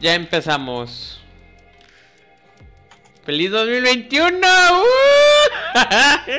[0.00, 1.20] Ya empezamos.
[3.24, 4.38] ¡Feliz 2021!
[4.38, 4.84] ¡Uh!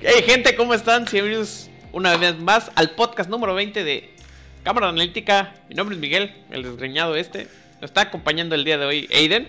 [0.00, 1.04] hey gente, ¿cómo están?
[1.04, 4.10] Bienvenidos una vez más al podcast número 20 de
[4.64, 5.54] Cámara Analítica.
[5.68, 7.46] Mi nombre es Miguel, el desgreñado este.
[7.74, 9.48] Nos está acompañando el día de hoy Aiden,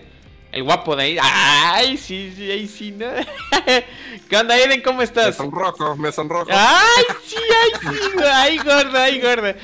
[0.52, 1.18] el guapo de ahí.
[1.20, 3.06] ¡Ay, sí, sí, ahí sí, ¿no?
[4.30, 4.82] ¿Qué onda, Aiden?
[4.82, 5.26] ¿Cómo estás?
[5.26, 6.50] Me sonrojo, me sonrojo.
[6.52, 8.18] ¡Ay, sí, ay, sí!
[8.32, 9.56] ¡Ay, gorda, ay, gorda!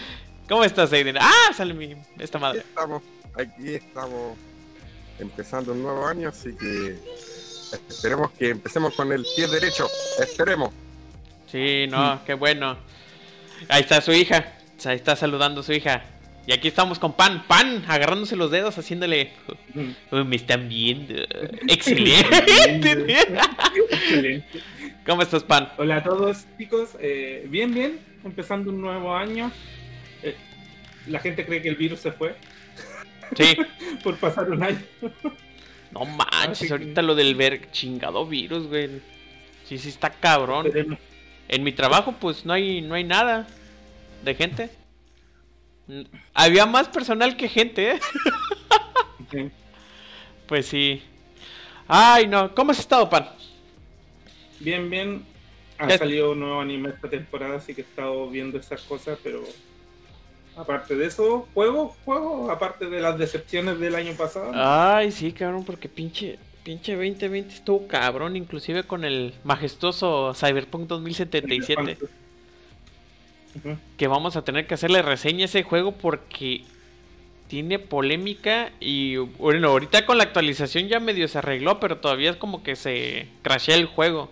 [0.48, 1.16] ¿Cómo estás, Aiden?
[1.20, 2.58] ¡Ah, sale mi, esta madre!
[2.58, 3.02] estamos,
[3.34, 4.36] aquí estamos
[5.18, 6.96] empezando un nuevo año, así que
[7.88, 9.88] esperemos que empecemos con el pie derecho.
[10.18, 10.70] Esperemos.
[11.50, 12.78] Sí, no, qué bueno.
[13.68, 14.54] Ahí está su hija.
[14.84, 16.04] Ahí está saludando a su hija.
[16.46, 19.32] Y aquí estamos con Pan, Pan, agarrándose los dedos, haciéndole.
[20.10, 21.14] Uy, me están viendo.
[21.68, 22.38] Excelente.
[23.90, 24.60] Excelente.
[25.04, 25.70] ¿Cómo estás, Pan?
[25.76, 26.90] Hola a todos, chicos.
[27.00, 27.98] Eh, bien, bien.
[28.24, 29.50] Empezando un nuevo año.
[30.22, 30.36] Eh,
[31.06, 32.34] la gente cree que el virus se fue
[33.36, 33.56] Sí.
[34.02, 34.82] por pasar un año.
[35.92, 39.00] No manches, ahorita lo del ver chingado virus, güey.
[39.64, 40.70] Sí, sí está cabrón.
[41.48, 43.46] En mi trabajo, pues no hay, no hay nada
[44.24, 44.70] de gente.
[46.34, 48.00] Había más personal que gente, ¿eh?
[49.30, 49.50] Sí.
[50.46, 51.02] Pues sí.
[51.86, 52.54] Ay, no.
[52.54, 53.28] ¿Cómo has estado, Pan?
[54.60, 55.22] Bien, bien.
[55.76, 55.98] Ha ¿Qué?
[55.98, 59.44] salido un nuevo anime esta temporada, así que he estado viendo esas cosas, pero
[60.58, 64.50] aparte de eso, juego, juego, aparte de las decepciones del año pasado.
[64.54, 71.98] Ay, sí, cabrón, porque pinche, pinche 2020 estuvo cabrón, inclusive con el majestuoso Cyberpunk 2077.
[73.56, 73.76] Ujú.
[73.96, 76.64] Que vamos a tener que hacerle reseña a ese juego porque
[77.46, 82.36] tiene polémica y bueno, ahorita con la actualización ya medio se arregló, pero todavía es
[82.36, 84.30] como que se crashea el juego.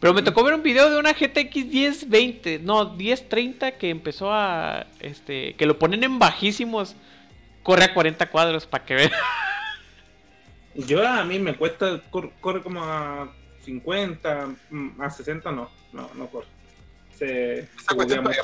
[0.00, 4.86] Pero me tocó ver un video de una GTX 1020, no, 1030 que empezó a
[5.00, 6.94] este que lo ponen en bajísimos.
[7.62, 9.10] Corre a 40 cuadros para que vean.
[10.74, 13.32] Yo a mí me cuesta, cor- corre como a
[13.64, 16.46] 50, mm, a 60 no, no, no corre.
[17.18, 17.66] Se,
[18.20, 18.42] mucho.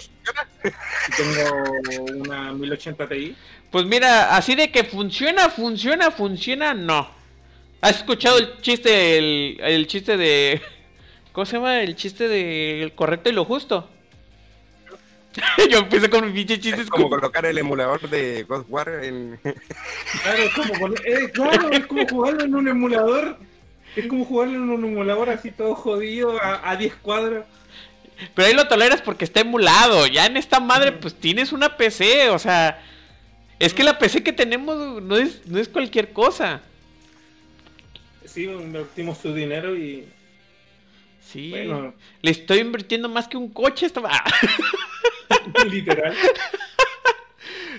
[1.16, 3.36] Tengo una 1080 Ti.
[3.70, 7.10] Pues mira, así de que funciona, funciona, funciona, no.
[7.82, 10.62] ¿Has escuchado el chiste, el, el chiste de...
[11.32, 11.80] ¿Cómo se llama?
[11.80, 13.88] El chiste de el correcto y lo justo.
[15.70, 16.82] Yo empecé con mi pinche chiste.
[16.82, 19.38] Es como colocar el emulador de God War en.
[19.42, 23.38] Claro, es como, poner- eh, claro, es como jugarlo en un emulador.
[23.96, 27.46] Es como jugarlo en un emulador así todo jodido a, a 10 cuadros.
[28.34, 30.06] Pero ahí lo toleras porque está emulado.
[30.06, 32.28] Ya en esta madre, pues tienes una PC.
[32.30, 32.82] O sea,
[33.58, 36.60] es que la PC que tenemos no es, no es cualquier cosa.
[38.26, 40.08] Sí, invertimos su dinero y
[41.22, 41.50] Sí.
[41.50, 43.86] bueno, Le estoy invirtiendo más que un coche.
[43.86, 44.02] Esta...
[45.70, 46.14] Literal.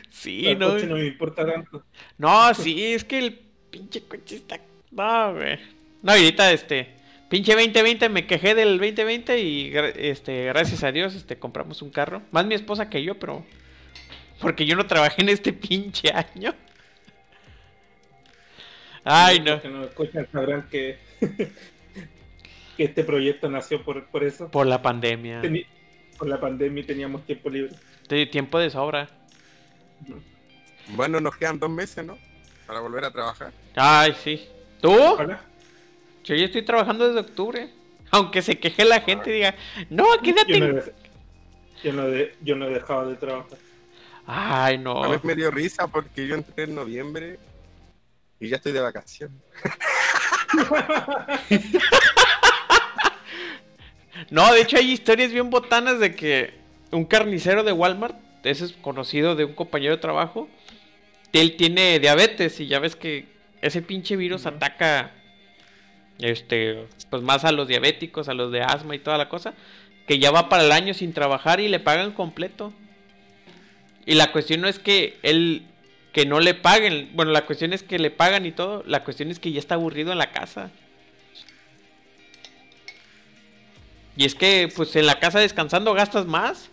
[0.09, 0.71] sí, el no.
[0.71, 1.83] coche no me importa tanto.
[2.17, 3.39] No, sí, es que el
[3.69, 4.59] pinche coche está.
[4.91, 5.59] No, güey.
[6.01, 6.89] No, y ahorita este.
[7.29, 12.21] Pinche 2020, me quejé del 2020 y este, gracias a Dios este, compramos un carro.
[12.31, 13.43] Más mi esposa que yo, pero.
[14.39, 16.53] Porque yo no trabajé en este pinche año.
[19.03, 19.51] Ay, no.
[19.51, 20.97] Los que escuchan sabrán que,
[22.77, 24.49] que este proyecto nació por, por eso.
[24.49, 25.41] Por la pandemia.
[25.41, 25.65] Teni-
[26.17, 27.73] por la pandemia y teníamos tiempo libre.
[28.07, 29.09] Te- Tiempo de sobra.
[30.89, 32.17] Bueno, nos quedan dos meses, ¿no?
[32.67, 33.51] Para volver a trabajar.
[33.75, 34.47] Ay, sí.
[34.81, 34.91] ¿Tú?
[36.23, 37.69] Yo ya estoy trabajando desde octubre.
[38.11, 39.55] Aunque se queje la gente y diga,
[39.89, 40.59] no, quédate.
[40.59, 40.77] Yo no, en-".
[40.79, 43.57] he, yo, no he- yo no he dejado de trabajar.
[44.25, 45.09] Ay, A no.
[45.09, 47.39] mí me dio risa porque yo entré en noviembre
[48.39, 49.37] y ya estoy de vacaciones.
[54.29, 56.53] No, de hecho hay historias bien botanas de que
[56.91, 60.47] un carnicero de Walmart, ese es conocido de un compañero de trabajo,
[61.33, 63.25] él tiene diabetes y ya ves que
[63.61, 65.11] ese pinche virus ataca
[66.19, 69.53] este pues más a los diabéticos, a los de asma y toda la cosa,
[70.07, 72.73] que ya va para el año sin trabajar y le pagan completo.
[74.05, 75.63] Y la cuestión no es que él
[76.11, 79.31] que no le paguen, bueno, la cuestión es que le pagan y todo, la cuestión
[79.31, 80.69] es que ya está aburrido en la casa.
[84.15, 86.69] Y es que, pues en la casa descansando gastas más.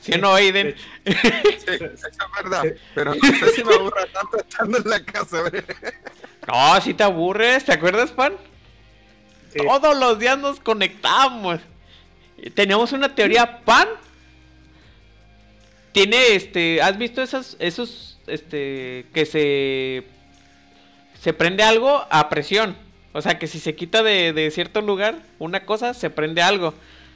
[0.00, 0.74] ¿Sí o no, De Aiden?
[1.04, 2.62] Sí, eso es verdad.
[2.62, 2.70] Sí.
[2.94, 5.42] Pero no sé si me aburra tanto estando en la casa.
[6.46, 8.34] No, si te aburres, ¿te acuerdas, Pan?
[9.52, 9.58] sí.
[9.58, 11.60] Todos los días nos conectamos.
[12.36, 13.88] Y Tenemos una teoría, Pan.
[15.92, 20.04] Tiene, este, ¿has visto esas, esos, este, que se,
[21.22, 22.76] se prende algo a presión?
[23.14, 26.74] O sea, que si se quita de, de cierto lugar una cosa, se prende algo.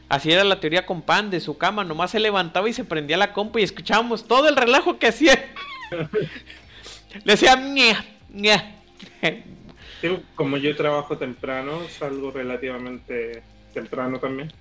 [0.08, 1.84] Así era la teoría con Pan de su cama.
[1.84, 5.52] Nomás se levantaba y se prendía la compu y escuchábamos todo el relajo que hacía.
[7.24, 8.74] Le decía, ña, ña.
[10.34, 13.42] Como yo trabajo temprano, salgo relativamente
[13.74, 14.52] temprano también.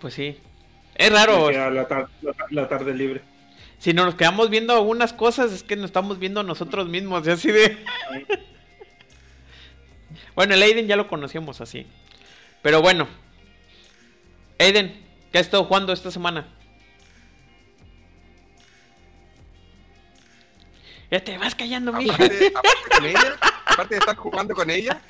[0.00, 0.38] Pues sí.
[0.94, 1.46] Es raro.
[1.46, 3.20] Me queda la, tar- la- la tarde libre.
[3.78, 7.26] Si no nos quedamos viendo algunas cosas, es que nos estamos viendo nosotros mismos.
[7.26, 7.76] Y así de.
[10.34, 11.86] Bueno, el Aiden ya lo conocíamos así.
[12.62, 13.06] Pero bueno.
[14.58, 16.46] Aiden, ¿qué has estado jugando esta semana?
[21.10, 22.14] Ya te vas callando, mija.
[22.14, 25.00] Aparte, aparte con ella, aparte de estar jugando con ella,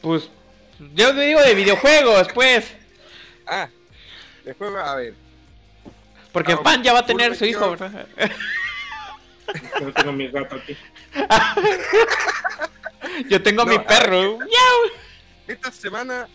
[0.00, 0.28] Pues.
[0.94, 2.72] Yo te digo de videojuegos, pues.
[3.46, 3.68] ah,
[4.44, 5.14] de juego, a ver,
[6.32, 7.70] Porque Ah, Pan ya va a tener su hijo.
[7.70, 8.06] ¿verdad?
[9.80, 10.76] Yo tengo mi gato aquí.
[13.28, 14.38] Yo tengo a mi No, perro.
[15.46, 16.28] Esta semana,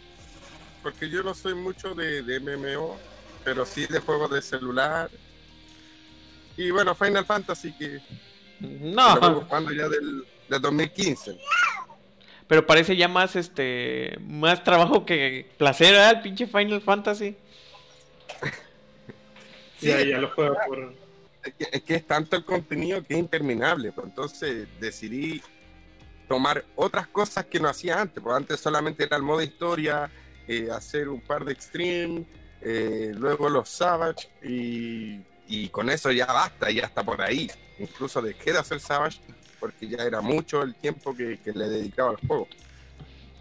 [0.84, 3.00] porque yo no soy mucho de, de MMO,
[3.44, 5.10] pero sí de juegos de celular.
[6.58, 8.00] Y bueno, Final Fantasy que
[8.60, 11.38] lo vengo No, jugando ya del, del 2015.
[12.48, 16.16] pero parece ya más este más trabajo que placer, ¿verdad?
[16.18, 17.36] El pinche Final Fantasy.
[19.80, 20.94] Sí, Ya, ya lo juego por.
[21.72, 23.92] Es que, es tanto el contenido que es interminable.
[23.92, 25.42] Pues entonces decidí
[26.28, 28.22] tomar otras cosas que no hacía antes.
[28.24, 30.10] Pues antes solamente era el modo historia,
[30.48, 32.26] eh, hacer un par de extreme,
[32.62, 37.50] eh, luego los Savage y, y con eso ya basta, ya está por ahí.
[37.80, 39.20] Incluso dejé de hacer Savage
[39.60, 42.48] porque ya era mucho el tiempo que, que le dedicaba al juego.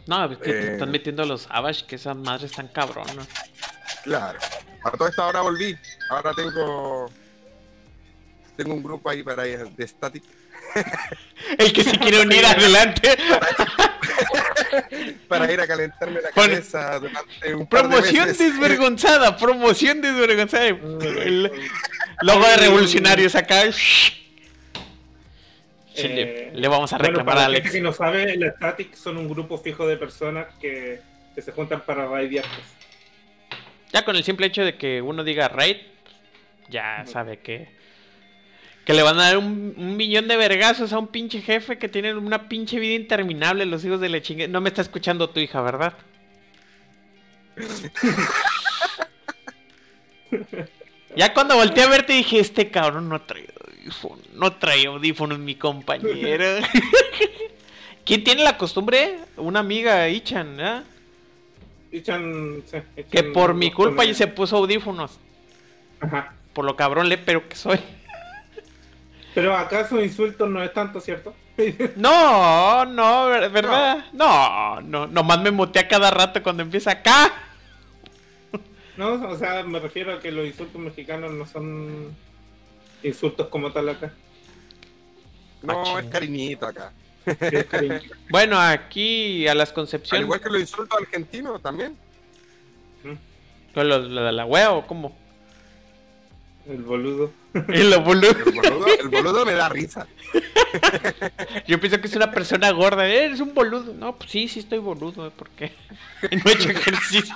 [0.06, 0.73] No, es que te Eh.
[0.75, 3.26] están metiendo los Savage, que esas madres están cabronas.
[4.05, 4.38] Claro.
[4.85, 5.76] A todo esto ahora volví.
[6.11, 7.11] Ahora tengo
[8.56, 10.23] tengo un grupo ahí para de Static
[11.58, 13.17] El que se quiere unir adelante.
[15.29, 18.38] para ir a calentarme la cabeza durante un par de Promoción meses.
[18.38, 20.67] desvergonzada, promoción desvergonzada.
[20.67, 21.50] El
[22.23, 23.70] logo de revolucionarios acá.
[23.73, 24.12] Sí,
[25.94, 27.75] Eh, le vamos a Bueno, reclamar para a la gente Alex.
[27.76, 31.00] que no sabe, el Static son un grupo fijo de personas que,
[31.35, 32.44] que se juntan para raidear.
[33.93, 35.76] Ya con el simple hecho de que uno diga raid,
[36.69, 37.75] ya sabe que.
[38.86, 41.88] Que le van a dar un, un millón de vergazos a un pinche jefe que
[41.88, 44.46] tiene una pinche vida interminable, los hijos de la chingue.
[44.48, 45.92] No me está escuchando tu hija, ¿verdad?
[51.16, 55.56] ya cuando volteé a verte dije, este cabrón no trae audífonos, no trae audífonos mi
[55.56, 56.44] compañero.
[58.04, 59.18] ¿Quién tiene la costumbre?
[59.36, 60.82] Una amiga, Ichan, ¿eh?
[61.90, 62.78] Echan- sí,
[63.10, 65.18] Que por mi culpa ya se puso audífonos.
[66.00, 66.34] Ajá.
[66.52, 67.80] Por lo cabrón le pero que soy.
[69.36, 71.34] Pero acaso insultos no es tanto, ¿cierto?
[71.96, 74.06] No, no, ver- ¿verdad?
[74.14, 77.32] No, no, nomás me mutea cada rato cuando empieza acá.
[78.96, 82.16] No, o sea, me refiero a que los insultos mexicanos no son
[83.02, 84.10] insultos como tal acá.
[85.62, 86.92] No, es cariñito acá.
[87.26, 87.66] Es.
[88.30, 91.94] Bueno, aquí a las Al Concepción, igual que los insultos argentinos también.
[93.74, 95.14] con los- la, la wea o cómo.
[96.66, 97.30] El boludo.
[97.69, 98.31] Y lo boludo.
[98.31, 100.06] El boludo, el boludo me da risa.
[101.67, 103.08] Yo pienso que es una persona gorda.
[103.08, 103.93] "Eh, Eres un boludo.
[103.94, 105.31] No, pues sí, sí estoy boludo.
[105.31, 105.72] ¿Por qué?
[106.44, 107.34] No he hecho ejercicio.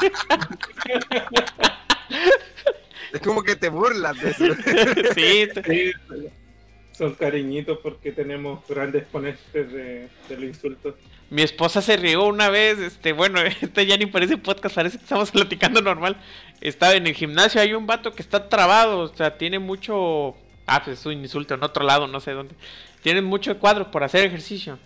[3.12, 4.44] Es como que te burlas de eso.
[5.14, 5.48] sí,
[6.92, 10.94] son cariñitos porque tenemos grandes exponentes de, de los insultos.
[11.30, 12.78] Mi esposa se rió una vez.
[12.78, 16.16] Este, bueno, este ya ni parece podcast, parece que estamos platicando normal.
[16.60, 18.98] Estaba en el gimnasio, hay un vato que está trabado.
[18.98, 20.36] O sea, tiene mucho.
[20.66, 22.54] Ah, pues es un insulto en otro lado, no sé dónde.
[23.02, 24.78] Tiene mucho cuadro por hacer ejercicio.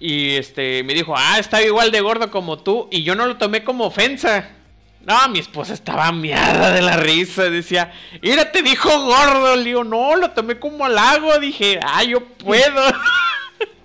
[0.00, 2.88] Y este me dijo, ah, estaba igual de gordo como tú.
[2.90, 4.50] Y yo no lo tomé como ofensa.
[5.04, 7.50] No, mi esposa estaba miada de la risa.
[7.50, 7.92] Decía,
[8.22, 9.56] mira, te dijo gordo.
[9.56, 11.38] Le digo, no, lo tomé como halago.
[11.38, 12.82] Dije, ah, yo puedo.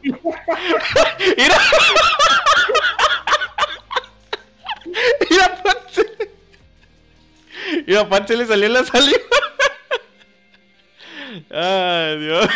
[0.04, 1.58] mira.
[5.30, 5.64] mira.
[7.88, 9.20] Mira, Pance le salió la saliva.
[11.50, 12.48] Ay, Dios.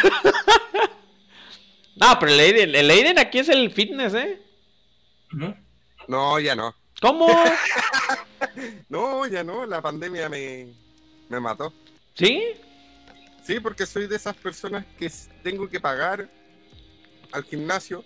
[1.96, 4.40] No, pero el Aiden, el Aiden aquí es el fitness, ¿eh?
[6.08, 6.76] No, ya no.
[7.02, 7.28] ¿Cómo?
[8.90, 9.66] No, ya no.
[9.66, 10.68] La pandemia me,
[11.30, 11.74] me mató.
[12.16, 12.54] ¿Sí?
[13.44, 15.12] Sí, porque soy de esas personas que
[15.44, 16.30] tengo que pagar
[17.38, 18.04] al gimnasio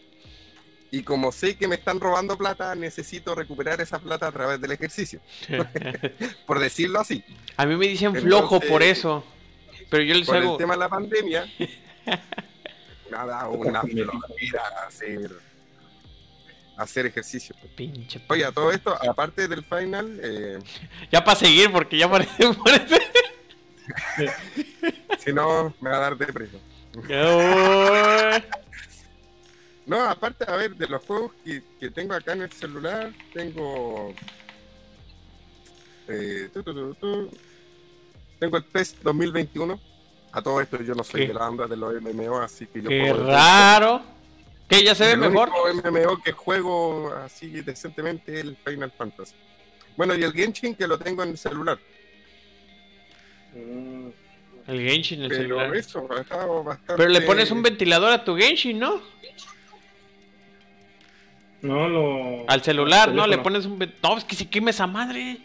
[0.92, 4.72] y como sé que me están robando plata, necesito recuperar esa plata a través del
[4.74, 5.22] ejercicio,
[6.46, 7.24] por decirlo así.
[7.58, 9.24] A mí me dicen flojo Entonces, por eso.
[9.90, 10.52] Pero yo les Por hago.
[10.54, 11.46] el tema de la pandemia,
[13.10, 15.32] dado una flojera hacer,
[16.78, 17.56] hacer ejercicio.
[17.76, 18.20] Pinche.
[18.54, 20.60] Todo esto, aparte del final, eh,
[21.12, 22.32] Ya para seguir, porque ya parece.
[22.64, 23.02] parece-
[25.20, 26.62] si no, me va a dar depresión.
[29.86, 34.14] No, aparte, a ver, de los juegos que, que tengo acá en el celular, tengo.
[36.08, 37.30] eh, tu, tu, tu,
[38.40, 39.80] tengo el PES 2021.
[40.34, 41.28] A todo esto, yo no soy ¿Qué?
[41.28, 44.02] de la onda de los MMO, así que yo Qué raro.
[44.70, 44.82] ¿Qué?
[44.84, 45.50] ¿Ya se ve el mejor?
[45.50, 49.36] único MMO que juego así decentemente es el Final Fantasy.
[49.98, 51.78] Bueno, y el Genshin que lo tengo en el celular.
[53.54, 54.08] Mm,
[54.68, 55.76] El Genshin, el Pero celular.
[55.76, 56.08] eso,
[56.64, 56.94] bastante.
[56.96, 59.02] Pero le pones un ventilador a tu Genshin, ¿no?
[61.62, 62.50] No, lo.
[62.50, 63.27] Al celular, ¿no?
[63.27, 63.77] Le pones un...
[64.01, 65.38] No, es que se queme esa madre.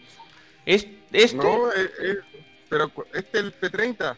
[0.65, 1.37] Es, este...
[1.37, 2.17] No, eh, eh,
[2.69, 4.17] pero este es el P30.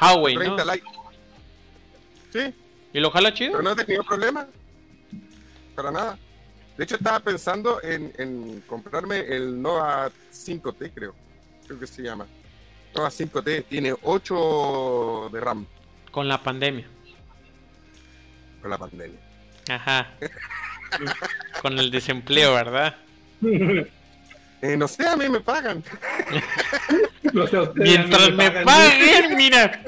[0.00, 0.54] Huawei, ¿no?
[0.56, 0.86] 30 Lite.
[2.32, 2.54] Sí,
[2.92, 3.52] ¿Y lo jala chido?
[3.52, 4.46] pero no he tenido problema.
[5.74, 6.18] Para nada.
[6.76, 11.14] De hecho, estaba pensando en, en comprarme el Nova 5T, creo.
[11.66, 12.26] Creo que se llama.
[12.94, 15.66] Nova 5T tiene 8 de RAM
[16.10, 16.86] Con la pandemia.
[18.60, 19.18] con la pandemia.
[19.68, 20.08] Ajá.
[21.60, 22.96] Con el desempleo, ¿verdad?
[24.64, 25.82] Eh, no sé, a mí me pagan.
[27.32, 28.64] No sé, ustedes Mientras me pagan.
[28.64, 29.82] paguen, mira.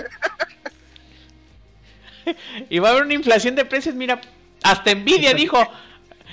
[2.68, 4.20] Y va a haber una inflación de precios, mira.
[4.64, 5.62] Hasta Nvidia dijo.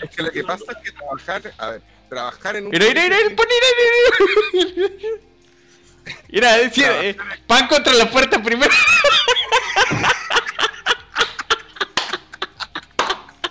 [0.02, 2.72] Es que lo que pasa es que trabajar, a ver, trabajar en un.
[2.72, 5.10] Mira, mira, mira, pon, mira, mira, mira.
[6.30, 8.72] Mira, es decir, eh, pan contra la puerta primero.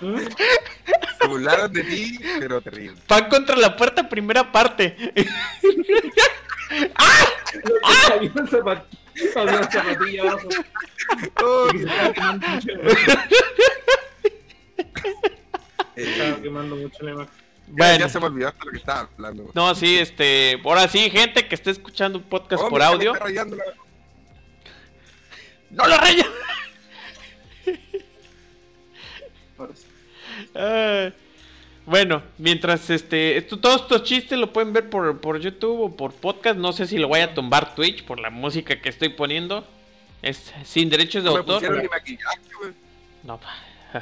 [0.01, 2.97] Se burlaron de ti, pero terrible.
[3.07, 4.97] Pan contra la puerta primera parte.
[9.35, 9.59] Había
[9.91, 10.49] había abajo.
[11.43, 11.69] Oh,
[15.97, 16.97] estaba quemando mucho.
[17.01, 17.35] eh, la imagen.
[17.69, 17.99] Bueno.
[17.99, 19.51] ya se me olvidó hasta lo que estaba hablando.
[19.55, 23.13] No, sí, este, ahora sí, gente que esté escuchando un podcast Oh, por audio.
[23.13, 23.65] está rayando la-
[25.71, 26.27] ¡No lo raya!
[31.87, 36.13] Bueno, mientras este, esto, todos estos chistes lo pueden ver por, por YouTube o por
[36.13, 36.57] podcast.
[36.59, 39.67] No sé si lo voy a tumbar Twitch por la música que estoy poniendo.
[40.23, 41.83] Es sin derechos de No autor.
[41.83, 42.39] ni maquillaje.
[43.25, 43.41] No.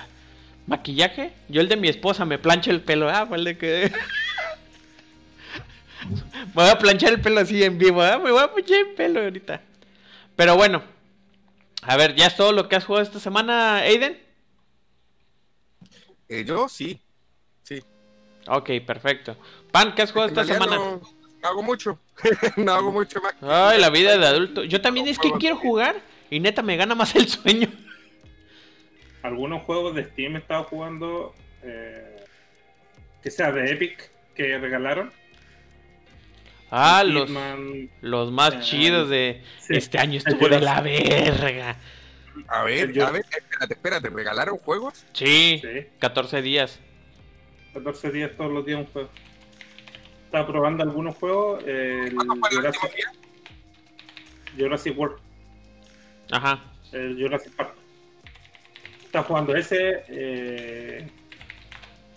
[0.66, 1.33] ¿Maquillaje?
[1.49, 3.09] Yo el de mi esposa me plancha el pelo.
[3.09, 3.90] Ah, vale que.
[6.09, 8.02] me voy a planchar el pelo así en vivo.
[8.02, 9.62] ah, Me voy a planchar el pelo ahorita.
[10.37, 10.83] Pero bueno.
[11.83, 14.18] A ver, ¿ya es todo lo que has jugado esta semana, Aiden?
[16.28, 17.00] Eh, yo sí.
[17.62, 17.82] Sí.
[18.47, 19.37] Ok, perfecto.
[19.70, 20.76] Pan, ¿qué has jugado esta semana?
[20.76, 21.00] No,
[21.42, 21.99] no hago mucho.
[22.56, 23.35] no hago mucho más.
[23.42, 24.64] Ay, la vida de adulto.
[24.64, 25.97] Yo también es que quiero jugar
[26.30, 27.68] y neta me gana más el sueño.
[29.23, 31.35] Algunos juegos de Steam he estado jugando.
[31.62, 32.04] eh,
[33.23, 35.12] que sea de Epic, que regalaron.
[36.70, 39.75] Ah, los, Hitman, los más Ah, chidos de sí.
[39.76, 41.76] este año estuvo de la verga.
[42.47, 45.04] A ver, Yo- a ver, espérate, espérate, ¿regalaron juegos?
[45.12, 46.78] Sí, Sí, 14 días.
[47.75, 49.09] 14 días todos los días un juego.
[50.26, 51.62] Estaba probando algunos juegos.
[51.66, 53.12] el ¿Cuándo fue el Jurassic, día?
[54.57, 55.18] Jurassic World,
[56.30, 56.64] Ajá.
[56.92, 57.75] el Jurassic Park.
[59.04, 60.04] Estaba jugando ese.
[60.09, 61.09] Eh,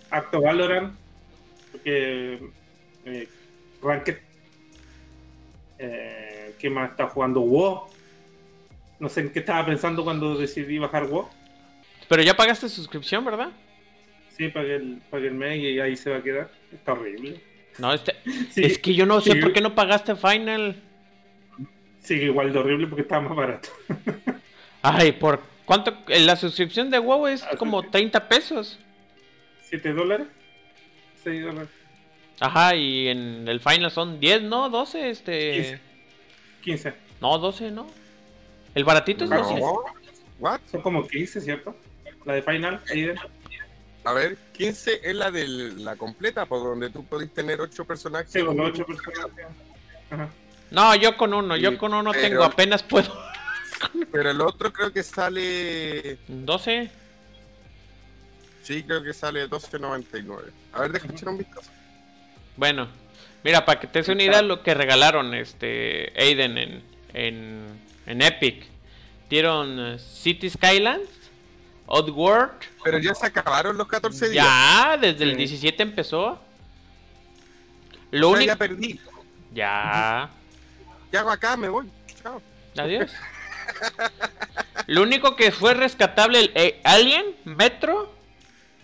[0.09, 0.93] Acto Valorant.
[1.71, 2.39] Porque.
[3.05, 3.27] Eh,
[3.81, 4.17] Ranked.
[5.79, 7.41] Eh, ¿Qué más está jugando?
[7.41, 7.87] WoW.
[9.01, 11.27] No sé en qué estaba pensando cuando decidí bajar WoW.
[12.07, 13.49] Pero ya pagaste suscripción, ¿verdad?
[14.37, 16.51] Sí, pagué el, pagué el mes y ahí se va a quedar.
[16.71, 17.41] Está horrible.
[17.79, 18.15] No, este...
[18.51, 19.39] Sí, es que yo no sé sí.
[19.39, 20.75] por qué no pagaste Final.
[21.99, 23.69] Sigue igual de horrible porque estaba más barato.
[24.83, 25.97] Ay, ¿por cuánto?
[26.07, 27.87] eh, La suscripción de WoW es Ah, como sí.
[27.91, 28.79] 30 pesos.
[29.71, 30.27] ¿7 dólares?
[31.23, 31.69] 6 dólares.
[32.39, 34.69] Ajá, y en el Final son 10, ¿no?
[34.69, 35.51] 12, este...
[35.53, 35.79] 15.
[36.61, 36.93] 15.
[37.21, 37.87] No, 12, ¿no?
[38.75, 39.37] El baratito es No.
[39.37, 39.59] 12.
[39.59, 39.83] No.
[40.39, 40.59] ¿What?
[40.71, 41.75] Son como 15, ¿cierto?
[42.25, 43.15] La de Final, Aiden.
[44.03, 48.31] A ver, 15 es la de la completa, por donde tú podés tener 8 personajes.
[48.31, 49.31] Sí, con los 8 personas.
[50.09, 50.29] Ajá.
[50.71, 53.11] No, yo con uno, yo con uno pero- tengo, apenas puedo.
[54.11, 56.17] Pero el otro creo que sale.
[56.27, 56.91] 12.
[58.61, 60.51] Sí, creo que sale 12.99.
[60.73, 61.71] A ver, déjame echar un vistazo.
[62.57, 62.87] Bueno,
[63.43, 68.21] mira, para que te des una idea lo que regalaron este Aiden en, en, en
[68.21, 68.65] Epic.
[69.29, 71.09] Dieron eh, City Skylines,
[71.85, 72.51] Oddworld.
[72.83, 74.45] Pero ya se acabaron los 14 días.
[74.45, 75.37] Ya, desde el Sí.
[75.37, 76.39] 17 empezó.
[78.11, 78.51] Lo O sea, único.
[78.53, 78.99] ya perdí.
[79.53, 80.29] Ya.
[81.09, 81.55] ¿Qué hago acá?
[81.57, 81.87] Me voy.
[82.21, 82.41] Chao.
[82.77, 83.11] Adiós.
[84.87, 88.13] Lo único que fue rescatable el eh, Alien, Metro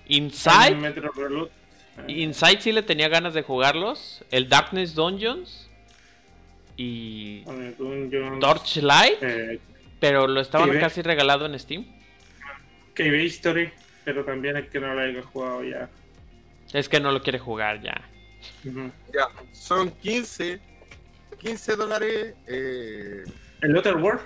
[0.08, 0.76] Inside.
[0.76, 1.12] Metro.
[2.08, 4.24] Inside sí le tenía ganas de jugarlos.
[4.32, 5.67] El Darkness Dungeons.
[6.77, 7.43] Y.
[7.77, 9.17] Dungeons, Torchlight.
[9.22, 9.60] eh,
[10.00, 11.86] Pero lo estaban casi regalado en Steam.
[12.93, 13.72] KB History,
[14.05, 15.89] pero también el que no lo haya jugado ya.
[16.74, 18.00] Es que no lo quiere jugar ya.
[18.63, 20.60] Ya, son 15,
[21.39, 22.36] 15 dólares.
[22.48, 23.24] Eh,
[23.62, 24.22] El Other World,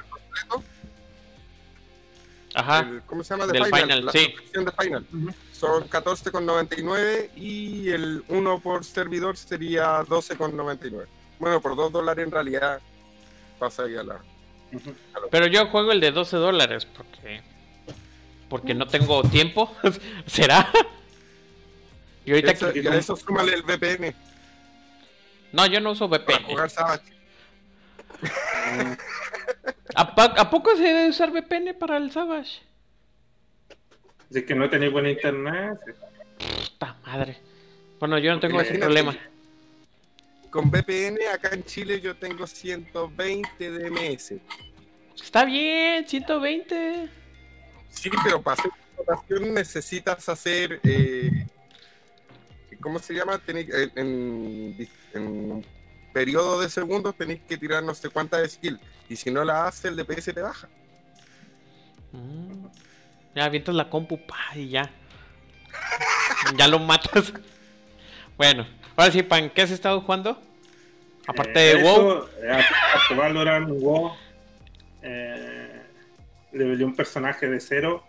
[2.54, 2.80] Ajá.
[2.82, 3.48] el- ¿Cómo se llama?
[3.48, 4.34] Del Final, la sí.
[4.54, 5.06] de Final.
[5.14, 5.34] Ujú.
[5.54, 11.06] Son 14,99 y el 1 por servidor sería 12,99.
[11.42, 12.80] Bueno, por 2 dólares en realidad
[13.58, 14.20] pasa ahí a la...
[15.32, 17.42] Pero yo juego el de 12 dólares porque.
[18.48, 19.76] Porque no tengo tiempo.
[20.28, 20.72] ¿Será?
[22.26, 24.14] Y ahorita Eso- que- y a eso súmale el VPN
[25.52, 26.44] No, yo no uso para VPN.
[26.46, 27.12] jugar Savage.
[29.96, 32.62] ¿A, pa- a poco se debe usar VPN para el Savage?
[34.30, 35.80] Así que no tenéis buen internet.
[36.38, 37.38] Puta madre.
[38.00, 39.18] Bueno, yo no tengo ese problema.
[40.52, 44.34] Con VPN acá en Chile yo tengo 120 DMS.
[45.24, 47.10] Está bien, 120.
[47.90, 50.80] Sí, pero para hacer explotación necesitas hacer.
[50.84, 51.48] eh,
[52.82, 53.40] ¿Cómo se llama?
[53.46, 55.66] Tenéis- en, en- en un
[56.14, 58.80] periodo de segundos tenéis que tirar no sé cuántas skills.
[59.08, 60.68] Y si no la haces, el DPS te baja.
[62.12, 62.66] Mm.
[63.36, 64.90] Ya avientas la compu pa, y ya.
[66.58, 67.32] ya lo matas.
[68.38, 68.66] Bueno,
[69.02, 70.40] ahora sí, Pan, ¿qué has estado jugando?
[71.28, 72.00] Aparte de Eh, WoW.
[72.02, 74.12] eso, eh, Valorant, WoW.
[75.02, 75.82] Eh,
[76.54, 78.04] le un personaje de cero.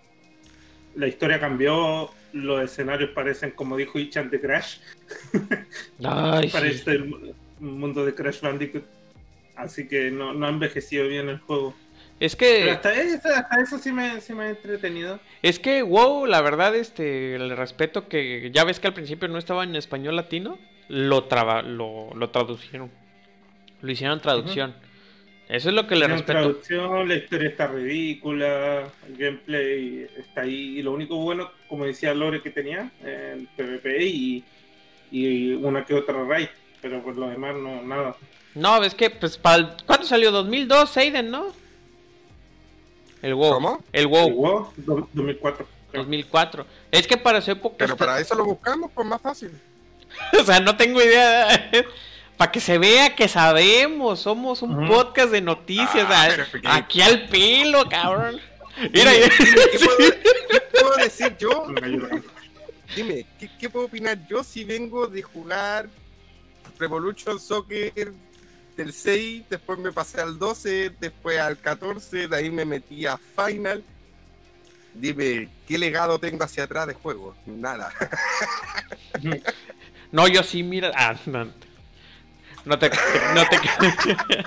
[0.94, 2.10] La historia cambió.
[2.32, 4.78] Los escenarios parecen, como dijo Ichan, de Crash.
[6.04, 6.52] Ay, sí.
[6.52, 8.84] Parece el mu- mundo de Crash Bandicoot.
[9.56, 11.74] Así que no, no ha envejecido bien el juego.
[12.20, 15.20] Es Pero que, hasta eso, hasta eso sí, me, sí me ha entretenido.
[15.42, 19.38] es que WoW, la verdad, este, le respeto que ya ves que al principio no
[19.38, 22.90] estaba en español latino, lo, traba, lo, lo traducieron.
[23.80, 24.74] Lo hicieron traducción.
[25.48, 26.32] Eso es lo que le La respeto.
[26.38, 30.78] traducción, la historia está ridícula, el gameplay está ahí.
[30.78, 34.44] Y lo único bueno, como decía Lore, que tenía, el PvP y,
[35.10, 36.48] y una que otra raid.
[36.80, 38.16] Pero por lo demás, no, nada.
[38.54, 40.30] No, ves que, pues, para el- ¿cuándo salió?
[40.30, 41.46] 2002, Aiden, ¿no?
[43.20, 43.52] El WoW.
[43.54, 43.84] ¿Cómo?
[43.92, 45.66] El El WoW, WoW, do- 2004.
[45.90, 46.02] creo.
[46.02, 46.66] 2004.
[46.90, 47.76] Es que para su época...
[47.78, 49.50] Pero está- para eso lo buscamos, pues más fácil.
[50.40, 51.70] O sea, no tengo idea.
[52.36, 56.06] Para que se vea que sabemos, somos un podcast de noticias.
[56.10, 58.40] Ah, aquí al pelo, cabrón.
[58.92, 59.96] Mira, ¿Qué puedo,
[60.50, 61.66] qué puedo decir yo?
[62.96, 65.88] Dime, ¿qué, qué puedo opinar yo si vengo de jugar
[66.78, 68.12] Revolution Soccer
[68.76, 73.18] del 6, después me pasé al 12, después al 14, de ahí me metí a
[73.18, 73.84] Final?
[74.94, 77.34] Dime, ¿qué legado tengo hacia atrás de juego?
[77.46, 77.92] Nada.
[80.12, 80.92] No, yo sí, mira.
[80.94, 81.44] Ah, no,
[82.64, 82.90] no te.
[83.34, 83.58] No te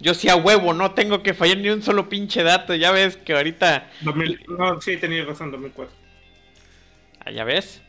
[0.00, 2.74] yo sí a huevo, no tengo que fallar ni un solo pinche dato.
[2.74, 3.90] Ya ves que ahorita.
[4.02, 5.94] 2000 no, sí, tenía razón, 2004.
[7.24, 7.80] Ah, ya ves.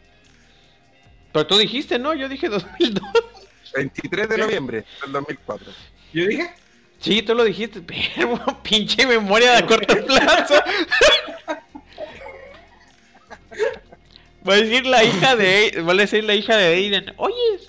[1.34, 2.13] Pero tú dijiste, ¿no?
[2.13, 3.04] Yo dije 2002.
[3.76, 5.72] 23 de noviembre del 2004.
[6.13, 6.50] Yo dije,
[7.00, 7.82] Sí, tú lo dijiste,
[8.16, 10.56] pero pinche memoria de corto plazo.
[14.48, 17.60] Va a decir la hija de va a decir la hija de Aiden, "Oye,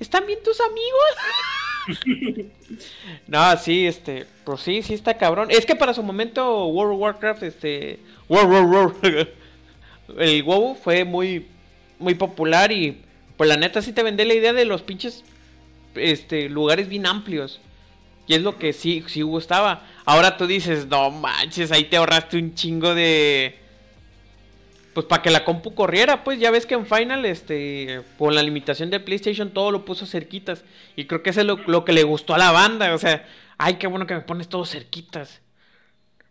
[0.00, 2.50] ¿están bien tus amigos?"
[3.26, 5.48] no, sí, este, pues sí, sí está cabrón.
[5.50, 9.28] Es que para su momento World of Warcraft este World War
[10.18, 11.46] el WoW fue muy
[11.98, 13.02] muy popular y
[13.36, 15.24] pues la neta sí te vendé la idea de los pinches
[15.94, 17.60] este lugares bien amplios.
[18.26, 19.82] Y es lo que sí, sí gustaba.
[20.04, 23.58] Ahora tú dices, no manches, ahí te ahorraste un chingo de...
[24.94, 28.42] Pues para que la compu corriera, pues ya ves que en Final, este, con la
[28.42, 30.64] limitación de PlayStation, todo lo puso cerquitas.
[30.96, 32.94] Y creo que eso es lo, lo que le gustó a la banda.
[32.94, 33.26] O sea,
[33.56, 35.40] ay, qué bueno que me pones todo cerquitas.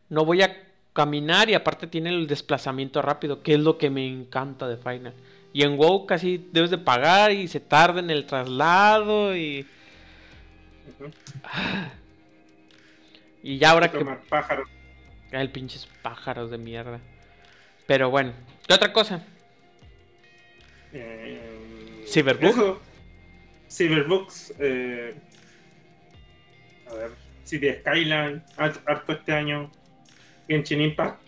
[0.10, 0.56] No voy a
[0.94, 5.14] caminar y aparte tiene el desplazamiento rápido, que es lo que me encanta de Final.
[5.54, 9.66] Y en WoW casi debes de pagar y se tarda en el traslado y...
[13.44, 14.06] Y ya ahora que...
[15.32, 17.00] El pinches pájaros de mierda.
[17.88, 18.34] Pero bueno,
[18.68, 19.24] ¿qué otra cosa?
[20.94, 22.04] Eh,
[23.70, 24.28] Cyberbug.
[24.60, 25.16] Eh,
[26.90, 27.12] a ver.
[27.44, 28.44] City Skyline.
[28.58, 29.72] hart- Harto este año.
[30.48, 31.22] Genshin Impact.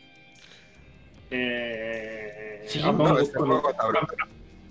[1.31, 3.61] Eh, Sí, Among, no, Us ese con.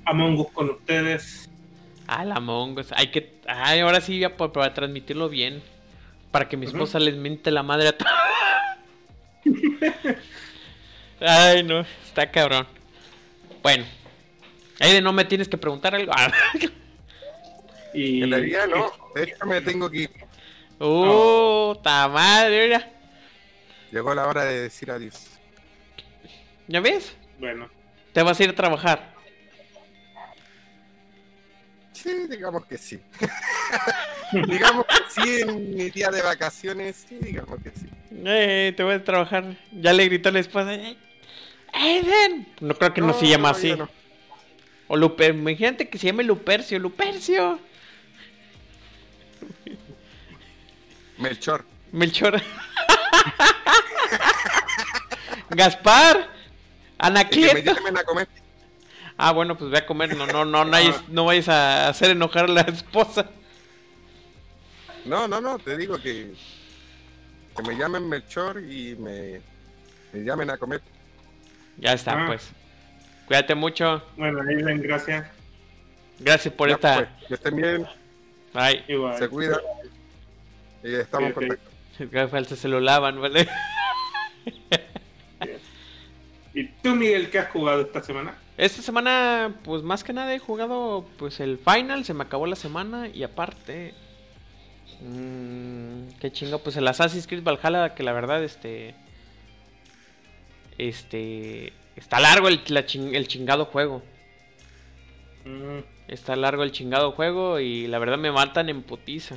[0.06, 1.50] Among Us con ustedes.
[2.06, 2.92] Ah, la Among Us.
[2.92, 3.40] Hay que.
[3.46, 5.62] Ay, ahora sí, ya para, para transmitirlo bien.
[6.30, 8.10] Para que mi esposa les mente la madre a todos.
[11.26, 12.66] Ay, no, está cabrón.
[13.62, 13.84] Bueno.
[14.80, 16.12] Ahí de no me tienes que preguntar algo.
[17.94, 20.10] Y, En realidad no, de hecho me tengo que ir.
[20.78, 22.90] Uh, ta madre, mira.
[23.90, 25.26] Llegó la hora de decir adiós.
[26.68, 27.14] ¿Ya ves?
[27.38, 27.68] Bueno,
[28.14, 29.12] Te vas a ir a trabajar.
[31.92, 32.98] Sí, digamos que sí.
[34.48, 37.86] digamos que sí, en mi día de vacaciones, sí, digamos que sí.
[38.24, 39.54] Eh, te voy a trabajar.
[39.70, 40.72] Ya le gritó la esposa.
[40.74, 40.96] "Eh,
[41.72, 42.46] Eden.
[42.60, 43.74] No creo que no, se llama no, así.
[43.74, 43.88] no.
[44.88, 45.34] O Luper.
[45.34, 46.78] Imagínate que se llame Lupercio.
[46.78, 47.58] Lupercio.
[51.18, 51.64] Melchor.
[51.92, 52.40] Melchor.
[55.50, 56.28] Gaspar.
[56.98, 57.74] Anacleto.
[59.16, 60.16] Ah, bueno, pues ve a comer.
[60.16, 63.26] No, no, no, no, vayas- no vayas a hacer enojar a la esposa.
[65.04, 66.32] No, no, no, te digo que,
[67.56, 69.40] que me llamen Melchor y me,
[70.12, 70.80] me llamen a comer.
[71.78, 72.26] Ya está, Ah.
[72.26, 72.50] pues.
[73.26, 74.02] Cuídate mucho.
[74.16, 75.26] bueno, Aiden, gracias.
[76.18, 76.94] Gracias por Ya, esta.
[76.96, 77.86] pues, que estén bien,
[78.52, 78.84] Bye.
[78.88, 79.18] Igual.
[79.18, 79.60] se cuidan.
[80.84, 81.70] Y estamos en contacto.
[82.10, 83.48] Que falta se lo lavan, ¿vale?
[86.54, 88.34] ¿Y tú, Miguel, qué has jugado esta semana?
[88.58, 92.56] Esta semana, pues más que nada he jugado pues el final, se me acabó la
[92.56, 93.94] semana y aparte...
[95.00, 98.94] mmm, qué chingo, pues el Assassin's Creed Valhalla, que la verdad, este...
[100.88, 101.72] Este...
[101.96, 104.02] Está largo el, la chin- el chingado juego.
[105.44, 109.36] Mm, Está largo el chingado juego y la verdad me matan en putiza.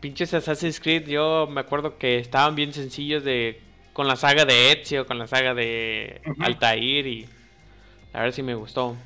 [0.00, 3.60] Pinches Assassin's Creed, yo me acuerdo que estaban bien sencillos de
[3.92, 6.20] con la saga de Ezio, con la saga de.
[6.40, 7.28] Altair y
[8.12, 8.96] a ver si me gustó.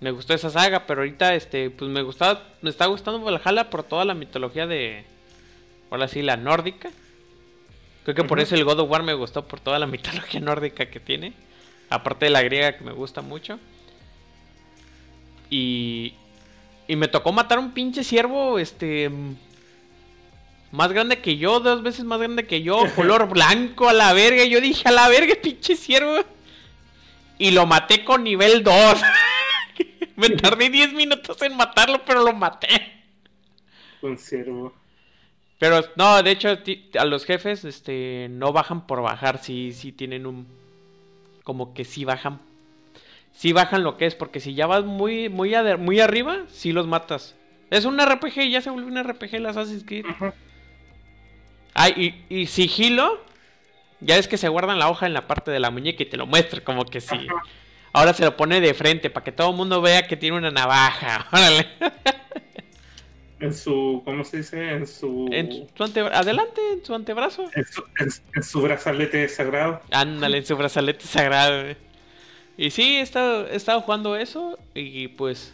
[0.00, 3.82] Me gustó esa saga, pero ahorita este pues me gustaba me está gustando Valhalla por
[3.84, 5.04] toda la mitología de
[5.90, 6.90] ahora sí la nórdica.
[8.04, 10.86] Creo que por eso el God of War me gustó por toda la mitología nórdica
[10.86, 11.32] que tiene.
[11.90, 13.58] Aparte de la griega que me gusta mucho.
[15.50, 16.14] Y.
[16.88, 19.10] Y me tocó matar un pinche ciervo, este.
[20.72, 24.42] Más grande que yo, dos veces más grande que yo, color blanco a la verga.
[24.42, 26.24] y Yo dije, a la verga, pinche ciervo.
[27.38, 28.74] Y lo maté con nivel 2.
[30.16, 32.68] me tardé 10 minutos en matarlo, pero lo maté.
[34.00, 34.72] conservo.
[35.62, 36.58] Pero no, de hecho,
[36.98, 40.48] a los jefes, este, no bajan por bajar, sí, sí tienen un,
[41.44, 42.40] como que sí bajan,
[43.30, 46.88] sí bajan lo que es, porque si ya vas muy, muy, muy arriba, sí los
[46.88, 47.36] matas.
[47.70, 50.04] Es un RPG, ya se volvió un RPG el Assassin's Creed.
[50.04, 50.34] Ajá.
[51.74, 53.24] Ah, y, y sigilo,
[54.00, 56.16] ya es que se guardan la hoja en la parte de la muñeca y te
[56.16, 57.28] lo muestra, como que sí.
[57.92, 60.50] Ahora se lo pone de frente para que todo el mundo vea que tiene una
[60.50, 61.28] navaja.
[61.32, 61.68] Órale.
[63.42, 64.70] En su, ¿cómo se dice?
[64.70, 67.44] En su, En su ante- adelante, en su antebrazo.
[67.54, 69.80] en su, en- en su brazalete sagrado.
[69.90, 71.62] Ándale, en su brazalete sagrado.
[71.62, 71.76] güey.
[72.56, 74.58] Y sí, he estado, he estado jugando eso.
[74.74, 75.52] Y pues.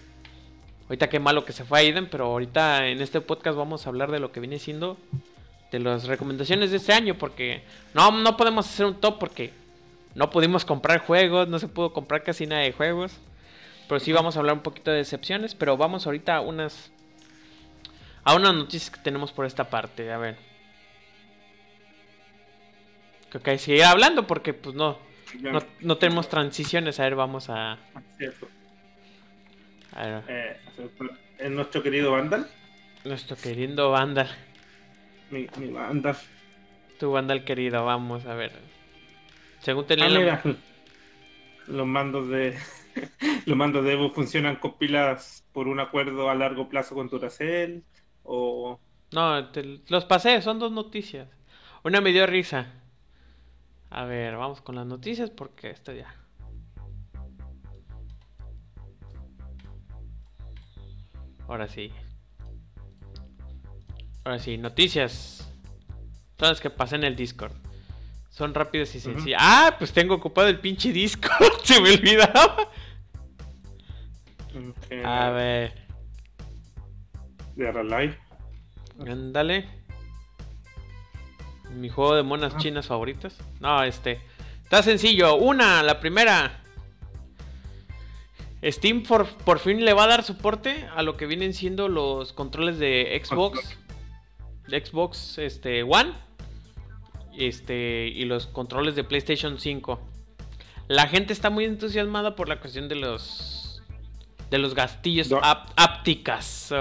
[0.88, 2.09] Ahorita qué malo que se fue Aiden.
[2.11, 4.98] Pero ahorita en este podcast vamos a hablar de lo que viene siendo.
[5.72, 7.14] De las recomendaciones de este año.
[7.16, 7.62] Porque
[7.94, 9.18] no, no podemos hacer un top.
[9.18, 9.51] Porque
[10.14, 11.48] no pudimos comprar juegos.
[11.48, 13.12] No se pudo comprar casi nada de juegos.
[13.88, 15.55] Pero sí vamos a hablar un poquito de decepciones.
[15.55, 16.92] Pero vamos ahorita a unas.
[18.29, 20.12] A unas noticias que tenemos por esta parte.
[20.12, 20.37] A ver.
[23.31, 24.99] Creo que hay que seguir hablando porque pues no,
[25.41, 27.01] no, no tenemos transiciones.
[27.01, 27.79] A ver, vamos a...
[28.19, 28.47] Cierto.
[29.93, 30.25] a ver,
[31.38, 32.51] Eh, nuestro querido Vandal,
[33.05, 34.29] nuestro querido Vandal.
[35.31, 36.17] mi, mi Vandal.
[36.99, 38.53] Tu Vandal querido, vamos a ver.
[39.61, 40.43] Según tenía Ah, la-
[41.67, 42.59] los mandos de
[43.47, 47.85] los mandos de Evo funcionan con pilas por un acuerdo a largo plazo con Duracell
[48.29, 48.79] o
[49.12, 51.29] No, te- los pasé, son dos noticias.
[51.83, 52.67] Una me dio risa.
[53.91, 56.14] A ver, vamos con las noticias porque esto ya...
[61.47, 61.91] Ahora sí.
[64.25, 65.51] Ahora sí, noticias.
[66.37, 67.53] Todas las que pasé en el Discord.
[68.29, 69.41] Son rápidas y sencillas.
[69.43, 71.53] Ah, pues tengo ocupado el pinche Discord.
[71.64, 72.69] Se me olvidaba.
[75.05, 75.88] A ver.
[77.59, 78.16] De Aralive.
[79.07, 79.68] Ándale.
[81.75, 82.59] Mi juego de monas Ah.
[82.59, 83.37] chinas favoritas.
[83.61, 84.21] No, este.
[84.64, 85.35] Está sencillo.
[85.37, 86.62] Una, la primera.
[88.64, 92.33] Steam por, por fin le va a dar soporte a lo que vienen siendo los
[92.33, 93.77] controles de Xbox.
[94.68, 96.12] De Xbox este, One.
[97.37, 98.09] Este.
[98.14, 100.01] Y los controles de PlayStation 5.
[100.88, 103.83] La gente está muy entusiasmada por la cuestión de los.
[104.51, 106.73] De los gastillos áp- ápticas.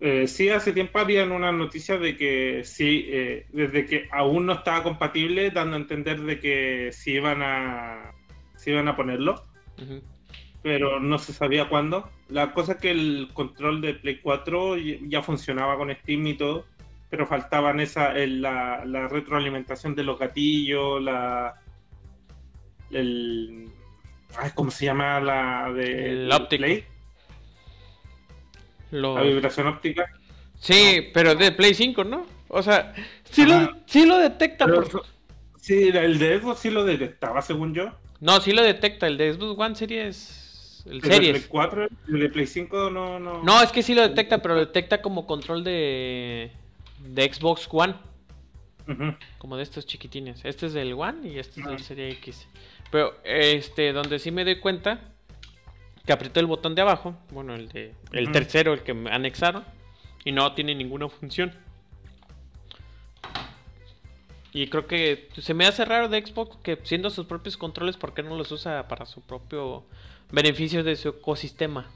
[0.00, 4.52] Eh, sí, hace tiempo habían una noticia de que sí, eh, desde que aún no
[4.52, 8.12] estaba compatible, dando a entender de que sí iban a,
[8.56, 9.42] sí iban a ponerlo,
[10.62, 12.08] pero no se sabía cuándo.
[12.28, 16.34] La cosa es que el control de Play 4 y- ya funcionaba con Steam y
[16.34, 16.64] todo,
[17.10, 21.54] pero faltaban esa, el- la, la retroalimentación de los gatillos, la,
[22.90, 23.66] el,
[24.38, 26.28] ay, ¿cómo se llama la de El.
[26.58, 26.84] Play?
[28.90, 30.06] La vibración óptica.
[30.58, 32.26] Sí, pero de Play 5, ¿no?
[32.48, 32.94] O sea,
[33.30, 33.60] sí, Ajá.
[33.62, 34.64] lo, sí lo detecta.
[34.66, 35.04] Pero- por-
[35.60, 37.90] Sí, el de Xbox sí lo detectaba, según yo.
[38.20, 39.06] No, sí lo detecta.
[39.06, 40.82] El de Xbox One Series.
[40.86, 41.46] El El de Play Series.
[41.48, 43.42] 4, el de Play 5 no, no.
[43.42, 46.50] No, es que sí lo detecta, pero lo detecta como control de,
[47.00, 47.94] de Xbox One.
[49.36, 50.40] Como de estos chiquitines.
[50.44, 51.80] Este es del One y este es del.
[51.80, 52.48] Serie X.
[52.90, 55.00] Pero este, donde sí me doy cuenta
[56.08, 57.14] que aprieto el botón de abajo.
[57.32, 59.62] Bueno, el de el tercero, el que me anexaron.
[60.24, 61.52] Y no tiene ninguna función.
[64.54, 68.14] Y creo que se me hace raro de Xbox que siendo sus propios controles, ¿por
[68.14, 69.84] qué no los usa para su propio
[70.32, 71.90] beneficio de su ecosistema?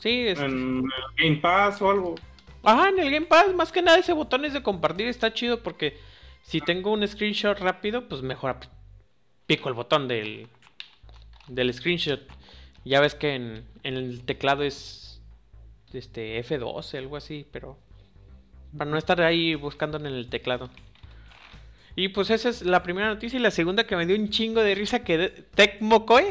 [0.00, 2.16] Sí, este- En el Game Pass o algo.
[2.64, 5.62] Ajá, en el Game Pass, más que nada ese botón es de compartir, está chido
[5.62, 5.96] porque
[6.42, 8.56] si tengo un screenshot rápido, pues mejor
[9.46, 10.48] pico el botón del,
[11.48, 12.20] del screenshot.
[12.84, 15.20] Ya ves que en, en el teclado es
[15.92, 17.78] este F12, algo así, pero
[18.76, 20.70] para no estar ahí buscando en el teclado.
[21.94, 24.62] Y pues esa es la primera noticia y la segunda que me dio un chingo
[24.62, 26.26] de risa que de- Tecmo Koei.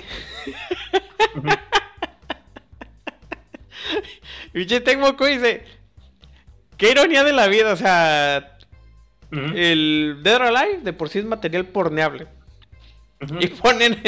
[1.36, 1.48] Ujú.
[4.54, 5.66] Pinche Tecmo Koei dice,
[6.78, 8.58] qué ironía de la vida, o sea,
[9.32, 12.28] el Dead or Alive de por sí es material porneable.
[13.40, 14.02] Y ponen,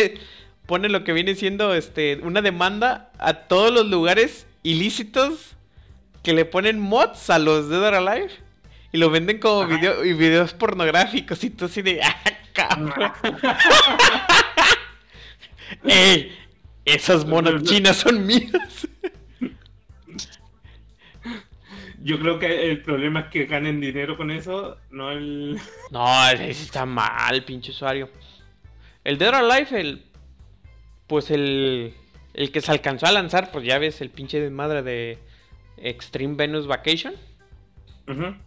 [0.67, 5.55] ponen lo que viene siendo este una demanda a todos los lugares ilícitos
[6.23, 8.31] que le ponen mods a los Dead or Alive
[8.91, 9.75] y lo venden como Ajá.
[9.75, 12.15] video, y videos pornográficos y tú así de ah,
[12.53, 12.93] cabrón.
[15.83, 16.37] ¡Ey!
[16.85, 18.87] Esas monas chinas son mías.
[22.01, 25.59] Yo creo que el problema es que ganen dinero con eso, no el.
[25.91, 28.09] No, ese está mal, pinche usuario.
[29.03, 30.05] El Dead or Alive, el.
[31.07, 31.93] Pues el.
[32.33, 35.17] El que se alcanzó a lanzar, pues ya ves, el pinche desmadre de
[35.77, 37.15] Extreme Venus Vacation.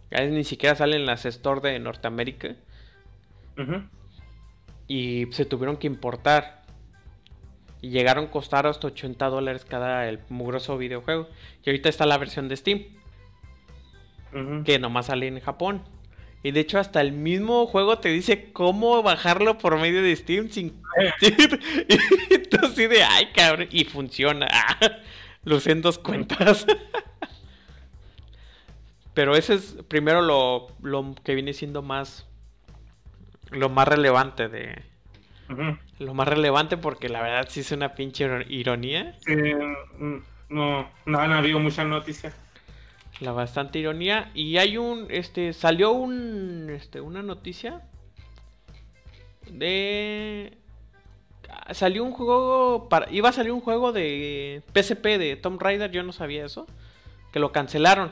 [0.09, 2.55] Ya ni siquiera sale en las store de Norteamérica.
[3.57, 3.83] ujú.
[4.87, 6.63] Y se tuvieron que importar.
[7.81, 11.27] Y llegaron a costar hasta 80 dólares cada el mugroso videojuego.
[11.63, 12.85] Y ahorita está la versión de Steam.
[14.33, 14.63] Ujú.
[14.63, 15.83] que nomás sale en Japón.
[16.43, 20.49] Y de hecho hasta el mismo juego te dice cómo bajarlo por medio de Steam
[20.49, 20.81] sin...
[21.21, 24.47] y tú así de, ay cabrón, y funciona.
[25.43, 26.65] lo usé en dos cuentas.
[29.13, 32.27] Pero ese es primero lo, lo que viene siendo más...
[33.51, 34.81] Lo más relevante de...
[35.99, 39.17] Lo más relevante porque la verdad sí es una pinche iro- ironía.
[39.27, 40.15] Mm,
[40.47, 42.33] no, no han habido muchas noticias.
[43.21, 44.31] La bastante ironía.
[44.33, 45.05] Y hay un.
[45.09, 45.53] Este.
[45.53, 46.69] Salió un.
[46.71, 47.01] Este.
[47.01, 47.83] Una noticia.
[49.47, 50.57] De.
[51.71, 52.89] Salió un juego.
[52.89, 55.91] Para, iba a salir un juego de PSP de Tomb Raider.
[55.91, 56.65] Yo no sabía eso.
[57.31, 58.11] Que lo cancelaron.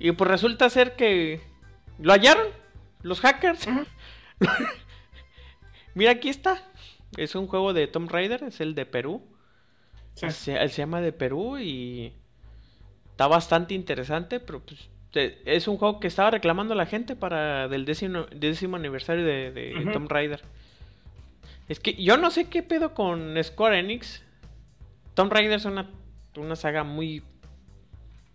[0.00, 1.40] Y pues resulta ser que.
[2.00, 2.48] Lo hallaron.
[3.02, 3.68] Los hackers.
[5.94, 6.60] Mira, aquí está.
[7.16, 8.42] Es un juego de Tomb Raider.
[8.42, 9.22] Es el de Perú.
[10.14, 10.28] Sí.
[10.32, 12.14] Se, se llama de Perú y
[13.20, 17.68] está bastante interesante, pero pues te- es un juego que estaba reclamando la gente para
[17.68, 19.90] del décimo, décimo aniversario de.
[19.92, 20.40] Tomb Raider.
[21.68, 24.22] Es que yo no sé qué pedo con Square Enix.
[25.12, 25.90] Tomb Raider es una,
[26.36, 27.22] una saga muy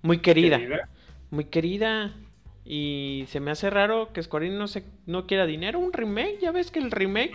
[0.03, 0.87] muy querida, Querida.
[1.31, 2.13] muy querida
[2.63, 6.37] y se me hace raro que Square Enix no se no quiera dinero, un remake,
[6.41, 7.33] ya ves que el remake.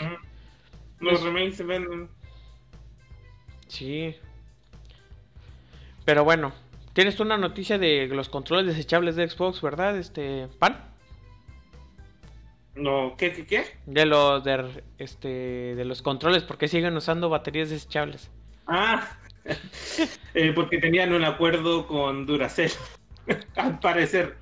[1.01, 2.09] Los remakes se ven.
[3.67, 4.15] Sí.
[6.05, 6.53] Pero bueno,
[7.01, 9.97] tienes tú una noticia de los controles desechables de Xbox, ¿verdad?
[9.97, 10.85] Este, Pan.
[12.75, 13.65] No, ¿qué, qué, qué?
[13.87, 18.31] De los de este de los controles, porque siguen usando baterías desechables.
[18.67, 19.17] Ah,
[20.35, 22.73] eh, porque tenían un acuerdo con Duracell,
[23.57, 24.37] al parecer.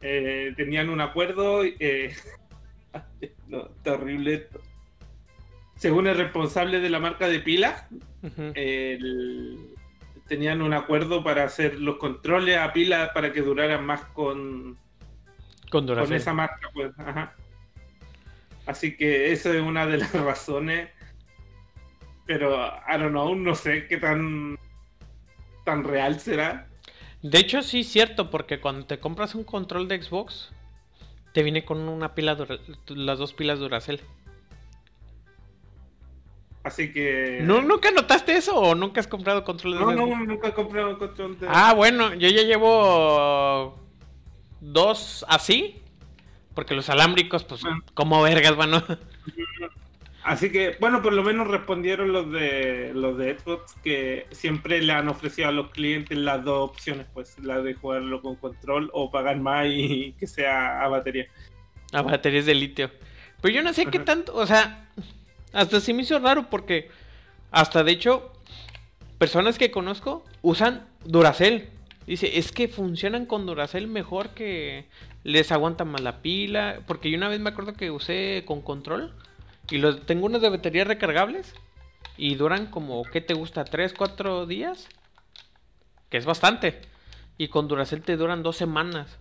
[0.00, 1.62] Eh, tenían un acuerdo.
[1.62, 2.14] Eh...
[3.48, 4.60] no, esto.
[5.76, 7.84] Según el responsable de la marca de pilas,
[8.22, 8.52] Ujú.
[8.54, 9.74] el-
[10.28, 14.78] tenían un acuerdo para hacer los controles a pilas para que duraran más con,
[15.70, 16.92] Con con esa marca, pues.
[16.98, 17.34] Ajá.
[18.66, 20.90] Así que eso es una de las razones.
[22.26, 24.58] Pero, I don't know, no sé qué tan
[25.68, 26.66] tan real será?
[27.20, 30.50] De hecho, sí, cierto, porque cuando te compras un control de Xbox,
[31.34, 32.38] te viene con una pila,
[32.86, 34.00] las dos pilas Duracell.
[36.62, 37.40] Así que.
[37.42, 40.26] ¿No, ¿Nunca notaste eso o nunca has comprado controles no, de no, Xbox?
[40.26, 41.46] nunca he comprado control de.
[41.50, 43.78] Ah, bueno, yo ya llevo
[44.60, 45.82] dos así.
[46.54, 47.62] Porque los alámbricos, pues,
[47.94, 48.82] como vergas, bueno.
[50.24, 54.92] Así que, bueno, por lo menos respondieron los de los de Xbox que siempre le
[54.92, 59.10] han ofrecido a los clientes las dos opciones, pues, la de jugarlo con control o
[59.10, 61.28] pagar más y que sea a batería.
[61.92, 62.90] A baterías de litio.
[63.40, 64.90] Pero yo no sé qué tanto, o sea,
[65.52, 66.90] hasta se me hizo raro porque
[67.50, 68.32] hasta de hecho
[69.18, 71.68] personas que conozco usan Duracell.
[72.06, 74.86] Dice, es que funcionan con Duracell mejor que
[75.24, 79.14] les aguanta más la pila, porque yo una vez me acuerdo que usé con control
[79.70, 81.54] y los tengo unos de baterías recargables
[82.16, 83.64] y duran como ¿qué te gusta?
[83.64, 84.88] ¿3, 4 días?
[86.08, 86.80] Que es bastante.
[87.36, 89.18] Y con Duracell te duran dos semanas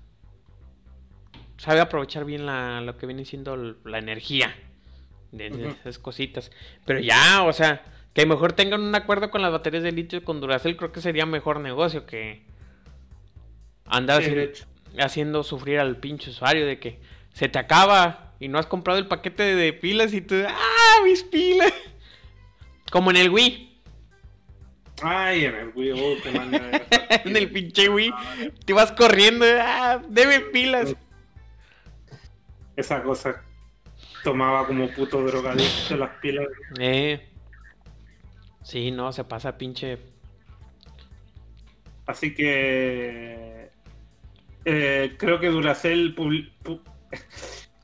[1.57, 4.55] sabe aprovechar bien la, lo que viene siendo la energía
[5.31, 6.51] de, de esas cositas.
[6.85, 7.83] Pero ya, o sea,
[8.17, 11.27] que mejor tengan un acuerdo con las baterías de litio con Duracell, creo que sería
[11.27, 12.41] mejor negocio que
[13.85, 14.33] andar Sí,
[14.99, 16.99] haciendo sufrir al pinche usuario de que
[17.33, 21.23] se te acaba y no has comprado el paquete de, pilas y tú, ¡ah, mis
[21.23, 21.71] pilas!
[22.91, 23.67] Como en el Wii,
[25.03, 25.89] Ay, en el Wii
[26.23, 28.11] de gastar en el pinche Wii,
[28.65, 30.95] te vas corriendo, ¡ah, debe pilas!
[32.75, 33.43] Esa cosa
[34.27, 36.45] tomaba como puto drogadicto las pilas.
[36.81, 37.25] Eh.
[38.61, 39.99] Sí, no, se pasa pinche.
[42.05, 43.69] Así que
[44.65, 46.13] eh, creo que Duracell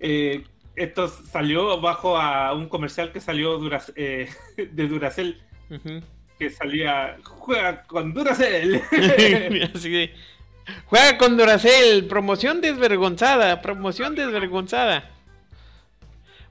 [0.01, 0.43] eh,
[0.75, 4.27] esto salió bajo a un comercial que salió Durac- eh,
[4.57, 6.01] de Duracell Ujú.
[6.37, 8.81] que salía juega con Duracell.
[9.73, 10.13] Así de.
[10.87, 15.09] Juega con Duracell, promoción desvergonzada, promoción desvergonzada.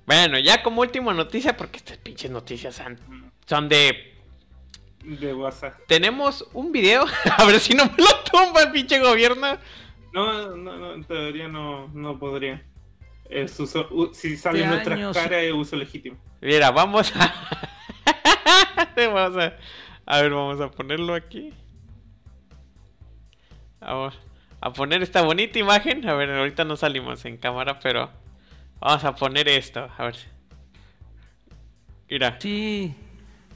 [0.06, 2.98] Bueno, ya como última noticia, porque estas pinches noticias son,
[3.46, 4.14] son de.
[5.04, 5.74] de WhatsApp.
[5.86, 7.04] Tenemos un video,
[7.38, 9.58] a ver si no me lo tumba el pinche gobierno.
[10.12, 12.62] No, no, no, en teoría no, no podría.
[13.30, 15.16] Es uso- u- si sale en De nuestras años.
[15.16, 16.18] caras es uso legítimo.
[16.40, 17.32] Mira, vamos a.
[18.96, 19.56] vamos a.
[20.04, 21.54] A ver, vamos a ponerlo aquí.
[23.80, 24.18] Vamos
[24.60, 26.06] a poner esta bonita imagen.
[26.08, 28.10] A ver, ahorita no salimos en cámara, pero.
[28.82, 29.88] Vamos a poner esto.
[29.96, 30.16] A ver.
[32.10, 32.36] Mira.
[32.40, 32.92] Sí,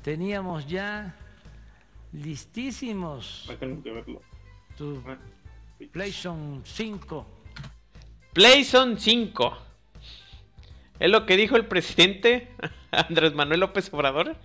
[0.03, 1.15] teníamos ya
[2.13, 4.23] listísimos tengo que verlo.
[4.79, 5.19] tu Ah,
[5.93, 7.27] PlayStation 5.
[8.33, 9.59] PlayStation 5.
[11.01, 12.49] Es lo que dijo el presidente
[12.93, 14.37] Andrés Manuel López Obrador.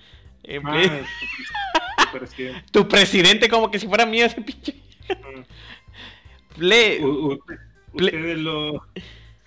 [0.43, 0.89] En Ah, Play-
[2.11, 2.63] tu presidente.
[2.71, 4.73] Tu presidente, como que si fuera mío ese pinche.
[5.09, 6.57] Mm.
[6.57, 7.39] Play- U-
[7.93, 8.83] Ustedes lo.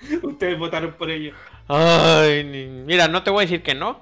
[0.23, 1.35] Ustedes votaron por ello.
[1.69, 4.01] Ay, mira, no te voy a decir que no.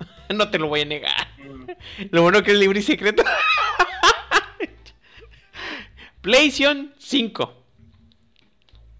[0.34, 1.28] No te lo voy a negar.
[1.38, 1.70] Mm.
[2.10, 3.22] Lo bueno que es libre y secreto.
[6.20, 7.54] PlayStation 5.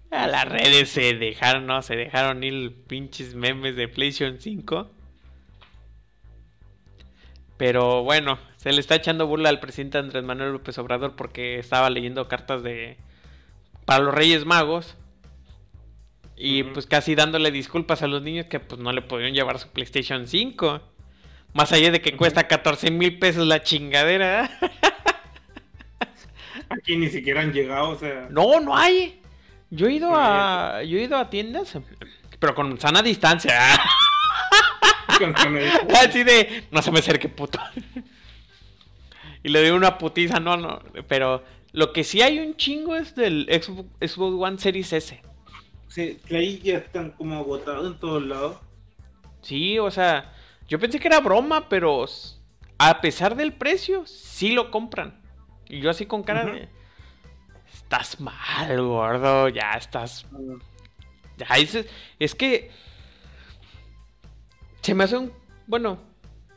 [0.09, 4.89] A las redes se dejaron, no, se dejaron ir pinches memes de PlayStation 5.
[7.57, 11.89] Pero bueno, se le está echando burla al presidente Andrés Manuel López Obrador porque estaba
[11.89, 12.97] leyendo cartas de
[13.85, 14.95] para los Reyes Magos.
[16.41, 19.67] Y pues casi dándole disculpas a los niños que pues no le pudieron llevar su
[19.67, 20.79] PlayStation 5.
[21.53, 24.49] Más allá de que cuesta 14 mil pesos la chingadera.
[26.69, 28.27] Aquí ni siquiera han llegado, o sea.
[28.29, 29.21] No, no hay.
[29.69, 30.81] Yo he ido a.
[30.83, 31.77] Yo he ido a tiendas.
[32.39, 33.53] Pero con sana distancia.
[35.17, 35.35] con-
[35.95, 36.63] Así de.
[36.71, 37.59] No se me acerque, puto.
[39.41, 40.81] Y le doy una putiza, no, no.
[41.07, 45.21] Pero lo que sí hay un chingo es del Xbox One Series S.
[45.99, 48.57] Sí, que ahí ya están como agotados en todos lados.
[49.41, 50.33] Sí, o sea.
[50.69, 52.05] Yo pensé que era broma, pero.
[52.77, 55.21] A pesar del precio, sí lo compran.
[55.67, 56.69] Y yo así con cara de.
[57.73, 59.49] Estás mal, gordo.
[59.49, 60.25] Ya estás
[61.37, 61.85] Ya, es,
[62.17, 62.71] es que.
[64.79, 65.33] Se me hace un.
[65.67, 65.99] Bueno,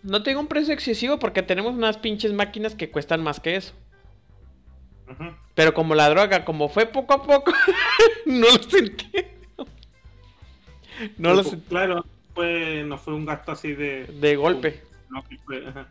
[0.04, 3.74] no tengo un precio excesivo porque tenemos unas pinches máquinas que cuestan más que eso.
[5.54, 7.52] Pero como la droga, como fue poco a poco,
[8.26, 9.10] no lo sentí.
[11.18, 12.04] No lo Pues, sentí Claro,
[12.34, 14.04] fue, no fue un gasto así de.
[14.06, 14.82] de golpe.
[15.10, 15.86] No, fue, ajá.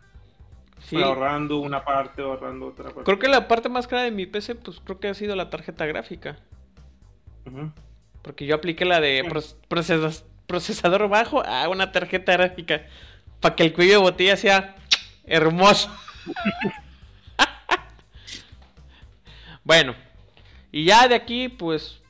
[0.88, 0.96] Sí.
[0.96, 3.02] Fue ahorrando una parte, ahorrando otra parte.
[3.04, 5.48] Creo que la parte más cara de mi PC, pues creo que ha sido la
[5.48, 6.38] tarjeta gráfica.
[8.22, 12.82] Porque yo apliqué la de proces- procesador bajo a una tarjeta gráfica.
[13.40, 14.76] Para que el cuello de botella sea
[15.24, 15.88] hermoso.
[19.64, 19.94] Bueno,
[20.70, 22.00] y ya de aquí, pues,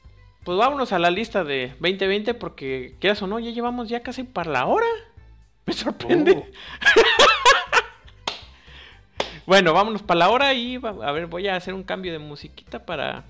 [0.44, 4.22] pues vámonos a la lista de 2020 porque, quieras o no, ya llevamos ya casi
[4.24, 4.86] para la hora.
[5.66, 6.32] Me sorprende.
[6.32, 6.46] Oh.
[9.44, 12.86] Bueno, vámonos para la hora y a ver, voy a hacer un cambio de musiquita
[12.86, 13.24] para...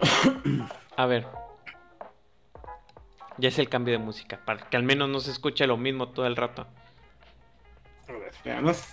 [0.96, 1.26] A ver.
[3.38, 6.10] Ya es el cambio de música, para que al menos no se escuche lo mismo
[6.10, 6.66] todo el rato.
[8.08, 8.84] A ver, veamos.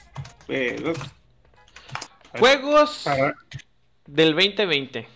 [0.48, 0.98] Juegos.
[2.38, 3.06] Juegos
[4.06, 5.08] del 2020.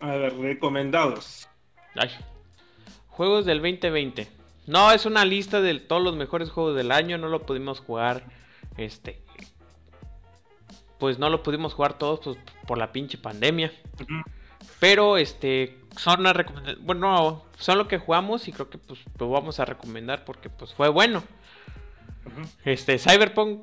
[0.00, 1.48] A ver, recomendados.
[1.94, 2.10] Ay.
[3.08, 4.28] Juegos del 2020.
[4.66, 7.18] No, es una lista de todos los mejores juegos del año.
[7.18, 8.24] No lo pudimos jugar.
[8.76, 9.22] Este.
[10.98, 13.72] Pues no lo pudimos jugar todos pues, por la pinche pandemia.
[14.78, 15.78] Pero este.
[15.96, 16.86] Son una recomendación.
[16.86, 20.72] Bueno, son lo que jugamos y creo que pues lo vamos a recomendar porque pues
[20.72, 21.22] fue bueno.
[22.64, 23.60] Este, Cyberpunk.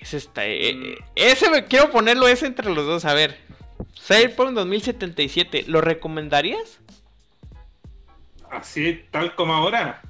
[0.00, 0.44] Ese está.
[0.46, 3.04] eh, ese quiero ponerlo ese entre los dos.
[3.04, 3.38] A ver.
[4.00, 5.64] Cyberpunk 2077.
[5.68, 6.80] ¿Lo recomendarías?
[8.50, 10.02] Así, tal como ahora.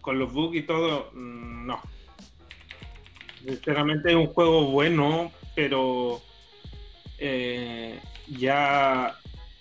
[0.00, 1.80] Con los bugs y todo, mm, no.
[3.44, 6.20] Sinceramente es un juego bueno, pero
[7.18, 9.16] eh, ya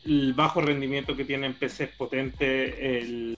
[0.06, 3.38] el bajo rendimiento que tiene en PC es potente, el-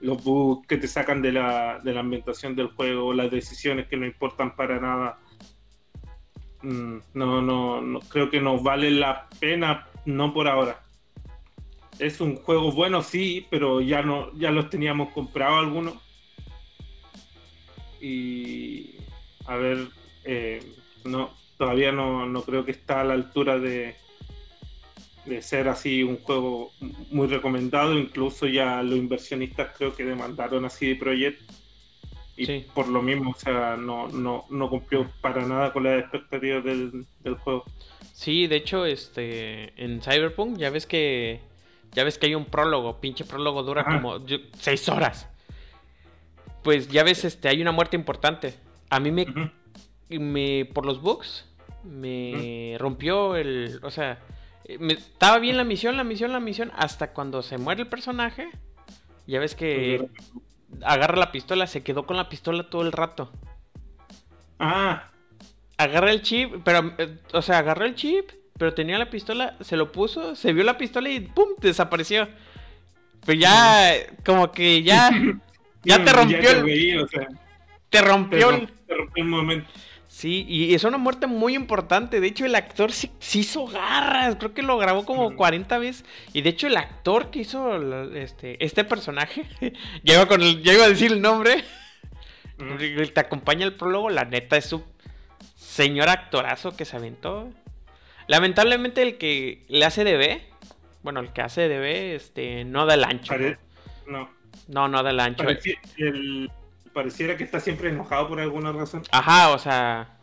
[0.00, 3.96] los bugs que te sacan de la, de la ambientación del juego, las decisiones que
[3.96, 5.18] no importan para nada.
[6.62, 10.82] Mm, no, no, no, creo que nos vale la pena, no por ahora.
[11.98, 15.94] Es un juego bueno, sí, pero ya no, ya los teníamos comprado algunos.
[18.00, 18.96] Y
[19.46, 19.88] a ver,
[20.24, 20.60] eh,
[21.04, 23.96] no, todavía no, no creo que está a la altura de,
[25.28, 26.72] de ser así un juego
[27.10, 27.98] muy recomendado.
[27.98, 31.40] Incluso ya los inversionistas creo que demandaron así de Projekt.
[32.36, 32.66] Y Sí.
[32.72, 37.04] por lo mismo, o sea, no, no, no cumplió para nada con las expectativas del,
[37.24, 37.64] del juego.
[38.12, 41.40] Sí, de hecho, este, en Cyberpunk ya ves que
[41.92, 44.00] ya ves que hay un prólogo, pinche prólogo dura Ajá.
[44.00, 44.18] como
[44.58, 45.28] seis horas.
[46.62, 48.54] Pues ya ves, este, hay una muerte importante.
[48.90, 49.26] A mí me,
[50.10, 51.44] me por los bugs
[51.84, 54.18] me rompió el, o sea,
[54.78, 58.48] me- estaba bien la misión, la misión, la misión, hasta cuando se muere el personaje.
[59.26, 60.08] Ya ves que
[60.82, 63.32] agarra la pistola, se quedó con la pistola todo el rato.
[64.58, 65.10] Ah,
[65.76, 69.76] Agarra el chip, pero, eh, o sea, agarró el chip, pero tenía la pistola, se
[69.76, 71.50] lo puso, se vio la pistola y ¡pum!
[71.60, 72.28] desapareció.
[73.24, 73.92] Pero ya,
[74.24, 75.10] como que ya,
[75.84, 77.28] ya te rompió te el, o sea,
[77.90, 78.68] te te rompió el...
[78.86, 79.70] te rompió el momento.
[80.18, 82.18] Sí, y es una muerte muy importante.
[82.20, 84.34] De hecho, el actor sí, sí hizo garras.
[84.34, 85.36] Creo que lo grabó como Mm.
[85.36, 86.04] 40 veces.
[86.32, 89.44] Y de hecho, el actor que hizo este, este personaje,
[90.02, 91.62] ya iba, con el, ya iba a decir el nombre,
[92.58, 93.04] Mm.
[93.14, 94.10] te acompaña el prólogo.
[94.10, 94.82] La neta es un
[95.54, 97.52] señor actorazo que se aventó.
[98.26, 100.42] Lamentablemente, el que le hace de B,
[101.04, 103.28] bueno, el que hace de B, este, no da el ancho.
[103.34, 103.56] Pare-
[104.08, 104.28] no,
[104.66, 105.44] No, no da el ancho.
[105.96, 106.50] el-
[106.92, 109.02] pareciera que está siempre enojado por alguna razón.
[109.10, 110.18] Ajá, o sea.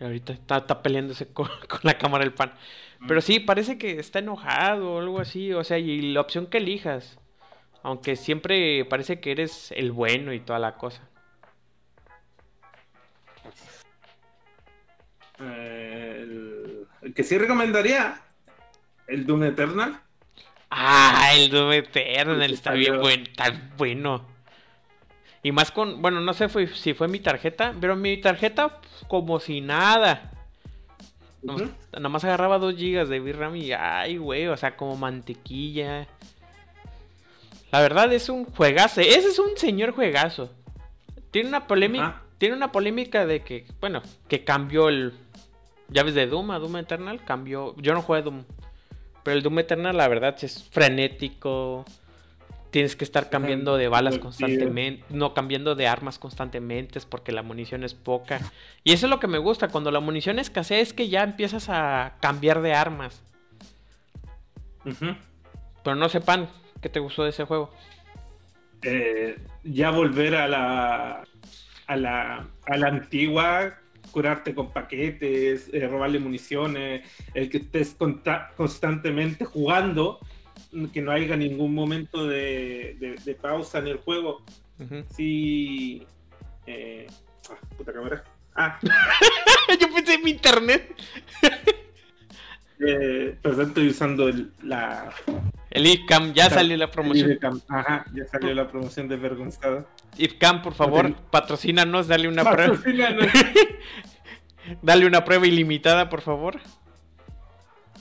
[0.00, 2.52] Ahorita está, está peleándose con, con la cámara el pan.
[3.06, 5.52] Pero sí, parece que está enojado o algo así.
[5.52, 7.18] O sea, y la opción que elijas.
[7.82, 11.08] Aunque siempre parece que eres el bueno y toda la cosa.
[15.38, 18.20] Eh, el, el que sí recomendaría,
[19.06, 20.00] el Doom Eternal.
[20.70, 23.70] Ah, el Doom Eternal está bien bien.
[23.76, 24.26] bueno.
[25.42, 29.04] Y más con, bueno, no sé fue- si fue mi tarjeta, pero mi tarjeta pues,
[29.08, 30.30] como si nada.
[31.42, 32.00] Nomás, Ujú.
[32.00, 36.06] nomás agarraba 2 GB de VRAM y ay, güey, o sea, como mantequilla.
[37.72, 40.52] La verdad es un juegazo, ese es un señor juegazo.
[41.30, 45.14] Tiene una polémica, tiene una polémica de que, bueno, que cambió el
[45.88, 48.44] llaves de Doom a Doom Eternal, cambió, yo no juego Doom,
[49.22, 51.84] pero el Doom Eternal la verdad es frenético.
[52.70, 57.42] Tienes que estar cambiando de balas constantemente, no cambiando de armas constantemente, es porque la
[57.42, 58.40] munición es poca.
[58.84, 61.68] Y eso es lo que me gusta, cuando la munición escasea es que ya empiezas
[61.68, 63.22] a cambiar de armas.
[65.82, 66.48] Pero no sepan
[66.80, 67.70] qué te gustó de ese juego.
[68.82, 71.24] Eh, ya volver a la,
[71.88, 73.74] a la a la antigua,
[74.10, 77.02] curarte con paquetes, eh, robarle municiones,
[77.34, 77.96] el que estés
[78.56, 80.18] constantemente jugando,
[80.92, 84.42] que no haya ningún momento de, de- de pausa en el juego.
[84.78, 85.04] Ujú.
[85.14, 86.06] Sí.
[86.66, 87.06] eh,
[87.50, 88.24] ah, puta cámara.
[88.54, 88.78] Ah,
[89.80, 90.94] Yo pensé en mi internet.
[92.80, 95.12] eh, perdón, estoy usando el- la
[95.70, 97.38] El ICAM, ya salió la promoción.
[97.68, 99.16] Ajá, ya salió la promoción de
[100.16, 102.74] Ifcam, por favor, patrocínanos, dale una prueba.
[102.74, 103.26] Patrocínanos.
[104.82, 106.60] dale una prueba ilimitada, por favor.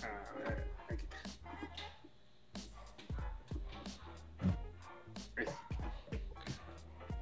[0.01, 0.07] A
[0.49, 1.17] ver, aquí está.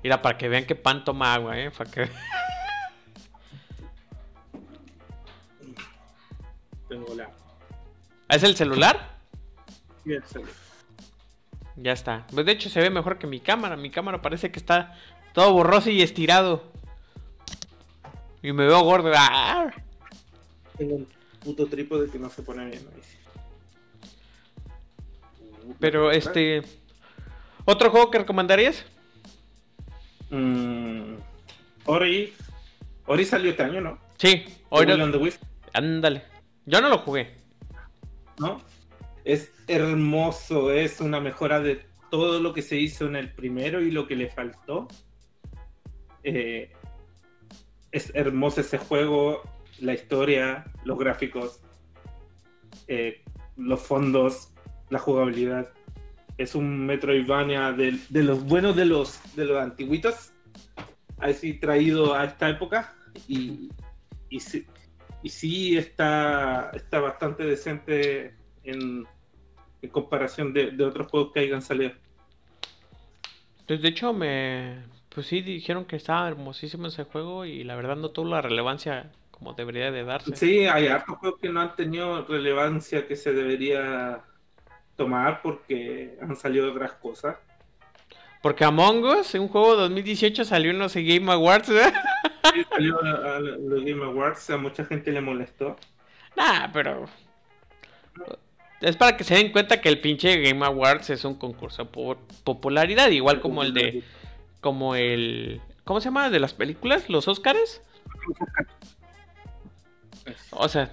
[0.04, 1.72] Mira, para que vean que pan toma agua, eh.
[1.72, 2.10] Para que...
[6.88, 7.30] Tengo la.
[8.30, 9.18] ¿Es el celular?
[10.08, 10.67] y el celular.
[11.78, 12.28] Ya está.
[12.34, 13.78] Pues de hecho se ve mejor que mi cámara.
[13.78, 14.96] Mi cámara parece que está
[15.34, 16.64] todo borroso y estirado.
[18.42, 19.12] Y me veo gordo.
[19.16, 19.72] ¡Ah!
[20.78, 21.08] Tengo un
[21.44, 22.86] puto trípode que no se pone bien.
[25.80, 26.64] Pero este.
[27.66, 28.86] ¿Otro juego que recomendarías?
[30.30, 31.16] Mm,
[31.86, 32.34] Ori.
[33.06, 34.00] Ori salió este año, ¿no?
[34.18, 35.42] Sí, Wisp,
[35.74, 36.24] Ándale.
[36.66, 37.38] Yo no lo jugué.
[38.40, 38.62] ¿no?
[39.28, 43.92] Es hermoso, es una mejora de todo lo que se hizo en el primero y
[43.92, 44.88] lo que le faltó.
[46.24, 46.72] Eh,
[47.92, 49.42] es hermoso ese juego,
[49.82, 51.60] la historia, los gráficos,
[52.88, 53.22] eh,
[53.58, 54.54] los fondos,
[54.90, 55.74] la jugabilidad.
[56.38, 60.32] Es un Metroidvania de, de los buenos de los, de los antiguitos,
[61.18, 62.96] así traído a esta época.
[63.28, 63.72] Y,
[64.30, 64.66] y, sí,
[65.22, 69.06] y sí está, está bastante decente en,
[69.82, 71.92] en comparación de, de otros juegos que hayan salido.
[73.68, 74.84] Pues de hecho me...
[75.10, 79.12] Pues sí, dijeron que estaba hermosísimo ese juego y la verdad no tuvo la relevancia
[79.38, 80.36] como debería de darse.
[80.36, 84.24] Sí, hay hartos juegos que no han tenido relevancia que se debería
[84.96, 87.38] tomar porque han salido otras cosas.
[88.42, 91.94] Porque Among Us, un juego 2018, salió en los Game Awards, ¿eh?
[92.54, 95.76] Sí, salió a, los Game Awards, a mucha gente le molestó.
[96.36, 97.06] Nah, pero...
[98.82, 102.20] Es para que se den cuenta que el pinche Game Awards es un concurso por
[102.44, 104.04] popularidad, igual como el de...
[104.62, 105.62] Como el...
[105.84, 106.30] ¿Cómo se llama?
[106.30, 107.10] ¿De las películas?
[107.10, 107.82] ¿Los Oscars?
[110.52, 110.92] O sea...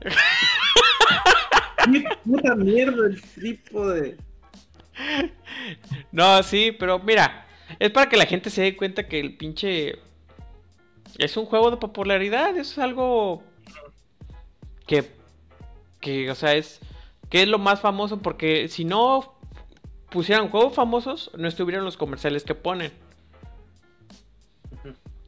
[0.00, 0.10] ¡Qué
[2.24, 4.16] puta mierda el trípode!
[6.10, 7.46] No, sí, pero mira,
[7.78, 9.98] es para que la gente se dé cuenta que el pinche
[11.18, 13.42] es un juego de popularidad, es algo
[14.86, 15.15] que,
[16.00, 16.80] que, o sea, es
[17.30, 19.34] que es lo más famoso porque si no
[20.10, 22.92] pusieran juegos famosos, no estuvieran los comerciales que ponen.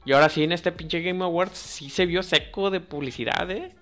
[0.05, 3.75] Y ahora sí, en este pinche Game Awards sí se vio seco de publicidad, ¿eh?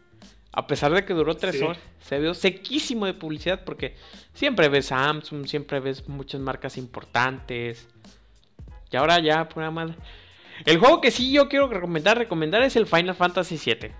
[0.52, 1.62] A pesar de que duró tres Sí.
[1.62, 3.94] horas, se vio sequísimo de publicidad porque
[4.32, 7.86] siempre ves Samsung, siempre ves muchas marcas importantes.
[8.90, 9.94] Y ahora ya, pura madre.
[10.64, 13.92] El juego que sí yo quiero recomendar, recomendar es el Final Fantasy VII.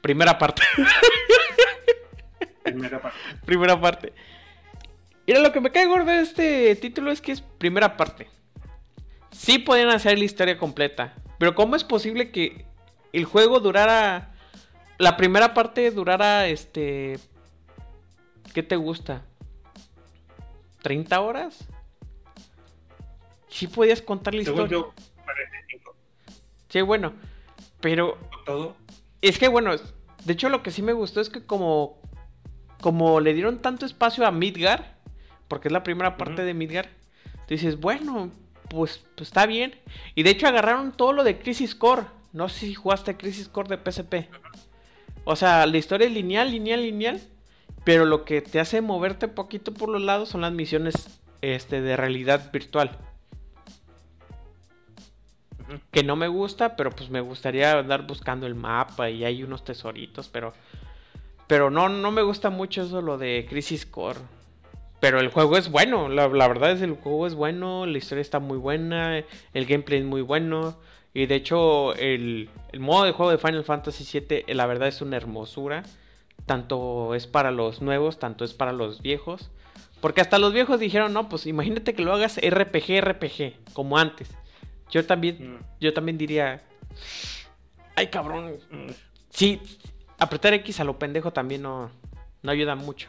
[0.00, 0.62] Primera parte.
[2.62, 3.18] Primera parte.
[3.44, 4.12] primera parte.
[5.26, 8.28] Mira, lo que me cae gordo de este título es que es primera parte.
[9.30, 11.14] Sí podían hacer la historia completa.
[11.38, 12.64] Pero ¿cómo es posible que
[13.12, 14.32] el juego durara...
[14.98, 17.18] La primera parte durara, este...
[18.52, 19.22] ¿Qué te gusta?
[20.82, 21.68] ¿30 horas?
[23.48, 24.78] Sí podías contar la Según historia.
[24.78, 24.94] yo,
[25.24, 25.96] 45.
[26.68, 27.12] Sí, bueno.
[27.80, 28.76] Pero Todo.
[29.22, 29.72] Es que bueno,
[30.24, 31.98] de hecho lo que sí me gustó es que como
[32.80, 34.96] como le dieron tanto espacio a Midgar,
[35.48, 36.88] porque es la primera parte de Midgar,
[37.46, 38.30] tú dices, bueno,
[38.68, 39.74] pues, pues está bien.
[40.14, 42.04] Y de hecho agarraron todo lo de Crisis Core.
[42.32, 44.28] No sé si jugaste Crisis Core de PSP.
[45.24, 47.20] O sea, la historia es lineal, lineal, lineal,
[47.84, 51.96] pero lo que te hace moverte poquito por los lados son las misiones este de
[51.96, 52.98] realidad virtual.
[55.90, 59.64] Que no me gusta, pero pues me gustaría andar buscando el mapa y hay unos
[59.64, 60.54] tesoritos, pero
[61.46, 64.20] pero no no me gusta mucho eso lo de Crisis Core.
[65.00, 68.40] Pero el juego es bueno, la, verdad es el juego es bueno, la historia está
[68.40, 69.22] muy buena,
[69.54, 70.76] el gameplay es muy bueno
[71.14, 75.00] y de hecho el, el modo de juego de Final Fantasy VII la verdad es
[75.00, 75.84] una hermosura.
[76.46, 79.50] Tanto es para los nuevos, tanto es para los viejos.
[80.00, 84.30] Porque hasta los viejos dijeron, no, pues imagínate que lo hagas RPG, RPG, como antes.
[84.90, 85.58] Yo también, Mm.
[85.80, 86.62] yo también diría,
[87.94, 88.90] ay cabrón, Mm.
[89.30, 89.60] Sí,
[90.18, 91.90] apretar X a lo pendejo también no,
[92.42, 93.08] no ayuda mucho.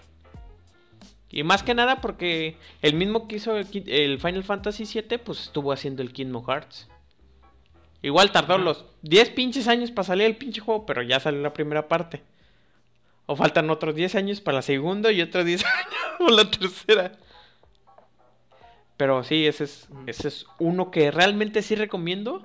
[1.32, 5.72] Y más que nada porque el mismo que hizo el, Final Fantasy VII, pues estuvo
[5.72, 6.88] haciendo el Kingdom Hearts.
[8.02, 11.54] Igual tardó los 10 pinches años para salir el pinche juego, pero ya salió la
[11.54, 12.24] primera parte.
[13.26, 17.12] O faltan otros 10 años para la segunda y otros 10 años para la tercera.
[19.00, 22.44] Pero sí, ese es, ese es uno que realmente sí recomiendo.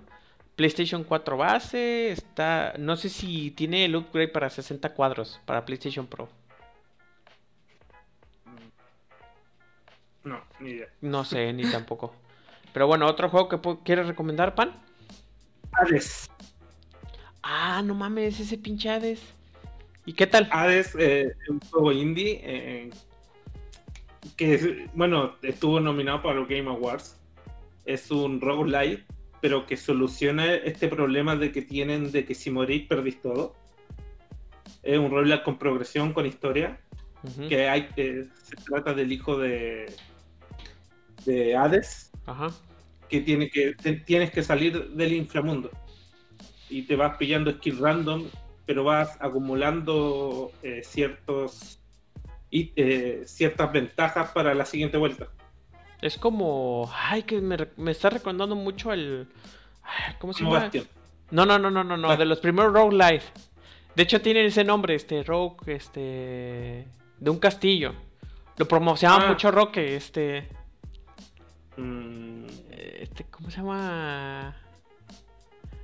[0.55, 6.07] PlayStation 4 base, está, no sé si tiene el upgrade para 60 cuadros para PlayStation
[6.07, 6.29] Pro.
[10.23, 10.87] No, ni idea.
[11.01, 12.15] No sé, ni tampoco.
[12.73, 14.75] Pero bueno, otro juego que quieres recomendar, Pan.
[15.73, 16.31] Hades.
[17.43, 19.21] Ah, no mames, ese pinche Hades.
[20.07, 20.49] ¿Y qué tal?
[20.53, 22.91] Hades eh, es un juego indie eh,
[24.37, 27.17] que, bueno, estuvo nominado para los Game Awards.
[27.85, 29.05] Es un roguelite,
[29.41, 33.55] pero que soluciona este problema de que tienen de que si morís perdís todo.
[34.83, 36.81] Es un roguelite con progresión, con historia.
[37.27, 37.49] Ujú.
[37.49, 39.87] que hay que se trata del hijo de
[41.25, 42.49] de Hades Ajá.
[43.09, 45.71] que tiene que te- tienes que salir del inframundo
[46.69, 48.27] y te vas pillando skill random
[48.67, 51.81] pero vas acumulando eh, ciertos
[52.57, 55.27] y, eh, ciertas ventajas para la siguiente vuelta
[56.01, 56.89] Es como.
[56.95, 57.57] Ay, que me,
[57.91, 59.27] está recordando mucho el.
[59.83, 60.61] ay, ¿Cómo se llama?
[60.61, 60.87] Bastion.
[61.31, 62.11] No, no, no, no, no, no.
[62.11, 62.17] Ah.
[62.17, 63.33] De los primeros Rogue Life.
[63.97, 66.87] De hecho, tienen ese nombre, este Rogue, este.
[67.19, 67.93] De un castillo.
[68.57, 69.31] Lo promocionaban Ah.
[69.31, 70.49] mucho Roque, este.
[71.77, 74.57] Mm, Este, ¿cómo se llama?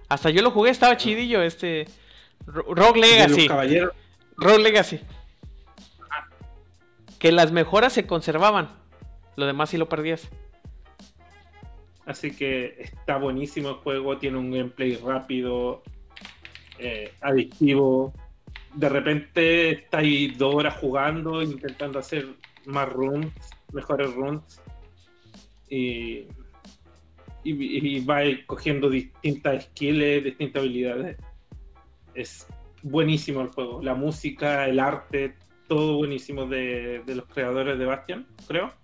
[0.08, 1.86] Hasta yo lo jugué, estaba chidillo, este.
[2.46, 3.48] Ro- Rogue Legacy.
[4.36, 5.00] Rogue Legacy.
[7.20, 8.68] Que las mejoras se conservaban.
[9.36, 10.28] Lo demás sí lo perdías.
[12.04, 15.82] así que está buenísimo el juego tiene un gameplay rápido
[16.80, 18.12] eh, adictivo
[18.74, 22.28] de repente estáis dos horas jugando, intentando hacer
[22.66, 23.32] más runs,
[23.72, 24.60] mejores runs,
[25.68, 26.26] y,
[27.44, 31.16] y, y vais cogiendo distintas skills, distintas habilidades.
[32.14, 32.46] Es
[32.82, 35.34] buenísimo el juego, la música, el arte,
[35.70, 38.74] todo buenísimo de, de los creadores de Bastion, creo.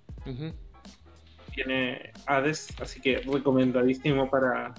[1.53, 4.73] Tiene Hades, así que recomendadísimo para,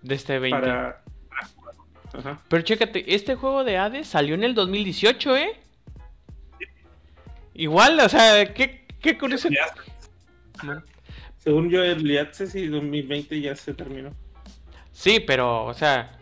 [0.00, 0.58] De este 20.
[0.58, 1.74] para, para jugar.
[2.14, 2.42] Ajá.
[2.48, 5.60] Pero chécate, este juego de Hades salió en el 2018, ¿eh?
[7.52, 9.50] Igual, o sea, qué, qué curioso.
[11.36, 14.14] Según yo, Early Access y 2020 ya se terminó.
[14.92, 16.18] Sí, pero, o sea,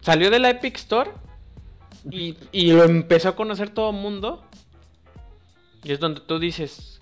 [0.00, 1.10] salió de la Epic Store
[2.10, 4.44] y, lo empezó a conocer todo el mundo.
[5.82, 7.00] Y es donde tú dices,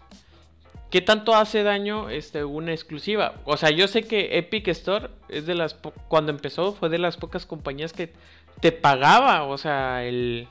[0.91, 3.35] ¿qué tanto hace daño este, una exclusiva?
[3.45, 5.75] O sea, yo sé que Epic Store es de las,
[6.09, 8.13] cuando empezó fue de las pocas compañías que
[8.61, 10.49] te pagaba, o sea, el...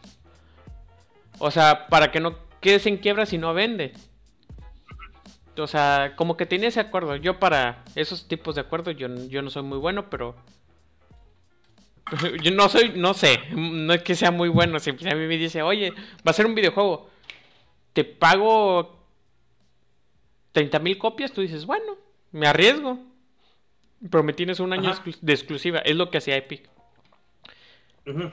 [1.39, 3.93] O sea, para que no quedes en quiebra si no vende.
[5.57, 7.15] O sea, como que tiene ese acuerdo.
[7.15, 10.35] Yo para esos tipos de acuerdos, yo, yo no soy muy bueno, pero...
[12.43, 14.79] Yo no soy, no sé, no es que sea muy bueno.
[14.79, 17.09] Si a mí me dice, oye, va a ser un videojuego,
[17.93, 18.99] te pago
[20.51, 21.97] 30 mil copias, tú dices, bueno,
[22.31, 22.99] me arriesgo.
[24.09, 26.67] Pero me tienes un año exclu- de exclusiva, es lo que hacía Epic.
[28.07, 28.31] Ujú.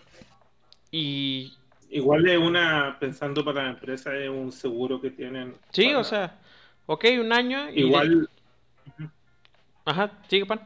[0.91, 1.55] Y
[1.91, 5.55] Igual es una, pensando para la empresa, es un seguro que tienen.
[5.71, 6.39] sí, para- o sea,
[6.87, 7.69] ok, un año.
[7.71, 8.31] y de- Igual
[9.85, 10.61] Ajá, sigue pan.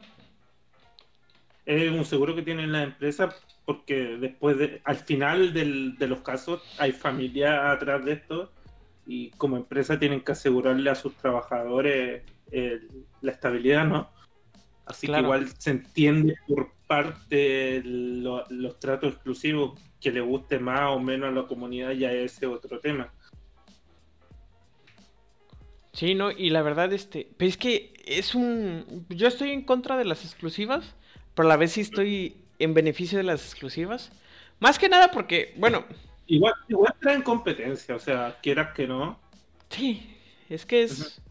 [1.65, 3.35] Es un seguro que tienen las empresas
[3.65, 8.51] porque después de, al final del- de los casos hay familia atrás de esto
[9.07, 14.09] y como empresa tienen que asegurarle a sus trabajadores el- la estabilidad, ¿no?
[14.85, 15.21] Así Claro.
[15.21, 20.99] que igual se entiende por parte lo- los tratos exclusivos que le guste más o
[20.99, 23.11] menos a la comunidad ya ese otro tema.
[25.93, 29.95] Sí, no, y la verdad, este, pero es que es un, yo estoy en contra
[29.95, 30.95] de las exclusivas,
[31.35, 34.11] pero a la vez sí estoy en beneficio de las exclusivas.
[34.59, 35.85] Más que nada porque, bueno,
[36.27, 39.19] Igual, igual traen competencia, o sea, quieras que no,
[39.69, 40.15] sí,
[40.49, 41.21] es que es,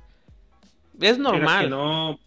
[1.00, 1.64] es normal.
[1.64, 2.20] que no,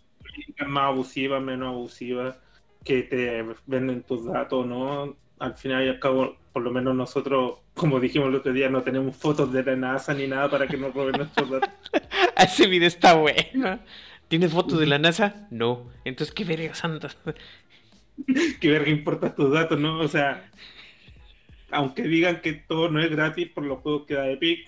[0.65, 2.37] más abusivas, menos abusivas,
[2.83, 5.15] que te venden tus datos, ¿no?
[5.37, 8.81] Al final y al cabo, por lo menos nosotros, como dijimos el otro día, no
[8.81, 11.69] tenemos fotos de la NASA ni nada para que nos roben nuestros datos.
[12.37, 13.79] Ese video está bueno.
[14.27, 15.47] ¿Tienes fotos de la NASA?
[15.51, 15.91] No.
[16.03, 17.15] Entonces, ¿qué vergas andas?
[18.59, 19.99] ¿Qué verga importa tus datos, no?
[19.99, 20.49] O sea,
[21.71, 24.67] aunque digan que todo no es gratis por los juegos que da Epic,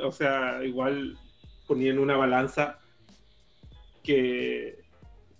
[0.00, 1.16] o sea, igual
[1.66, 2.78] ponían una balanza
[4.02, 4.80] que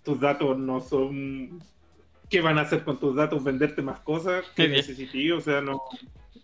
[0.03, 1.61] tus datos no son...
[2.29, 3.43] ¿Qué van a hacer con tus datos?
[3.43, 4.67] ¿Venderte más cosas sí.
[4.67, 5.37] necesitas?
[5.37, 5.81] O sea, no...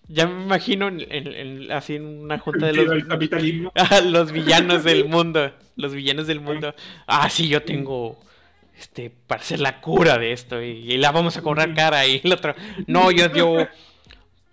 [0.08, 3.72] Ya me imagino en, en- en- así en una junta de los, capitalismo.
[3.76, 5.52] Ah, los villanos del mundo.
[5.76, 6.74] Los villanos del mundo.
[7.08, 8.20] Ah, sí, yo tengo.
[8.78, 10.62] Este, para ser la cura de esto.
[10.62, 12.06] Y, y la vamos a cobrar cara.
[12.06, 12.56] Y el otro.
[12.88, 13.68] No, yo, yo.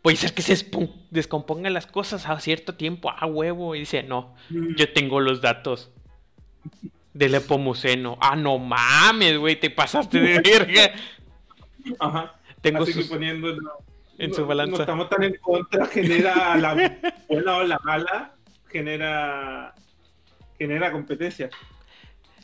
[0.02, 0.66] Voy a hacer que se
[1.10, 3.10] descompongan las cosas a cierto tiempo.
[3.10, 3.74] A huevo.
[3.74, 4.34] Y dice, no,
[4.76, 5.90] yo tengo los datos.
[7.14, 8.16] Del epomuceno.
[8.20, 9.58] Ah, no mames, güey.
[9.58, 10.92] Te pasaste de verga.
[11.98, 12.34] Ajá.
[12.60, 13.70] Tengo Así que poniendo no,
[14.18, 14.76] en no- su balanza.
[14.76, 16.74] No estamos tan en contra, genera la
[17.28, 18.34] buena o la mala,
[18.70, 19.74] genera
[20.58, 21.50] genera competencia.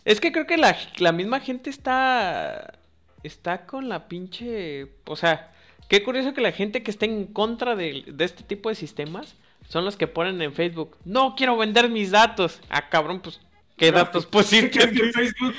[0.08, 2.78] Es que creo que la, la misma gente está.
[3.22, 4.86] Está con la pinche.
[5.04, 5.52] O sea,
[5.88, 9.36] qué curioso que la gente que está en contra de, de este tipo de sistemas
[9.68, 10.96] son los que ponen en Facebook.
[11.04, 12.60] No quiero vender mis datos.
[12.70, 13.40] Ah, cabrón, pues.
[13.76, 14.70] ¿Qué datos pusiste?
[14.78, 15.54] ¿Qué hace Facebook?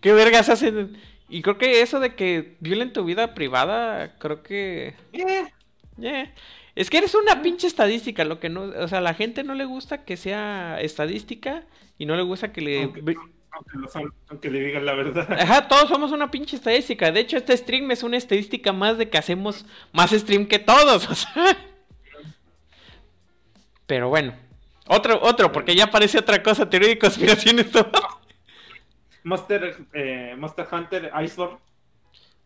[0.00, 0.96] ¿Qué vergas hacen?
[1.28, 4.94] Y creo que eso de que violen tu vida privada, creo que.
[5.12, 5.44] Eh,
[6.02, 6.32] Eh,
[6.74, 9.54] Es que eres una pinche estadística, lo que no, o sea, a la gente no
[9.54, 11.64] le gusta que sea estadística
[11.98, 12.82] y no le gusta que le...
[12.82, 13.00] aunque,
[13.50, 15.32] aunque lo son- aunque le digan la verdad.
[15.32, 17.10] Ajá, todos somos una pinche estadística.
[17.10, 21.08] De hecho, este stream es una estadística más de que hacemos más stream que todos,
[21.10, 21.56] o sea.
[23.86, 24.34] Pero bueno,
[24.88, 27.88] otro, otro, porque ya parece otra cosa, teoría de conspiración esto.
[29.24, 31.58] Monster, eh, Monster Hunter Iceborne.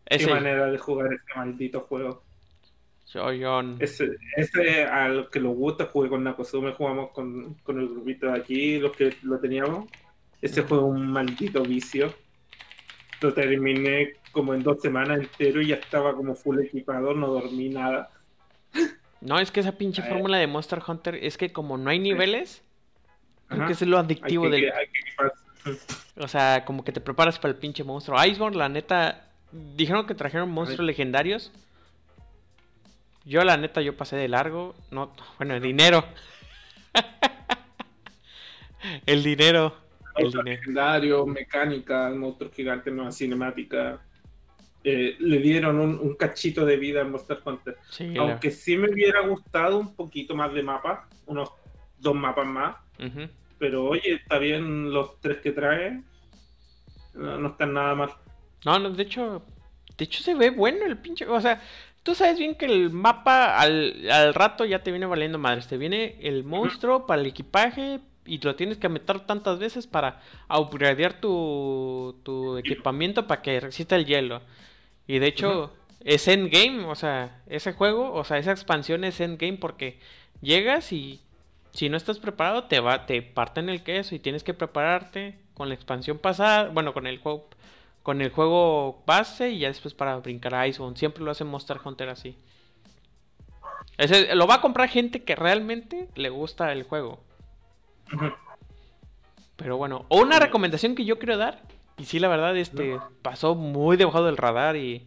[0.05, 2.23] Qué Ese, manera de jugar este maldito juego.
[3.79, 8.27] Ese, ese a los que les gusta, jugué con Nakosume, jugamos con, con el grupito
[8.27, 9.89] de aquí, los que lo teníamos.
[10.41, 12.13] Ese es un maldito vicio.
[13.21, 17.69] Lo terminé como en dos semanas entero y ya estaba como full equipado, no dormí
[17.69, 18.09] nada.
[19.19, 22.63] No, es que esa pinche fórmula de Monster Hunter es que como no hay niveles,
[23.47, 24.71] creo que es lo adictivo que, del...
[26.17, 28.23] O sea, como que te preparas para el pinche monstruo.
[28.25, 31.51] Iceborne, la neta, dijeron que trajeron monstruos legendarios.
[33.31, 34.75] Yo, la neta, yo pasé de largo.
[34.91, 36.03] No, bueno, el dinero.
[39.05, 39.73] el dinero.
[40.17, 40.43] El dinero.
[40.43, 44.01] legendario, mecánica, monstruos gigantes, nueva cinemática.
[44.83, 47.77] Eh, le dieron un, un cachito de vida a Monster Hunter.
[47.89, 51.51] Sí, la- Aunque sí me hubiera gustado un poquito más de mapas, unos
[51.99, 52.75] dos mapas más.
[53.57, 56.01] Pero oye, está bien los tres que trae.
[57.13, 58.09] No, no están nada mal.
[58.65, 59.41] No, no, de hecho,
[59.97, 61.25] de hecho se ve bueno el pinche.
[61.27, 61.61] O sea,
[62.03, 65.67] tú sabes bien que el mapa al, al rato ya te viene valiendo madres.
[65.67, 70.21] Te viene el monstruo para el equipaje y lo tienes que meter tantas veces para
[70.49, 74.41] upgradear tu, tu equipamiento para que resista el hielo.
[75.07, 75.73] Y de hecho,
[76.03, 79.99] es endgame, o sea, ese juego, o sea, esa expansión es endgame porque
[80.41, 81.19] llegas y
[81.71, 85.69] si no estás preparado te va, te parten el queso y tienes que prepararte con
[85.69, 87.49] la expansión pasada, bueno, con el juego
[88.03, 90.97] con el juego base y ya después para brincar a Iceborne.
[90.97, 92.35] Siempre lo hace Monster Hunter así.
[93.97, 97.23] Ese, lo va a comprar gente que realmente le gusta el juego.
[99.55, 101.61] Pero bueno, o una recomendación que yo quiero dar.
[101.97, 104.75] Y sí, la verdad, este pasó muy debajo del radar.
[104.75, 105.05] Y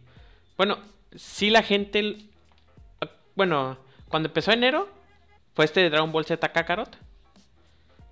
[0.55, 0.77] bueno,
[1.13, 2.17] sí, la gente.
[3.35, 3.77] Bueno,
[4.07, 4.87] cuando empezó enero,
[5.53, 6.97] fue este de Dragon Ball Z Kakarot.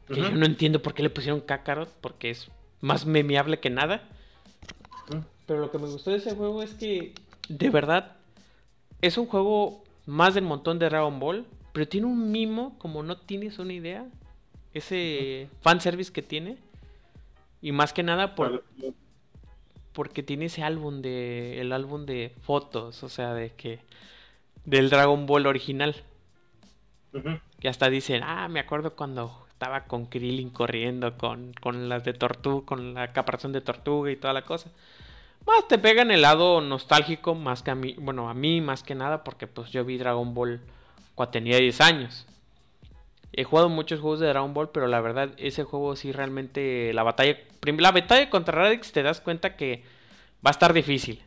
[0.07, 4.03] Que yo no entiendo por qué le pusieron Kakarot, porque es más memeable que nada.
[5.45, 7.13] Pero lo que me gustó de ese juego es que,
[7.49, 8.15] de verdad,
[9.01, 13.17] es un juego más del montón de Dragon Ball, pero tiene un mimo como no
[13.17, 14.05] tienes una idea.
[14.73, 16.57] Ese fanservice que tiene.
[17.61, 18.63] Y más que nada por,
[19.93, 21.59] porque tiene ese álbum de.
[21.61, 23.03] El álbum de fotos.
[23.03, 23.79] O sea, de que.
[24.65, 25.95] Del Dragon Ball original.
[27.59, 32.13] Que hasta dicen, ah, me acuerdo cuando estaba con Krillin corriendo con, con las de
[32.13, 34.71] tortuga, con la caparazón de tortuga y toda la cosa.
[35.45, 38.83] Más te pega en el lado nostálgico, más que a mí, bueno, a mí más
[38.83, 40.61] que nada, porque pues yo vi Dragon Ball
[41.15, 42.25] cuando tenía 10 años.
[43.33, 47.03] He jugado muchos juegos de Dragon Ball, pero la verdad, ese juego sí realmente, la
[47.03, 49.83] batalla, la batalla contra Radix te das cuenta que
[50.45, 51.21] va a estar difícil.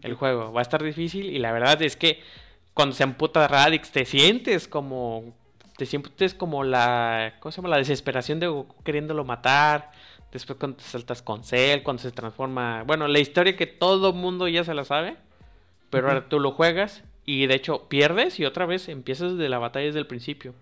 [0.00, 2.22] El juego va a estar difícil y la verdad es que
[2.74, 5.34] cuando se amputa Radix te sientes como
[5.76, 7.70] te sientes como la ¿cómo se llama?
[7.70, 9.92] la desesperación de Goku queriéndolo matar.
[10.34, 14.46] Después cuando te saltas con Cell, cuando se transforma, bueno, la historia que todo mundo
[14.48, 15.16] ya se la sabe,
[15.90, 19.58] pero ahora tú lo juegas y de hecho pierdes y otra vez empiezas de la
[19.58, 20.52] batalla desde el principio.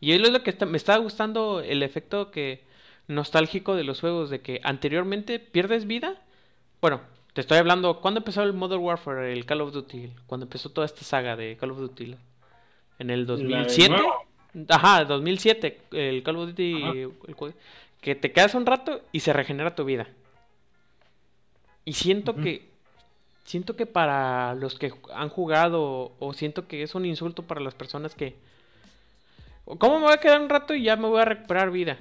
[0.00, 2.62] Y es lo que está- me está gustando el efecto que
[3.08, 6.14] nostálgico de los juegos de que anteriormente pierdes vida.
[6.80, 7.00] Bueno,
[7.32, 10.84] te estoy hablando cuando empezó el Modern Warfare, el Call of Duty, cuando empezó toda
[10.84, 12.14] esta saga de Call of Duty
[13.00, 13.88] en el La de 2007.
[13.90, 14.14] nuevo.
[14.68, 16.82] Ajá, 2007, el Call of Duty,
[17.26, 17.34] el
[18.00, 20.06] que te quedas un rato y se regenera tu vida.
[21.84, 22.68] Y siento que,
[23.44, 27.74] siento que para los que han jugado, o siento que es un insulto para las
[27.74, 28.36] personas que,
[29.78, 31.98] ¿cómo me voy a quedar un rato y ya me voy a recuperar vida?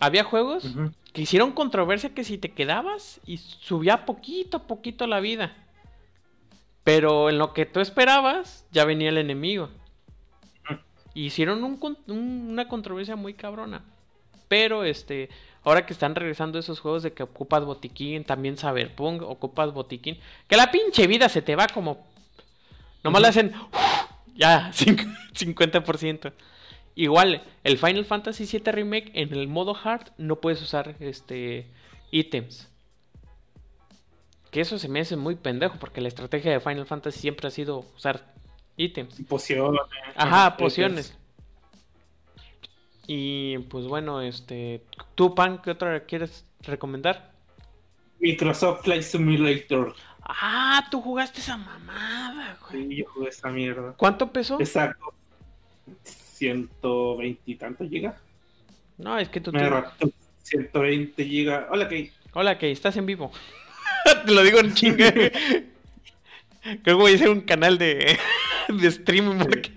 [0.00, 0.64] Había juegos
[1.12, 5.54] que hicieron controversia que si te quedabas y subía poquito a poquito la vida.
[6.84, 9.68] Pero en lo que tú esperabas, ya venía el enemigo.
[11.14, 13.84] Hicieron un con- un- una controversia muy cabrona.
[14.52, 15.30] Pero este,
[15.64, 20.58] ahora que están regresando esos juegos de que ocupas botiquín, también Cyberpunk, ocupas botiquín, que
[20.58, 22.06] la pinche vida se te va como.
[23.02, 23.54] Nomás le hacen.
[24.34, 26.34] Ya, cinc- 50%.
[26.96, 31.66] igual, el Final Fantasy VII Remake en el modo hard no puedes usar este
[32.10, 32.68] ítems.
[34.50, 37.50] Que eso se me hace muy pendejo porque la estrategia de Final Fantasy siempre ha
[37.50, 38.34] sido usar
[38.76, 39.18] ítems.
[39.26, 39.80] Pociones.
[40.14, 41.16] Ajá, pociones.
[43.06, 44.82] Y pues bueno, este,
[45.14, 47.32] tú Pan, ¿qué otra quieres recomendar?
[48.20, 49.94] Microsoft Flight Simulator.
[50.22, 52.88] Ah, tú jugaste esa mamada, güey.
[52.88, 53.94] Sí, yo jugué esa mierda.
[53.96, 54.60] ¿Cuánto pesó?
[54.60, 55.12] Exacto.
[56.04, 58.14] 120 y tanto gigas.
[58.98, 60.10] No, es que tú Me tienes- raptó
[60.44, 61.64] 120 gigas.
[61.70, 62.12] Hola, Kate.
[62.34, 63.32] Hola, que estás en vivo.
[64.26, 65.12] Te lo digo en chinga.
[66.62, 68.16] Creo que voy a hacer un canal de,
[68.68, 69.72] de streaming porque...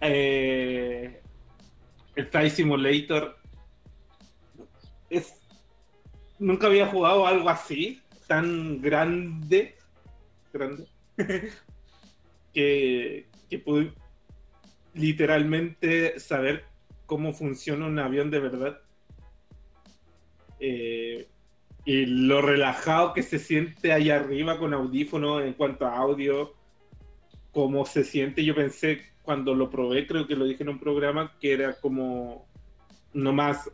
[0.00, 0.97] Eh,
[2.18, 3.36] el Flight Simulator
[5.08, 5.34] es
[6.40, 9.76] nunca había jugado algo así tan grande
[10.52, 10.88] grande
[12.52, 13.92] que, que pude
[14.94, 16.64] literalmente saber
[17.06, 18.80] cómo funciona un avión de verdad
[20.60, 21.28] Eh,
[21.84, 26.52] y lo relajado que se siente ahí arriba con audífono en cuanto a audio
[27.52, 28.44] cómo se siente.
[28.44, 32.46] Yo pensé cuando lo probé, creo que lo dije en un programa, que era como
[33.12, 33.70] nomás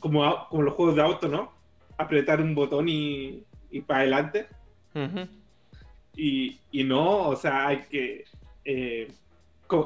[0.00, 1.52] como, como los juegos de auto, ¿no?
[1.98, 4.46] Apretar un botón y, y para adelante.
[6.16, 8.24] Y, y no, o sea, hay que
[8.64, 9.08] eh,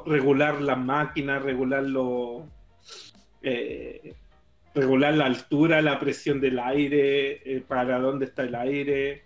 [0.06, 2.46] regular la máquina, regularlo,
[3.42, 4.14] eh,
[4.72, 9.24] regular la altura, la presión del aire, eh, para dónde está el aire,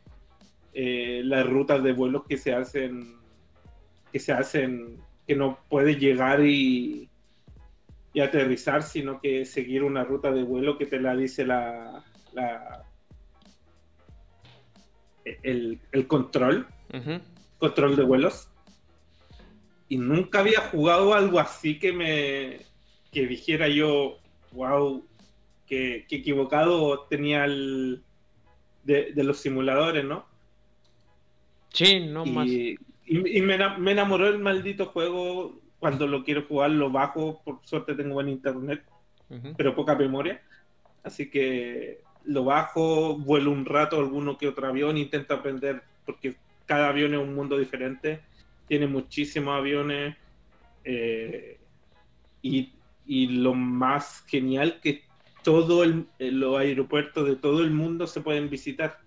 [0.73, 3.17] las rutas de vuelos que se hacen,
[4.11, 7.09] que se hacen, que no puedes llegar y,
[8.13, 12.85] y aterrizar, sino que seguir una ruta de vuelo que te la dice la, la
[15.25, 16.67] el, el control
[17.59, 18.49] control de vuelos.
[19.89, 22.73] Y nunca había jugado algo así que me
[23.13, 24.19] que dijera yo,
[24.53, 25.05] wow,
[25.67, 28.03] que, que equivocado tenía el
[28.85, 30.27] de, de los simuladores, ¿no?
[31.69, 32.49] Sí, no más.
[33.19, 35.61] Y me, me enamoró el maldito juego.
[35.79, 37.43] Cuando lo quiero jugar, lo bajo.
[37.45, 38.85] Por suerte tengo buen internet,
[39.29, 39.55] Ujú.
[39.57, 40.41] pero poca memoria.
[41.03, 46.37] Así que lo bajo, vuelo un rato, alguno que otro avión, intento aprender, porque
[46.67, 48.21] cada avión es un mundo diferente,
[48.69, 50.17] tiene muchísimos aviones,
[50.85, 51.59] eh,
[52.41, 52.73] y,
[53.07, 55.03] y lo más genial que
[55.43, 58.99] todo el, eh, los aeropuertos de todo el mundo se pueden visitar.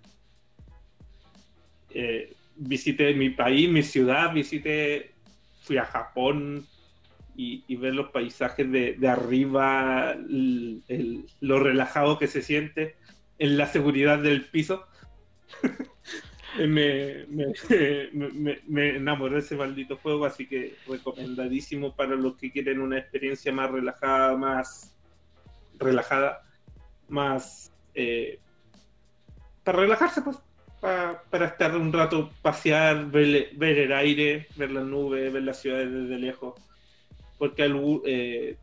[1.91, 5.13] Eh, visité mi país, mi ciudad, visité,
[5.61, 6.65] fui a Japón,
[7.37, 10.15] y, ver los paisajes de, arriba,
[11.41, 12.95] lo relajado que se siente
[13.39, 14.85] en la seguridad del piso.
[16.57, 17.25] me-
[18.67, 23.51] me enamoré de ese maldito juego, así que recomendadísimo para los que quieren una experiencia
[23.51, 24.95] más relajada, más
[25.77, 26.41] relajada,
[27.09, 28.39] más eh,
[29.63, 30.37] para relajarse, pues,
[30.79, 35.61] pa- para estar un rato, pasear, ver, ver el aire, ver las nubes, ver las
[35.61, 36.53] ciudades desde lejos
[37.37, 38.57] porque algu- eh,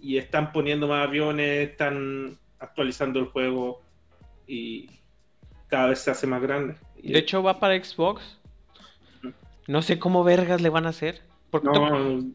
[0.00, 3.82] y están poniendo más aviones, están actualizando el juego
[4.46, 4.88] y
[5.68, 6.76] cada vez se hace más grande.
[6.96, 8.38] Y- De hecho, va para Xbox.
[9.66, 11.20] No sé cómo vergas le van a hacer.
[11.50, 12.34] Porque no, el-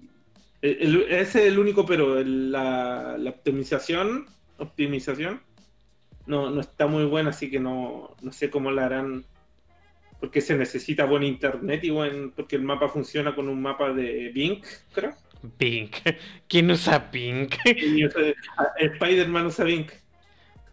[0.62, 4.28] el- ese es el único, pero el- la, la optimización,
[4.58, 5.42] optimización
[6.30, 9.25] no, no está muy buena, así que no, no sé cómo la harán.
[10.19, 14.30] Porque se necesita buen internet y buen, porque el mapa funciona con un mapa de
[14.30, 14.61] Bing,
[14.93, 15.15] creo.
[15.57, 15.95] Pink.
[16.47, 17.49] ¿Quién usa el
[18.77, 19.88] Spider-Man usa Bing.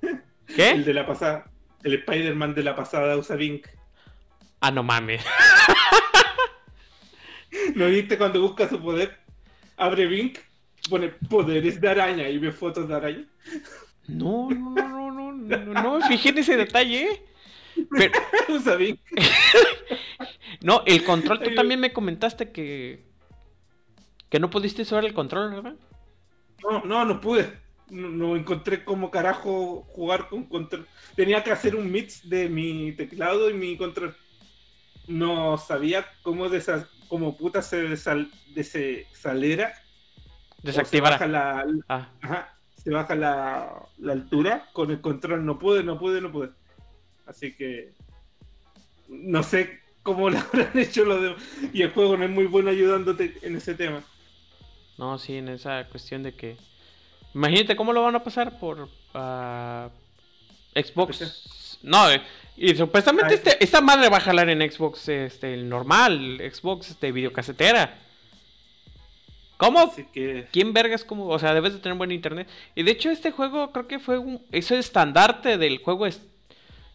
[0.03, 0.21] El
[0.55, 0.79] ¿Qué?
[0.79, 1.51] de la pasada.
[1.83, 3.67] El Spider-Man de la pasada usa Bink.
[4.61, 5.25] Ah, no mames.
[7.75, 9.17] ¿No viste cuando busca su poder?
[9.77, 10.39] Abre Bink,
[10.91, 13.25] pone poderes de araña y ve fotos de araña.
[14.09, 15.06] No, no, no,
[15.37, 17.23] no, no, no, fijé en ese detalle.
[17.91, 18.13] Pero,
[20.63, 23.05] no, el control, tú también me comentaste que.
[24.29, 25.75] Que no pudiste usar el control, ¿verdad?
[26.63, 27.53] No, no, no pude.
[27.91, 30.87] No, no encontré cómo carajo jugar con control.
[31.15, 34.17] Tenía que hacer un mix de mi teclado y mi control.
[35.07, 39.73] No sabía cómo, desa- cómo puta se desal- desalera.
[40.65, 42.56] o se baja la, Ah, Ajá,
[42.87, 43.69] se baja la,
[43.99, 45.45] la altura con el control.
[45.45, 46.51] No pude, no pude, no pude.
[47.27, 47.91] Así que
[49.09, 51.43] no sé cómo lo habrán hecho los demás.
[51.73, 54.05] Y el juego no es muy bueno ayudándote en ese tema.
[54.99, 56.57] no, sí, en esa cuestión de que.
[57.35, 58.89] Imagínate cómo lo van a pasar por.
[59.15, 59.89] ah,
[60.77, 61.81] Xbox.
[61.83, 62.23] No, eh,
[62.57, 66.91] y supuestamente Ah, este- esta madre va a jalar en Xbox este, el normal, Xbox
[66.91, 67.99] este, videocasetera.
[69.57, 69.93] ¿Cómo?
[70.13, 72.49] Que ¿Quién vergas como, o sea, debes de tener buen internet?
[72.75, 76.27] Y de hecho este juego creo que fue un ese estandarte del juego es-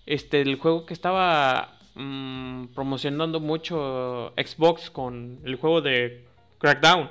[0.05, 6.25] este el juego que estaba mm, promocionando mucho Xbox con el juego de
[6.59, 7.09] Crackdown,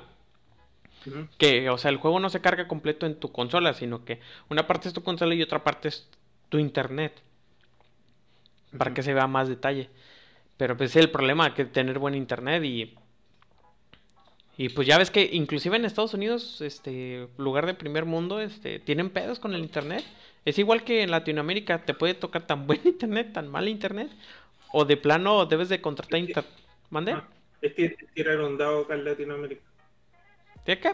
[1.39, 4.67] que o sea, el juego no se carga completo en tu consola, sino que una
[4.67, 6.09] parte es tu consola y otra parte es
[6.49, 7.21] tu internet,
[8.77, 9.91] para que se vea más detalle.
[10.57, 12.95] Pero pues el problema que tener buen internet y
[14.61, 18.79] y pues ya ves que inclusive en Estados Unidos, este lugar de primer mundo, este
[18.79, 20.05] tienen pedos con el internet.
[20.45, 24.11] Es igual que en Latinoamérica, te puede tocar tan buen internet, tan mal internet
[24.71, 26.53] o de plano debes de contratar internet.
[26.91, 27.13] ¿Mande?
[27.13, 27.27] Ah,
[27.63, 27.73] Es
[28.13, 29.63] tirar un dado acá en Latinoamérica.
[30.67, 30.93] ¿De qué?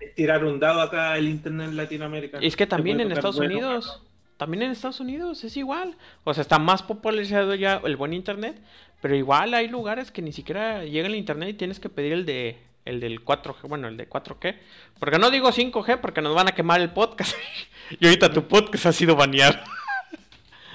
[0.00, 2.38] Es tirar un dado acá el internet en Latinoamérica.
[2.42, 4.02] Es que también en Estados bueno, Unidos,
[4.38, 5.96] también en Estados Unidos es igual.
[6.24, 8.58] O sea, está más popularizado ya el buen internet,
[9.02, 12.24] pero igual hay lugares que ni siquiera llega el internet y tienes que pedir el
[12.24, 14.56] de el del 4G, bueno, el de 4G.
[14.98, 17.36] Porque no digo 5G porque nos van a quemar el podcast.
[18.00, 19.58] y ahorita tu podcast ha sido baneado.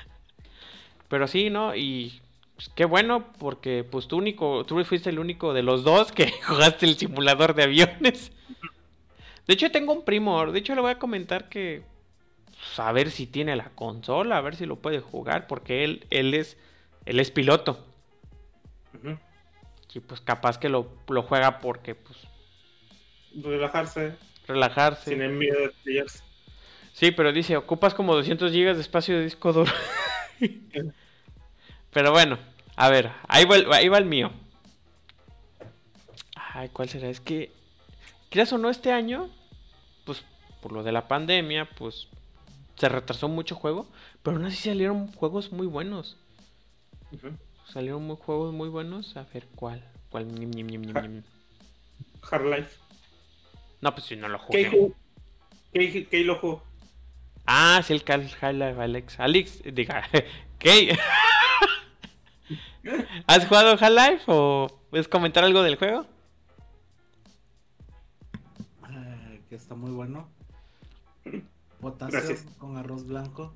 [1.07, 1.75] pero sí, ¿no?
[1.75, 2.21] Y
[2.55, 6.31] pues, qué bueno porque pues tú único, tú fuiste el único de los dos que
[6.47, 8.31] jugaste el simulador de aviones.
[9.47, 10.51] De hecho, tengo un primo.
[10.51, 11.83] De hecho, le voy a comentar que.
[12.63, 15.47] Pues, a ver si tiene la consola, a ver si lo puede jugar.
[15.47, 16.57] Porque él, él es.
[17.05, 17.85] Él es piloto.
[19.93, 22.17] Y pues capaz que lo, lo juega porque, pues,
[23.35, 24.15] Relajarse,
[24.47, 25.11] relajarse.
[25.11, 26.23] sin miedo de estrellarse.
[26.93, 29.71] Sí, pero dice, ocupas como 200 gigas de espacio de disco duro.
[31.91, 32.39] pero bueno,
[32.75, 34.31] a ver, ahí va, el, ahí va el mío.
[36.35, 37.09] Ay, ¿cuál será?
[37.09, 37.51] Es que,
[38.29, 39.29] creas o no, este año,
[40.05, 40.23] pues,
[40.61, 42.07] por lo de la pandemia, pues,
[42.75, 43.87] se retrasó mucho juego,
[44.21, 46.17] pero aún así salieron juegos muy buenos.
[47.71, 49.15] Salieron muy, juegos muy buenos.
[49.17, 49.83] A ver, ¿cuál?
[50.09, 50.27] ¿Cuál?
[52.31, 52.77] Hard Life.
[53.81, 54.69] No, pues si no lo ¿Qué, jugué.
[54.69, 54.95] jugó?
[55.73, 56.63] ¿Qué, qué lo jugó?
[57.45, 59.19] Ah, sí, el Cal Half-Life Alex.
[59.19, 60.03] Alex, diga,
[60.59, 60.97] ¿qué?
[63.27, 66.05] ¿Has jugado Half-Life o puedes comentar algo del juego?
[68.89, 70.29] Eh, que está muy bueno.
[71.83, 72.45] Potasio Gracias.
[72.57, 73.53] con arroz blanco.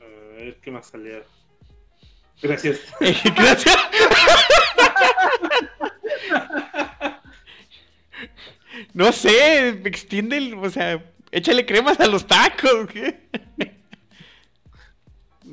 [0.00, 1.22] A ver qué más salía.
[2.42, 2.80] Gracias.
[3.36, 3.76] Gracias.
[8.94, 12.86] No sé, extiende el, o sea, échale cremas a los tacos.
[12.92, 13.28] ¿qué?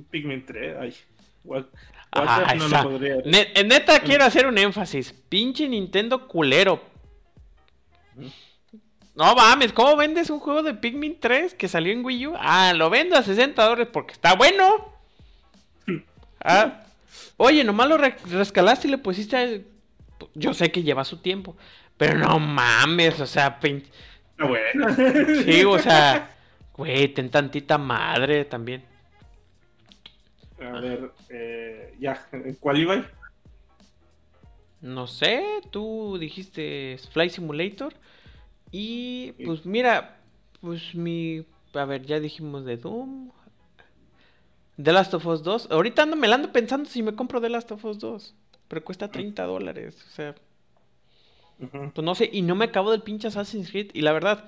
[0.09, 0.75] Pikmin 3.
[0.79, 0.95] Ay.
[1.43, 1.65] What-
[2.09, 3.15] Ah, WhatsApp no lo podría.
[3.63, 5.13] Neta quiero hacer un énfasis.
[5.27, 6.81] Pinche Nintendo culero.
[9.15, 12.34] No mames, ¿cómo vendes un juego de Pikmin 3 que salió en Wii U?
[12.38, 14.93] Ah, lo vendo a 60 dólares porque está bueno.
[16.39, 16.84] Ah,
[17.38, 19.36] oye, nomás lo re- rescalaste y le pusiste.
[19.36, 21.57] a- Yo sé que lleva su tiempo,
[21.97, 23.84] pero no mames, o sea, pin-
[24.38, 24.95] bueno.
[25.45, 26.30] sí, o sea,
[26.74, 28.84] güey, ten tantita madre también.
[30.61, 32.24] A ver, eh, ya.
[32.59, 33.05] ¿Cuál iba?
[34.82, 37.93] No sé, tú dijiste Fly Simulator.
[38.71, 40.19] Y pues mira,
[40.61, 41.45] pues mi.
[41.73, 43.32] A ver, ya dijimos de Doom.
[44.82, 45.69] The Last of Us 2.
[45.71, 48.36] Ahorita ando, me la ando pensando si me compro The Last of Us 2.
[48.67, 49.97] Pero cuesta 30 dólares.
[50.07, 50.36] O sea,
[51.93, 52.30] pues no sé.
[52.32, 53.89] Y no me acabo del pinche Assassin's Creed.
[53.93, 54.45] Y la verdad,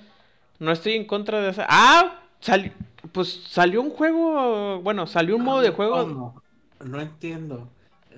[0.60, 1.66] no estoy en contra de esa.
[1.70, 2.22] ¡Ah!
[2.40, 2.72] Sali-
[3.12, 4.82] Pues salió un juego.
[4.82, 5.96] Bueno, salió un modo de juego.
[6.08, 6.42] ¿Cómo?
[6.86, 7.70] No entiendo.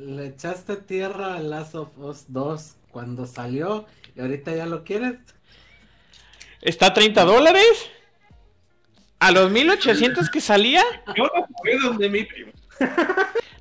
[0.01, 3.85] Le echaste tierra a Last of Us 2 cuando salió
[4.15, 5.17] y ahorita ya lo quieres.
[6.59, 7.91] ¿Está a 30 dólares?
[9.19, 10.83] ¿A los 1800 que salía?
[11.15, 12.51] Yo lo jugué donde mi primo.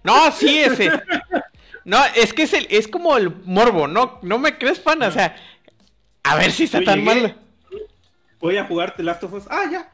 [0.03, 0.91] No, sí, ese.
[1.85, 4.19] No, es que es, el, es como el morbo, ¿no?
[4.23, 5.03] No me crees, fan.
[5.03, 5.37] O sea,
[6.23, 7.21] a ver si está Yo tan llegué.
[7.21, 7.37] mal.
[8.39, 9.45] Voy a jugarte Last of Us.
[9.51, 9.93] Ah, ya.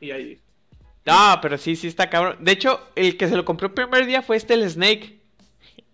[0.00, 0.38] Y ahí.
[1.06, 2.36] No, pero sí, sí está cabrón.
[2.40, 5.15] De hecho, el que se lo compró el primer día fue este, el Snake.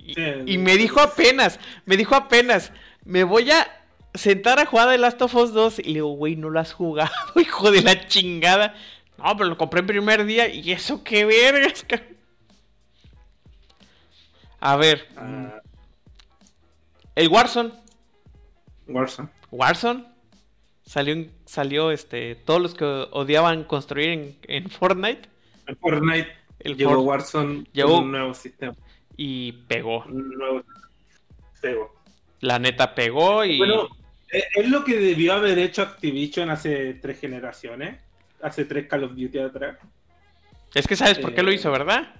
[0.04, 2.72] Y, el- me dijo apenas, me dijo apenas,
[3.04, 3.66] me voy a
[4.14, 5.78] sentar a jugar The Last of Us 2.
[5.78, 8.74] Y le digo, güey, no lo has jugado, hijo de la chingada.
[9.18, 10.48] No, pero lo compré el primer día.
[10.48, 11.86] ¿Y eso qué vergas?
[14.60, 15.60] A ver, ah,
[17.16, 17.72] el Warzone.
[18.86, 19.28] Warzone.
[19.50, 20.04] Warzone
[20.84, 25.28] salió, salió este, todos los que odiaban construir en, en Fortnite
[25.66, 26.28] En Fortnite
[26.60, 28.74] El llegó Warzone llegó- un nuevo sistema.
[29.16, 30.04] Y pegó.
[31.60, 31.94] Pego.
[32.40, 33.88] La neta pegó y Bueno,
[34.30, 38.00] es es lo que debió haber hecho Activision hace tres generaciones.
[38.40, 39.76] Hace tres Call of Duty atrás.
[40.74, 42.14] es que sabes por qué lo eh, hizo, ¿verdad?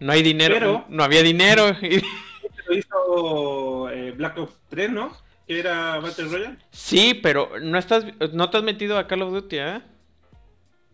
[0.00, 1.70] No hay dinero, Pero- no había dinero.
[1.82, 2.00] y-
[2.68, 5.16] Lo hizo eh, Black Ops 3, ¿no?
[5.46, 6.56] Que era Battle Royale.
[6.70, 9.80] sí, pero no estás, no te has metido a Call of Duty, ¿eh?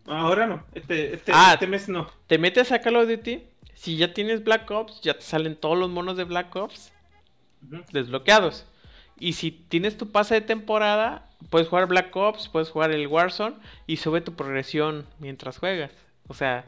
[0.06, 0.64] Ahora no.
[0.74, 1.50] Este, este, Ah.
[1.54, 2.08] este mes no.
[2.28, 3.42] Te metes a Call of Duty,
[3.84, 6.90] si ya tienes Black Ops, ya te salen todos los monos de Black Ops
[7.92, 8.64] desbloqueados.
[9.20, 13.56] Y si tienes tu pase de temporada, puedes jugar Black Ops, puedes jugar el Warzone
[13.86, 15.90] y sube tu progresión mientras juegas.
[16.28, 16.64] O sea,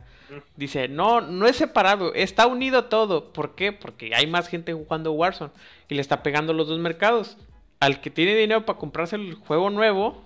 [0.56, 3.32] dice, no, no es separado, está unido todo.
[3.32, 3.72] ¿Por qué?
[3.72, 5.52] Porque hay más gente jugando Warzone
[5.88, 7.38] y le está pegando los dos mercados.
[7.80, 10.22] Al que tiene dinero para comprarse el juego nuevo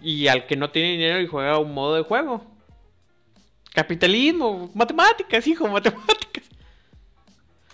[0.00, 2.53] y al que no tiene dinero y juega un modo de juego.
[3.74, 6.44] Capitalismo, matemáticas, hijo, matemáticas.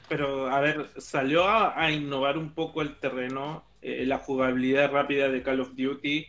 [0.09, 5.29] Pero, a ver, salió a, a innovar un poco el terreno, eh, la jugabilidad rápida
[5.29, 6.27] de Call of Duty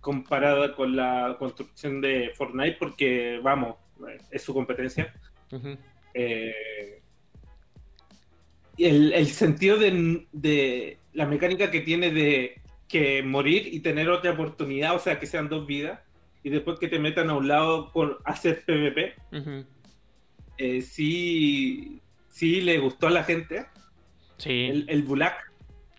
[0.00, 3.76] comparada con la construcción de Fortnite, porque, vamos,
[4.30, 5.14] es su competencia.
[6.12, 7.00] Eh,
[8.76, 14.32] el, el sentido de, de la mecánica que tiene de que morir y tener otra
[14.32, 16.00] oportunidad, o sea, que sean dos vidas,
[16.42, 19.14] y después que te metan a un lado con hacer PvP,
[20.58, 23.66] eh, sí, sí le gustó a la gente.
[24.38, 25.52] Sí, El, el Bulak,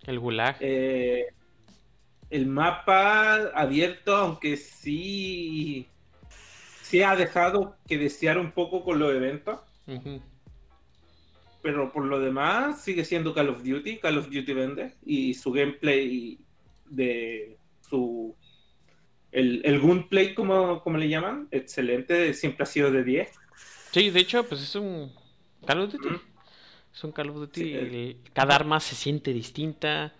[0.06, 0.58] el gulag.
[0.60, 1.28] eh,
[2.30, 5.88] el mapa abierto, aunque sí,
[6.82, 9.60] sí ha dejado que desear un poco con los eventos.
[11.62, 15.52] Pero por lo demás sigue siendo Call of Duty, Call of Duty vende y su
[15.52, 16.38] gameplay
[16.90, 18.36] de su
[19.34, 23.30] el, el gunplay como, como le llaman, excelente, siempre ha sido de 10.
[23.92, 25.12] Sí, de hecho, pues es un
[25.66, 26.10] Call of Duty.
[26.94, 27.62] Es un Call of Duty.
[27.62, 30.14] Sí, el- Cada arma se siente distinta.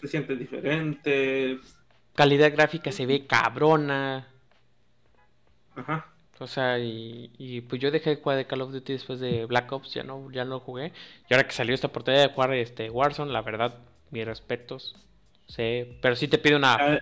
[0.00, 1.58] Se siente diferente.
[2.14, 4.26] Calidad gráfica se ve cabrona.
[5.76, 6.06] Ajá.
[6.40, 9.44] O sea, y, y, pues yo dejé de jugar de Call of Duty después de
[9.46, 10.92] Black Ops, ya no, ya no jugué.
[11.30, 13.78] Y ahora que salió esta oportunidad de jugar este Warzone, la verdad,
[14.10, 14.96] mis respetos.
[15.46, 16.74] Sí, pero sí te pido una.
[16.74, 17.00] Ah,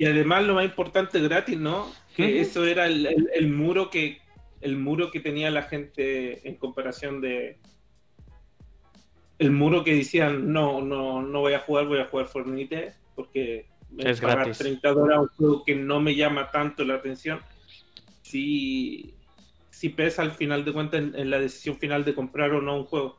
[0.00, 1.76] y además lo más importante gratis, ¿no?
[2.16, 4.04] Que eso era el, el- el muro que
[4.62, 7.60] el muro que tenía la gente en comparación de
[9.38, 13.66] el muro que decían no no no voy a jugar voy a jugar Fortnite porque
[13.98, 14.58] Es pagar gratis.
[14.58, 17.40] 30 dólares un juego que no me llama tanto la atención
[18.22, 19.14] sí
[19.70, 22.76] sí pesa al final de cuentas en, en la decisión final de comprar o no
[22.76, 23.18] un juego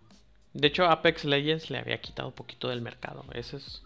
[0.53, 3.25] De hecho, Apex Legends le había quitado un poquito del mercado.
[3.33, 3.81] Eso es.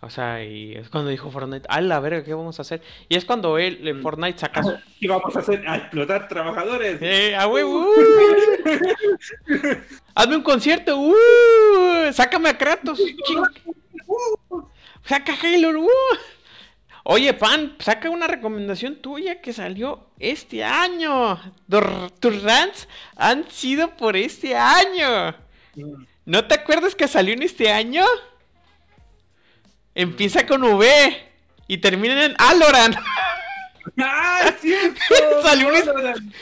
[0.00, 0.04] Mm.
[0.06, 2.22] O sea, y es cuando dijo Fortnite, ¡ay la verga!
[2.24, 2.82] ¿Qué vamos a hacer?
[3.08, 4.02] Y es cuando él, Mm.
[4.02, 4.60] Fortnite saca.
[5.00, 5.64] ¿qué vamos a hacer?
[5.66, 7.86] a explotar trabajadores ¡Eh, a huevo!
[10.14, 10.98] ¡Hazme un concierto!
[10.98, 12.12] ¡Uh!
[12.12, 12.98] ¡Sácame a Kratos!
[15.04, 15.80] ¡Saca a Halo!
[15.80, 15.88] ¡Uh!
[17.06, 21.38] Oye, Pan, saca una recomendación tuya que salió este año.
[22.18, 25.36] Tus rants han sido por este año.
[26.24, 28.04] ¿No te acuerdas que salió en este año?
[29.94, 31.16] Empieza con V
[31.68, 32.94] y termina en Aloran.
[33.98, 35.00] ¡Ah, cierto!
[35.42, 36.34] Salió un- Valorant.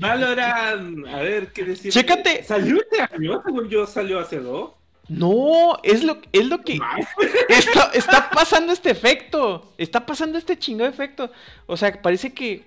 [0.00, 1.06] Valorant.
[1.08, 1.92] A ver, ¿qué decir?
[1.92, 2.42] Chécate.
[2.44, 3.42] ¿Salió este año?
[3.44, 4.72] Según yo, salió hace dos.
[5.08, 6.80] No, es lo, es lo que
[7.48, 9.72] está, está pasando este efecto.
[9.78, 11.30] Está pasando este chingo efecto.
[11.66, 12.64] O sea, parece que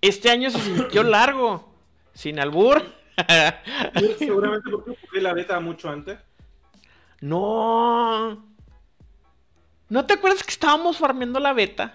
[0.00, 1.72] este año se sintió largo.
[2.12, 2.84] Sin albur.
[4.18, 6.18] Seguramente porque la beta mucho antes.
[7.20, 8.53] No.
[9.88, 11.94] ¿No te acuerdas que estábamos farmeando la beta?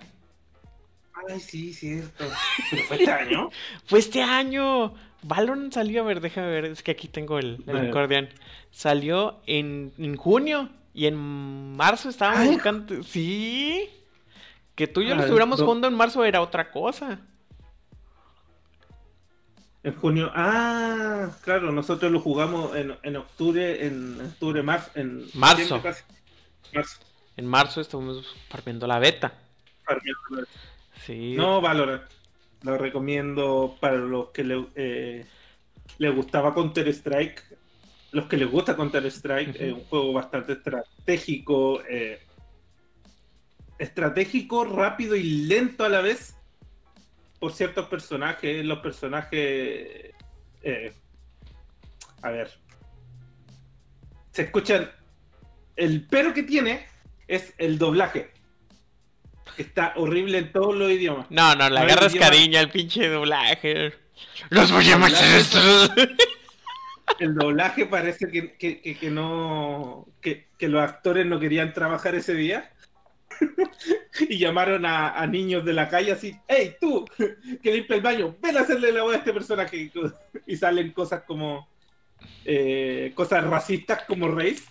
[1.28, 2.26] Ay, sí, cierto.
[2.70, 3.50] ¿Pero fue este año?
[3.86, 4.94] Fue este año.
[5.22, 8.30] Valorant salió, a ver, déjame ver, es que aquí tengo el, el acordeón.
[8.72, 12.54] Salió en, en junio y en marzo estábamos Ay.
[12.54, 13.04] buscando.
[13.04, 13.90] Sí.
[14.76, 15.66] Que tú y yo lo Ay, estuviéramos no.
[15.66, 17.20] jugando en marzo era otra cosa.
[19.84, 20.32] En junio.
[20.34, 24.92] Ah, claro, nosotros lo jugamos en, en octubre, en octubre, marzo.
[24.96, 25.82] En Marzo.
[26.74, 27.00] Marzo.
[27.40, 29.32] En marzo estuvimos farmeando la beta.
[31.06, 31.36] Sí.
[31.38, 32.04] No, Valorant.
[32.64, 35.26] Lo recomiendo para los que le, eh,
[36.14, 37.42] gustaba Counter Strike.
[38.12, 39.64] Los que les gusta Counter Strike, Ujú.
[39.64, 41.82] es un juego bastante estratégico.
[41.90, 42.20] eh,
[43.78, 46.36] estratégico, rápido y lento a la vez.
[47.40, 48.66] Por ciertos personajes.
[48.66, 50.14] Los personajes.
[50.62, 50.94] eh,
[52.22, 52.52] a ver.
[54.34, 54.92] Se escuchan.
[55.78, 56.86] El pero que tiene
[57.30, 58.32] es el doblaje.
[59.58, 61.28] Está horrible en todos los idiomas.
[61.30, 63.94] No, no, le agarras cariño al pinche doblaje.
[64.50, 65.92] Los voy a maestros.
[67.20, 70.08] El doblaje parece que, que- que- que no.
[70.22, 72.72] Que, que los actores no querían trabajar ese día.
[74.30, 78.36] y llamaron a, a niños de la calle así, hey tú, que limpia el baño,
[78.42, 79.92] ven a hacerle la voz a este personaje.
[80.48, 81.68] Y salen cosas como,
[82.46, 84.64] eh, cosas racistas como race.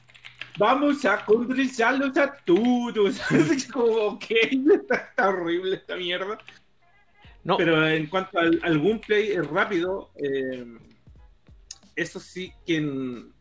[0.59, 3.21] Vamos a conversarlos a todos.
[3.31, 6.39] Así como, ok, está, está horrible esta mierda.
[7.45, 10.67] No, Pero en cuanto al, al gameplay es rápido, eh,
[11.97, 13.33] eso sí que en,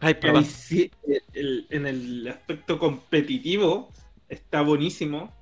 [0.00, 0.38] ay, perdón.
[0.38, 0.90] ahí sí,
[1.34, 3.92] el- en el aspecto competitivo
[4.28, 5.34] está buenísimo,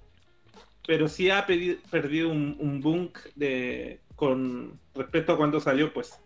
[0.87, 6.19] pero sí ha perdido un, un bunk de, con respecto a cuando salió, pues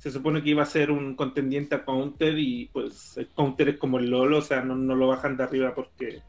[0.00, 3.76] se supone que iba a ser un contendiente a Counter y pues el Counter es
[3.76, 6.22] como el LOL, o sea, no, no lo bajan de arriba porque,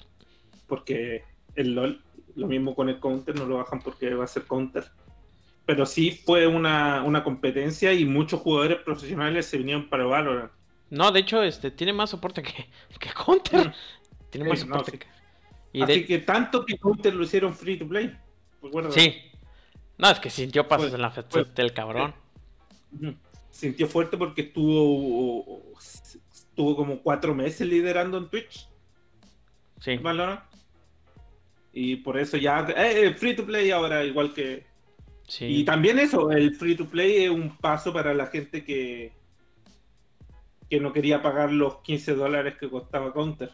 [0.68, 1.24] porque
[1.56, 2.04] el LOL,
[2.36, 4.84] lo mismo con el Counter, no lo bajan porque va a ser Counter.
[5.66, 10.52] Pero sí fue una, una competencia y muchos jugadores profesionales se vinieron para Valorant.
[10.90, 12.68] No, de hecho, este tiene más soporte que,
[13.00, 13.74] que Counter.
[14.30, 14.98] Tiene más no, soporte sí.
[14.98, 15.08] que.
[15.72, 16.06] Y Así de...
[16.06, 18.14] que tanto que Counter lo hicieron free to play.
[18.62, 18.92] Recuerda.
[18.92, 19.16] Sí.
[19.98, 22.14] No, es que sintió pasos Pues, en la fe pues, del cabrón.
[22.92, 23.16] Ujú.
[23.52, 25.72] Sintió fuerte porque estuvo
[26.34, 28.68] estuvo como cuatro meses liderando en Twitch,
[29.80, 29.98] Sí.
[29.98, 30.42] Valorant.
[31.74, 34.66] Y por eso ya eh, free to play ahora igual que
[35.28, 35.46] Sí.
[35.46, 39.14] y también eso, el free to play es un paso para la gente que
[40.70, 43.52] que no quería pagar los 15 dólares que costaba Counter.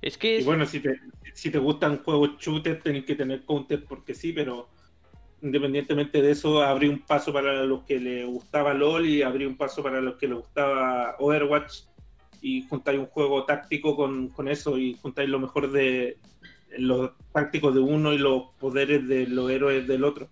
[0.00, 1.00] Es que Y es- bueno, si te,
[1.34, 4.68] si te gustan juegos shooter, tenés que tener counter porque sí, pero
[5.42, 9.56] independientemente de eso, abrí un paso para los que le gustaba LOL y abrí un
[9.56, 11.82] paso para los que le gustaba Overwatch
[12.40, 16.18] y juntáis un juego táctico con, con eso y juntáis lo mejor de
[16.78, 20.28] los tácticos de uno y los poderes de los héroes del otro.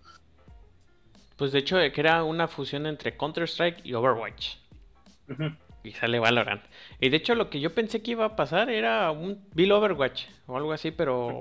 [1.37, 4.57] Pues de hecho, que era una fusión entre Counter-Strike y Overwatch.
[5.83, 6.61] Y sale Valorant.
[6.99, 10.25] Y de hecho, lo que yo pensé que iba a pasar era un Bill Overwatch
[10.45, 11.39] o algo así, pero.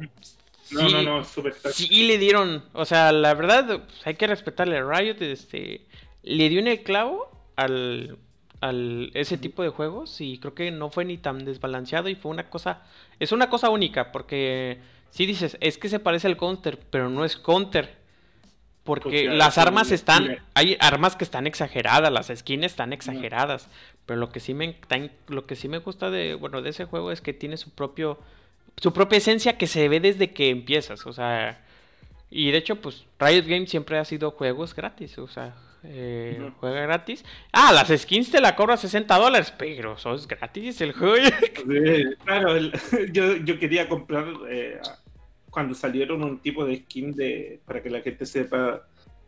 [0.72, 1.54] No, sí- no, no, súper.
[1.72, 5.86] Sí le dieron, o sea, la verdad, pues, hay que respetarle a Riot, este,
[6.22, 8.18] le dio en el clavo al,
[8.60, 12.30] al ese tipo de juegos y creo que no fue ni tan desbalanceado y fue
[12.30, 12.82] una cosa,
[13.18, 14.78] es una cosa única porque
[15.10, 17.98] si dices, es que se parece al Counter, pero no es Counter.
[18.82, 23.68] Porque las armas un están, hay armas que están exageradas, las skins están exageradas,
[24.06, 24.76] pero lo que sí me
[25.28, 28.18] lo que sí me gusta de, bueno, de ese juego es que tiene su propio
[28.76, 31.64] su propia esencia que se ve desde que empiezas, o sea,
[32.30, 36.82] y de hecho, pues Riot Games siempre ha sido juegos gratis, o sea, eh, juega
[36.82, 37.24] gratis.
[37.52, 41.16] Ah, las skins te la cobra 60 dólares, pero eso es gratis el juego.
[41.56, 42.72] Sí, claro, el-
[43.12, 44.78] yo, yo quería comprar eh,
[45.50, 48.86] cuando salieron un tipo de skin de para que la gente sepa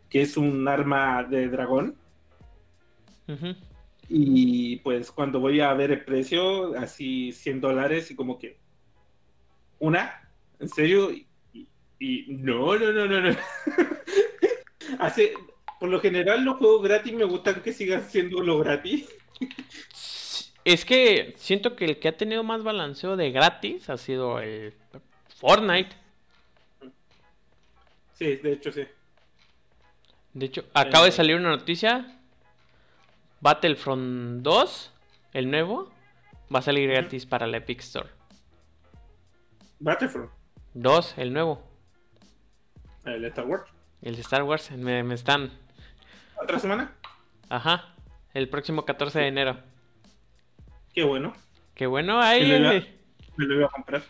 [0.09, 1.95] que es un arma de dragón
[4.09, 8.57] y pues cuando voy a ver el precio así 100 dólares y como que
[9.83, 10.29] una
[10.59, 11.11] en serio
[11.99, 13.35] y, no no no no no
[14.99, 15.33] hace
[15.79, 19.07] por lo general los juegos gratis me gustan que sigan siendo lo gratis
[20.65, 24.73] Es que siento que el que ha tenido más balanceo de gratis ha sido el
[25.39, 25.93] Fortnite.
[28.13, 28.83] sí de hecho sí
[30.33, 31.19] De hecho, acaba de Eh.
[31.19, 32.19] salir una noticia.
[33.41, 34.91] Battlefront 2,
[35.33, 35.91] el nuevo,
[36.53, 38.09] va a salir gratis para la Epic Store.
[39.83, 40.29] Battlefront
[40.75, 41.61] 2, el nuevo.
[43.05, 43.63] el Star Wars
[44.01, 44.71] El Star Wars.
[44.71, 45.51] Me, me están.
[46.41, 46.93] otra semana
[47.49, 47.89] Ajá.
[48.33, 49.57] El próximo 14 de enero.
[50.93, 51.33] qué bueno
[51.75, 52.43] Qué bueno, ahí.
[52.43, 52.85] Sí, lo iba-
[53.35, 54.01] me lo iba a comprar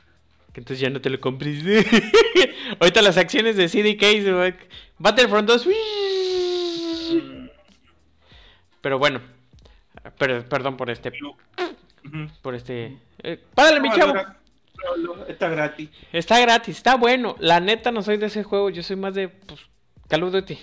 [0.53, 1.63] Que entonces ya no te lo compres.
[2.79, 4.67] Ahorita las acciones de CDK.
[4.99, 5.67] Battlefront 2.
[5.67, 7.47] Mm,
[8.81, 9.21] Pero bueno.
[10.17, 11.11] Pero, perdón por este.
[12.41, 12.97] Por este.
[13.23, 14.13] eh, párale, mi chavo.
[15.27, 15.89] Está gratis.
[16.11, 17.35] Está gratis, está bueno.
[17.39, 19.59] La neta no soy de ese juego, yo soy más de pues,
[20.07, 20.57] Call of Duty.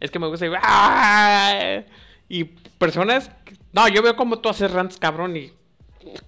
[0.00, 0.46] Es que me gusta.
[0.46, 1.82] y- ¡Ah!
[2.28, 3.30] Y personas.
[3.72, 5.52] No, yo veo como tú haces rants, cabrón, y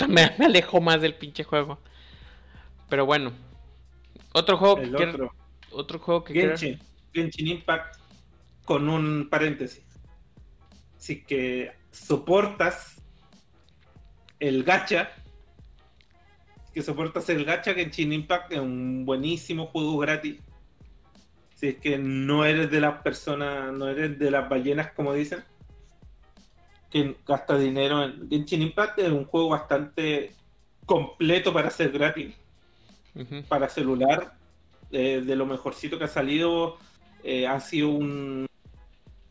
[0.09, 1.79] me, me alejo más del pinche juego.
[2.89, 3.33] Pero bueno.
[4.33, 5.35] Otro juego El que quiero- otro.
[5.73, 6.79] otro juego que Genshin.
[7.13, 7.97] Genshin Impact
[8.65, 9.83] con un paréntesis.
[10.97, 13.01] Así que soportas
[14.41, 15.13] el gacha.
[16.77, 20.37] Que soportas el gacha Genshin Impact es un buenísimo juego gratis.
[21.55, 25.43] Si es que no eres de las personas, no eres de las ballenas como dicen.
[26.91, 30.35] Que gasta dinero en Genshin Impact es un juego bastante
[30.85, 32.35] completo para ser gratis
[33.49, 34.35] para celular,
[34.91, 36.77] eh, de lo mejorcito que ha salido,
[37.25, 38.45] eh, ha sido un...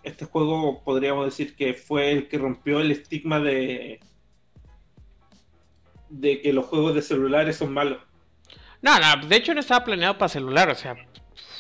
[0.02, 4.00] Este juego podríamos decir que fue el que rompió el estigma de
[6.20, 8.00] de que los juegos de celulares son malos.
[8.82, 10.96] No, no, de hecho no estaba planeado para celular, o sea,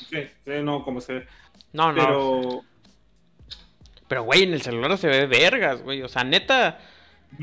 [0.09, 1.27] Sí, sí, no, como se ve.
[1.73, 1.95] no, no.
[1.95, 2.65] Pero
[4.07, 6.01] Pero, güey, en el celular se ve vergas, güey.
[6.03, 6.79] O sea, neta.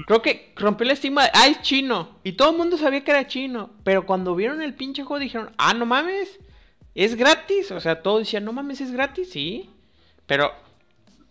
[0.06, 1.24] Creo que rompió la estima.
[1.34, 2.18] Ah, es chino.
[2.22, 3.70] Y todo el mundo sabía que era chino.
[3.84, 6.38] Pero cuando vieron el pinche juego dijeron, ah, no mames.
[6.94, 7.72] Es gratis.
[7.72, 9.70] O sea, todos decían, no mames, es gratis, sí.
[10.26, 10.52] Pero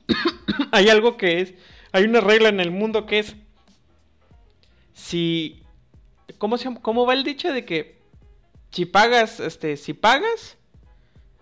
[0.72, 1.54] hay algo que es.
[1.94, 3.36] Hay una regla en el mundo que es.
[4.94, 5.61] Si.
[6.42, 6.74] ¿Cómo, se?
[6.82, 8.02] ¿Cómo va el dicho de que
[8.72, 10.58] si pagas, este, si pagas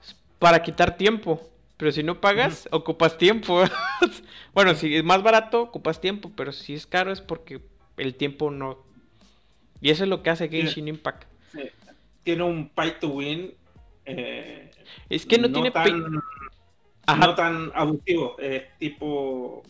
[0.03, 1.39] es para quitar tiempo,
[1.77, 3.63] pero si no pagas, ocupas tiempo.
[4.53, 7.61] bueno, si es más barato, ocupas tiempo, pero si es caro es porque
[7.95, 8.79] el tiempo no.
[9.79, 11.23] Y eso es lo que hace Genshin Impact.
[11.57, 11.71] eh,
[12.23, 13.53] tiene un pay to win.
[14.03, 14.69] eh,
[15.07, 16.21] Es que no, tiene tan,
[17.05, 17.25] Ajá.
[17.27, 18.37] no tan abusivo.
[18.37, 19.63] Es tipo.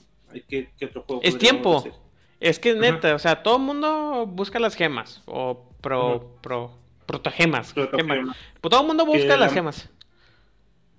[0.48, 1.76] ¿Qué, qué otro juego Es tiempo.
[1.84, 1.94] decir?
[2.40, 6.72] Es que neta, o sea, todo el mundo busca las gemas o pro, pro
[7.06, 7.74] protogemas.
[7.74, 8.36] Gema.
[8.62, 9.90] Pues todo el mundo busca las la- gemas.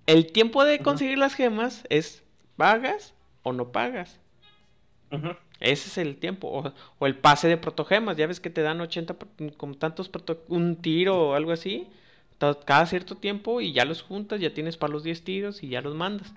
[0.07, 2.23] El tiempo de conseguir las gemas es
[2.57, 4.19] pagas o no pagas.
[5.61, 6.49] Ese es el tiempo.
[6.49, 8.17] O, o el pase de protogemas.
[8.17, 11.87] Ya ves que te dan 80 pro- con tantos proto- un tiro o algo así.
[12.65, 15.81] Cada cierto tiempo y ya los juntas, ya tienes para los 10 tiros y ya
[15.83, 16.33] los mandas.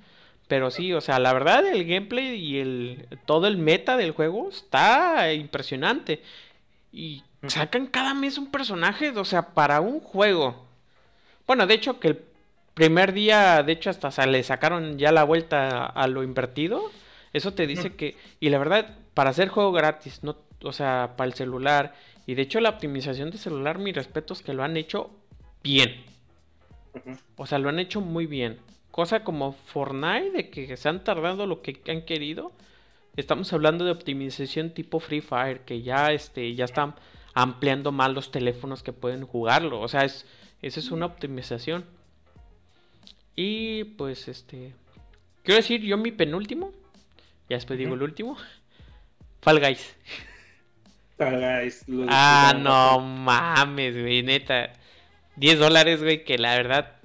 [0.47, 4.49] Pero sí, o sea, la verdad el gameplay y el todo el meta del juego
[4.49, 6.21] está impresionante.
[6.91, 10.65] Y sacan cada mes un personaje, o sea, para un juego.
[11.47, 12.21] Bueno, de hecho que el
[12.73, 16.91] primer día, de hecho hasta se le sacaron ya la vuelta a, lo invertido.
[17.31, 21.27] Eso te dice que y la verdad, para hacer juego gratis, no, o sea, para
[21.27, 21.95] el celular
[22.25, 25.11] y de hecho la optimización de celular, mis respetos que lo han hecho
[25.63, 26.03] bien.
[27.37, 28.59] O sea, lo han hecho muy bien.
[28.93, 32.51] Cosa como Fortnite, de que se han tardado lo que han querido.
[33.17, 36.93] Estamos hablando de optimización tipo Free Fire, que ya, este, ya están
[37.33, 39.81] ampliando más los teléfonos que pueden jugarlo.
[39.81, 40.27] O sea, es,
[40.61, 41.85] esa es una optimización.
[43.35, 44.75] Y pues, este...
[45.41, 46.71] Quiero decir, yo mi penúltimo.
[47.49, 48.37] Ya después digo el último.
[49.41, 49.95] Fall Guys.
[51.17, 54.71] Pagáis, lo Ah, no mames, güey, neta.
[55.37, 57.02] 10 dólares, güey, que la verdad...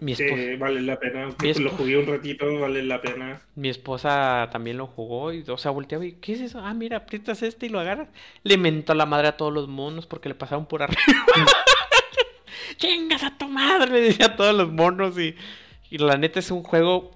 [0.00, 0.42] Mi esposa...
[0.58, 1.26] Vale la pena.
[1.26, 3.40] Mi aunque lo jugué un ratito, vale la pena.
[3.54, 6.60] Mi esposa también lo jugó y, o sea, volteaba y, ¿qué es eso?
[6.60, 8.08] Ah, mira, aprietas este y lo agarras.
[8.44, 11.02] Le mentó la madre a todos los monos porque le pasaron por arriba.
[12.76, 13.90] ¡Chingas a tu madre!
[13.90, 15.34] Le decía a todos los monos y,
[15.90, 17.10] y la neta es un juego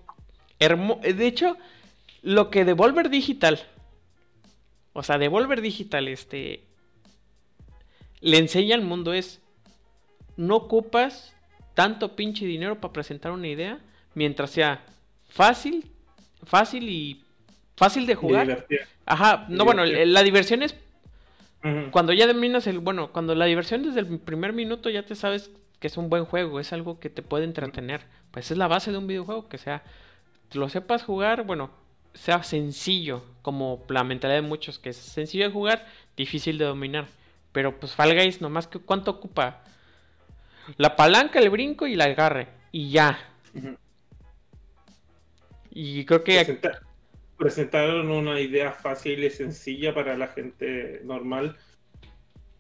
[0.59, 1.01] hermoso.
[1.03, 1.57] De hecho,
[2.23, 3.61] lo que Devolver Digital,
[4.93, 6.65] o sea, Devolver Digital, este,
[8.21, 9.41] le enseña al mundo es,
[10.37, 11.35] no ocupas
[11.75, 13.79] tanto pinche dinero para presentar una idea
[14.15, 14.85] mientras sea
[15.29, 15.91] fácil,
[16.45, 17.23] fácil y
[17.77, 18.67] fácil de jugar.
[19.07, 20.77] Ajá, no, bueno, la diversión es
[21.93, 25.51] cuando ya dominas el, bueno, cuando la diversión desde el primer minuto ya te sabes
[25.79, 28.03] que es un buen juego, es algo que te puede entretener.
[28.31, 29.83] Pues es la base de un videojuego, que sea,
[30.53, 31.71] lo sepas jugar, bueno,
[32.15, 35.87] sea sencillo, como la mentalidad de muchos, que es sencillo de jugar,
[36.17, 37.07] difícil de dominar.
[37.53, 39.65] Pero pues Fall Guys, nomás que cuánto ocupa.
[40.77, 42.49] La palanca, el brinco y el agarre.
[42.71, 43.19] Y ya.
[45.71, 46.81] Y creo que Presenta-
[47.39, 51.57] presentaron una idea fácil y sencilla para la gente normal,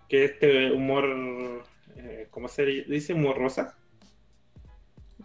[0.08, 1.64] que este humor,
[1.96, 3.14] eh, ¿cómo se dice?
[3.14, 3.76] Humor rosa.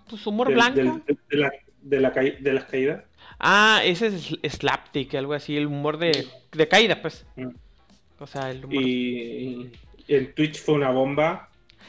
[0.10, 1.02] pues humor Del- blanco.
[1.06, 1.52] del- de, la,
[1.82, 3.04] de, la de las caídas.
[3.40, 7.26] Ah, ese es slapstick, algo así, el humor de, de caída, pues.
[7.36, 7.50] Mm.
[8.20, 8.82] O sea, el humor.
[8.82, 9.72] Y,
[10.08, 11.47] y en Twitch fue una bomba.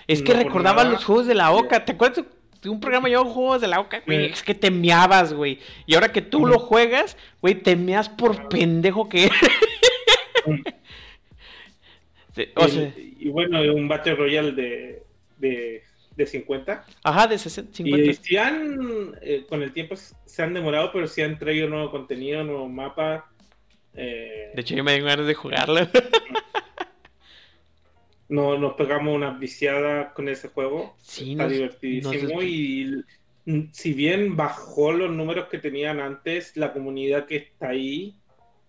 [0.08, 1.84] Es que no recordaba los juegos de la Oca.
[1.84, 2.24] ¿Te acuerdas
[2.62, 4.02] de un programa llamado Juegos de la Oca?
[4.04, 5.60] Güey, es que te meabas, güey.
[5.86, 9.38] Y ahora que tú lo juegas, güey, te meas por pendejo que eres.
[12.54, 12.66] O
[13.18, 15.02] y bueno, un Battle Royale de,
[15.38, 15.82] de,
[16.14, 16.84] de 50.
[17.02, 18.10] ajá, de 60, 50.
[18.10, 21.90] Y si han, eh, con el tiempo se han demorado, pero si han traído nuevo
[21.90, 23.28] contenido, nuevo mapa.
[23.94, 25.80] eh, De hecho, yo me dio ganas de jugarlo.
[28.28, 30.94] No, nos pegamos una viciada con ese juego.
[30.98, 32.34] Sí, Está nos- divertidísimo.
[32.34, 33.04] nos- Y
[33.72, 38.14] si bien bajó los números que tenían antes, la comunidad que está ahí,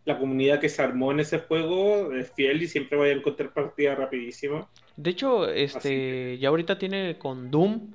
[0.06, 3.52] la comunidad que se armó en ese juego es fiel y siempre va a encontrar
[3.54, 4.70] partidas rapidísimo.
[4.96, 7.92] De hecho, este, ya ahorita tiene con Doom.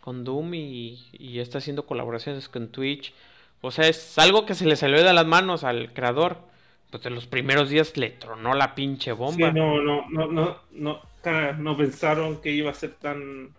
[0.00, 3.12] Con Doom y, y está haciendo colaboraciones con Twitch.
[3.60, 6.38] O sea, es algo que se le salió de las manos al creador.
[6.90, 9.52] Pues en los primeros días le tronó la pinche Sí, bomba.
[9.52, 13.54] no, no, no, no, no, cara, no pensaron que iba a ser tan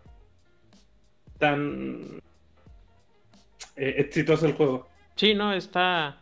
[1.38, 2.20] tan
[3.76, 4.88] eh, exitoso el juego.
[5.16, 6.22] Sí, no, está.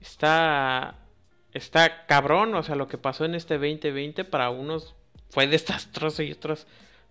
[0.00, 0.96] Está.
[1.52, 4.94] Está cabrón, o sea, lo que pasó en este 2020 para unos
[5.30, 6.66] fue desastroso y otros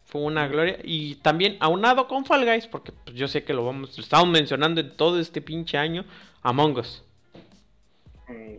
[0.06, 0.78] fue una gloria.
[0.84, 4.30] Y también aunado con Fall Guys, porque pues, yo sé que lo vamos, lo estamos
[4.30, 6.06] mencionando en todo este pinche año,
[6.42, 7.04] Among Us.
[8.28, 8.58] Mm,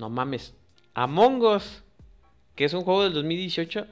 [0.00, 0.54] No mames.
[0.94, 1.84] Among Us,
[2.56, 3.86] que es un juego del 2018,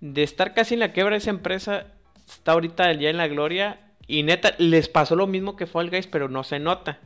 [0.00, 1.86] de estar casi en la quiebra esa empresa,
[2.28, 3.80] está ahorita ya en la gloria.
[4.06, 6.98] Y neta, les pasó lo mismo que Fall Guys, pero no se nota.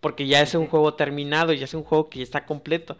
[0.00, 2.96] Porque ya es un juego terminado, ya es un juego que ya está completo.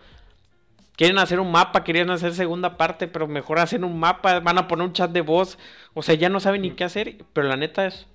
[0.97, 4.67] Quieren hacer un mapa, querían hacer segunda parte, pero mejor hacen un mapa, van a
[4.67, 5.57] poner un chat de voz.
[5.95, 8.09] O sea, ya no saben ni qué hacer, pero la neta es...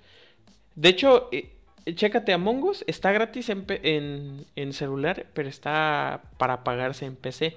[0.74, 1.55] De hecho, eh,
[1.94, 7.56] chécate, Among Us está gratis en, en, en celular, pero está para pagarse en PC.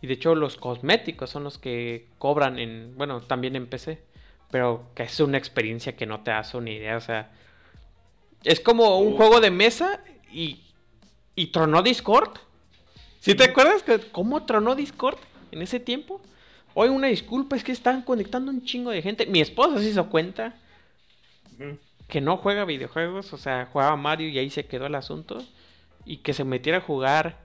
[0.00, 4.02] Y de hecho los cosméticos son los que cobran en, bueno, también en PC.
[4.50, 7.30] Pero que es una experiencia que no te das una idea, o sea...
[8.44, 10.00] Es como un juego de mesa
[10.30, 10.60] y,
[11.34, 12.38] y tronó Discord.
[13.20, 15.16] ¿Sí te acuerdas que cómo tronó Discord
[15.50, 16.20] en ese tiempo?
[16.74, 19.24] Hoy una disculpa, es que están conectando un chingo de gente.
[19.24, 20.54] Mi esposa se hizo cuenta.
[22.08, 25.38] Que no juega videojuegos, o sea, jugaba Mario y ahí se quedó el asunto.
[26.04, 27.38] Y que se metiera a jugar,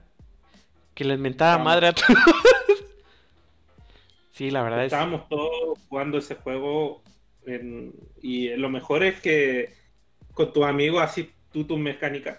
[0.94, 2.08] que les mentaba madre a todos.
[4.32, 4.92] sí, la verdad es.
[4.92, 7.02] Estábamos todos jugando ese juego
[7.46, 9.74] en- y lo mejor es que
[10.34, 12.38] con tus amigos así tú tus mecánicas.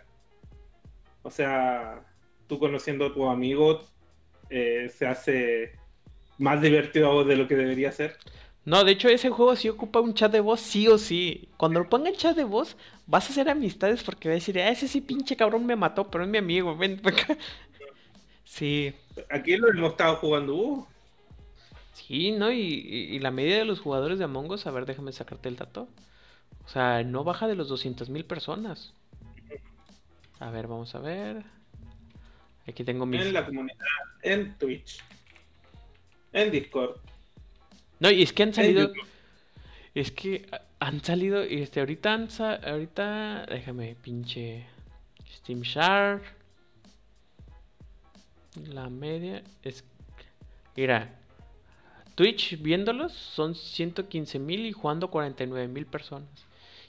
[1.23, 2.03] O sea,
[2.47, 3.91] tú conociendo a tus amigos
[4.49, 5.71] eh, se hace
[6.37, 8.17] más divertido de lo que debería ser.
[8.63, 11.49] No, de hecho, ese juego sí ocupa un chat de voz, sí o sí.
[11.57, 12.77] Cuando lo pongan chat de voz,
[13.07, 16.09] vas a hacer amistades porque va a decir, ah, ese sí pinche cabrón me mató,
[16.11, 17.37] pero es mi amigo, ven acá.
[18.43, 18.93] Sí,
[19.29, 20.55] Aquí lo hemos estado jugando.
[20.55, 20.87] uh,
[21.93, 22.51] sí, ¿no?
[22.51, 25.49] Y, y- y la media de los jugadores de Among Us, a ver, déjame sacarte
[25.49, 25.87] el dato.
[26.65, 28.93] O sea, no baja de los 200 mil personas.
[30.39, 31.43] A ver, vamos a ver.
[32.67, 33.21] Aquí tengo mis...
[33.21, 33.77] en la comunidad,
[34.21, 34.99] en Twitch,
[36.33, 36.97] en Discord,
[38.01, 38.91] No, y es que han salido...
[39.95, 40.49] Es que
[40.79, 44.65] han salido, este, ahorita han sa- ahorita, déjame, pinche
[45.37, 46.21] Steam Share.
[48.69, 49.83] La media es,
[50.75, 51.13] mira,
[52.15, 56.29] Twitch viéndolos son 115 mil y jugando 49 mil personas.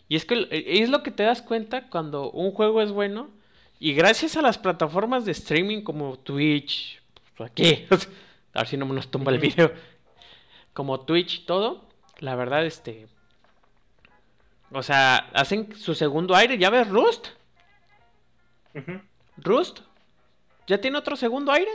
[0.08, 3.30] Y es que el- es lo que te das cuenta cuando un juego es bueno
[3.78, 7.00] y gracias a las plataformas de streaming como Twitch,
[7.36, 7.84] pues, aquí,
[8.54, 9.72] a ver si no nos tumba el video,
[10.72, 11.88] como Twitch y todo,
[12.18, 13.06] la verdad, este,
[14.70, 17.28] o sea, hacen su segundo aire, ya ves Rust.
[19.36, 19.80] Rust,
[20.66, 21.70] ya tiene otro segundo aire.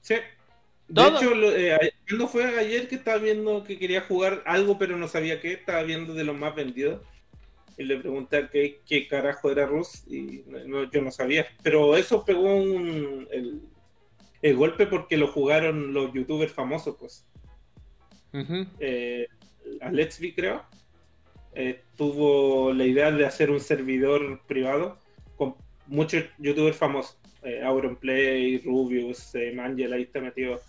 [0.00, 0.14] Sí.
[0.88, 1.18] De Todo.
[1.18, 1.92] hecho, lo- eh,
[2.28, 6.14] fue ayer que estaba viendo que quería jugar algo, pero no sabía qué, estaba viendo
[6.14, 7.00] de los más vendidos.
[7.78, 11.46] Y le pregunté qué, qué carajo era Rus y no- yo no sabía.
[11.62, 13.60] Pero eso pegó un, el,
[14.42, 17.24] el golpe porque lo jugaron los youtubers famosos, pues.
[18.32, 18.66] Ujú.
[18.78, 19.26] Eh,
[19.80, 20.62] a Let's Be, creo,
[21.54, 24.98] eh, tuvo la idea de hacer un servidor privado
[25.36, 25.54] con
[25.86, 27.16] muchos youtubers famosos.
[27.42, 30.60] Eh, Auronplay, Rubius, eh, Mangel, ahí está metido.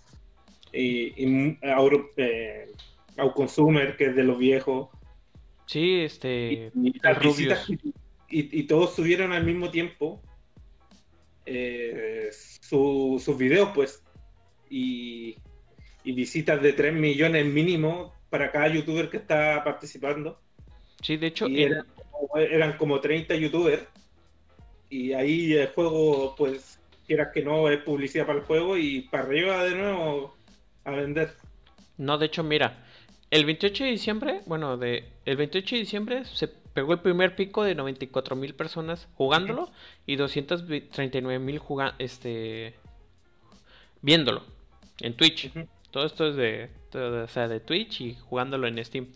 [0.72, 2.66] Y, y Auro, eh,
[3.18, 4.88] Auconsumer, que es de los viejos.
[5.66, 7.68] Sí, este, Y, y Rubius.
[7.70, 10.22] y- y todos subieron al mismo tiempo
[11.44, 14.02] eh, su- sus videos, pues.
[14.70, 15.36] Y,
[16.04, 20.38] y visitas de 3 millones mínimo para cada youtuber que está participando.
[21.00, 23.82] sí, de hecho, Y en- eran, como- eran como 30 youtubers.
[24.88, 29.24] Y ahí el juego, pues, quieras que no, es publicidad para el juego y para
[29.24, 30.36] arriba de nuevo
[30.84, 31.34] a vender.
[31.98, 32.84] no, de hecho, mira,
[33.30, 37.64] el 28 de diciembre, bueno, de, el 28 de diciembre se pegó el primer pico
[37.64, 39.70] de 94 mil personas jugándolo
[40.06, 41.60] y 239 mil
[41.98, 42.74] este,
[44.00, 44.42] viéndolo
[45.00, 45.46] en Twitch.
[45.54, 45.66] Ujú.
[45.92, 49.06] Todo esto es de, o sea, de Twitch y jugándolo en Steam.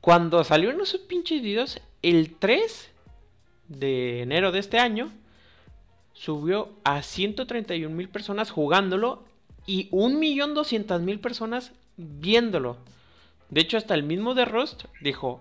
[0.00, 2.90] Cuando salieron esos pinches videos, el 3
[3.68, 5.10] de enero de este año,
[6.12, 9.24] subió a 131 mil personas jugándolo
[9.64, 12.76] y 1.200.000 personas viéndolo.
[13.48, 15.40] De hecho, hasta el mismo de Rust dijo,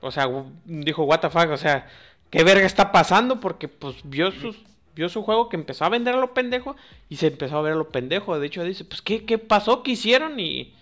[0.00, 0.26] o sea,
[0.64, 1.88] dijo, what the fuck, o sea,
[2.30, 3.40] ¿qué verga está pasando?
[3.40, 4.56] Porque pues vio sus
[4.96, 6.74] vio su juego que empezó a vender a lo pendejo
[7.08, 8.38] y se empezó a ver a lo pendejo.
[8.40, 9.82] De hecho, dice, pues, ¿qué, qué pasó?
[9.82, 10.40] ¿Qué hicieron?
[10.40, 10.74] Y...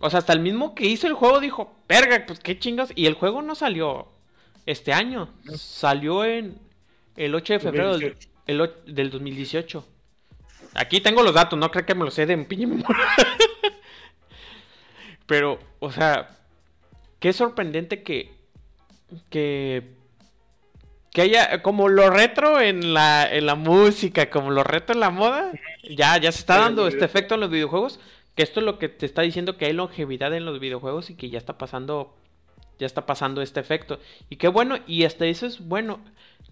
[0.00, 2.90] O sea, hasta el mismo que hizo el juego dijo, verga, pues, ¿qué chingas?
[2.96, 4.08] Y el juego no salió
[4.66, 5.28] este año.
[5.54, 6.58] Salió en
[7.16, 8.28] el 8 de febrero del, 2018.
[8.46, 9.86] el o- del 2018.
[10.74, 13.04] Aquí tengo los datos, no creo que me los sé de pinche memoria.
[15.26, 16.30] Pero, o sea,
[17.20, 18.32] qué sorprendente que,
[19.30, 19.92] que
[21.12, 25.10] que haya como lo retro en la, en la música, como lo retro en la
[25.10, 25.52] moda,
[25.88, 28.00] ya, ya se está dando este efecto en los videojuegos,
[28.34, 31.14] que esto es lo que te está diciendo que hay longevidad en los videojuegos y
[31.14, 32.16] que ya está pasando,
[32.78, 33.98] ya está pasando este efecto.
[34.30, 36.00] Y qué bueno, y hasta eso es bueno.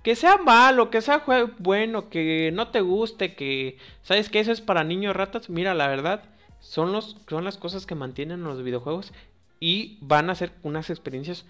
[0.03, 4.53] Que sea malo, que sea jue- bueno, que no te guste, que sabes que eso
[4.53, 6.23] es para niños ratas, mira, la verdad,
[6.61, 9.13] son los, son las cosas que mantienen los videojuegos
[9.59, 11.47] y van a ser unas experiencias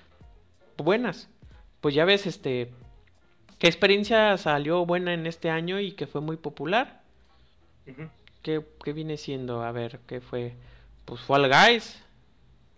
[0.77, 1.29] buenas.
[1.81, 2.71] Pues ya ves, este,
[3.61, 7.03] ¿qué experiencia salió buena en este año y que fue muy popular?
[8.43, 9.63] ¿Qué, qué viene siendo?
[9.63, 10.55] A ver, ¿qué fue?
[11.05, 12.03] Pues Fall Guys.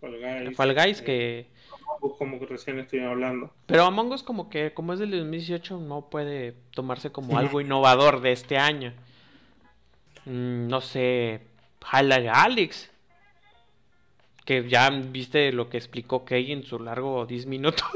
[0.01, 1.47] Fall Guys, Fall Guys eh, que...
[2.19, 3.53] Como que recién estoy hablando.
[3.67, 8.21] Pero Among Us como que, como es del 2018, no puede tomarse como algo innovador
[8.21, 8.93] de este año.
[10.25, 11.43] Mm, no sé,
[11.93, 12.91] Highlight Alex.
[14.45, 17.87] Que ya viste lo que explicó Kay en su largo 10 minutos.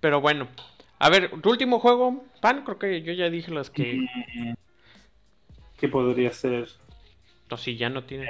[0.00, 0.48] Pero bueno.
[1.04, 4.06] A ver, tu último juego, Pan, creo que yo ya dije las que...
[4.36, 4.54] Mm,
[5.76, 6.66] ¿Qué podría ser?
[7.50, 8.26] No, si ya no tiene...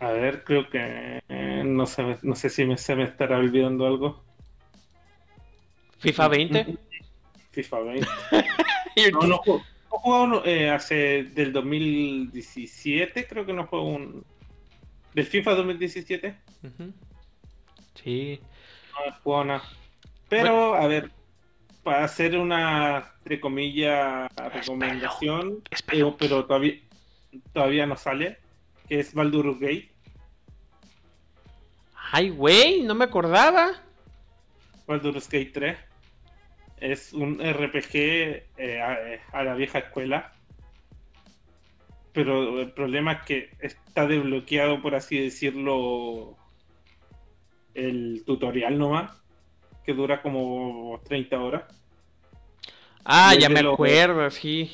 [0.00, 3.86] A ver, creo que eh, no sé, no sé si me, se me estará olvidando
[3.86, 4.20] algo.
[6.00, 6.78] FIFA 20.
[7.52, 8.08] FIFA 20.
[9.12, 9.62] No, no juego.
[9.92, 14.24] No he jugado uno, eh, hace del 2017, creo que no juego un.
[15.14, 16.34] Del FIFA 2017,
[16.64, 16.92] Ujú.
[17.94, 18.40] Sí.
[18.92, 19.62] no he jugado nada.
[20.28, 21.10] Pero, a ver,
[21.82, 26.74] para hacer una, entre comillas, recomendación, eh, pero todavía,
[27.52, 28.38] todavía no sale,
[28.88, 29.90] que es Baldur's Gate.
[32.12, 33.72] Ay, güey, no me acordaba.
[34.86, 35.78] Baldur's Gate 3.
[36.78, 40.32] Es un RPG eh, a, a la vieja escuela.
[42.12, 46.36] Pero el problema es que está desbloqueado, por así decirlo,
[47.74, 49.12] el tutorial nomás,
[49.84, 51.62] que dura como 30 horas.
[53.04, 54.70] Ah, ya me lo- acuerdo, sí.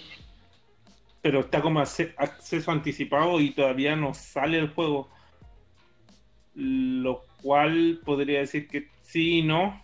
[1.23, 5.09] Pero está como acceso anticipado y todavía no sale el juego.
[6.55, 9.83] Lo cual podría decir que sí y no.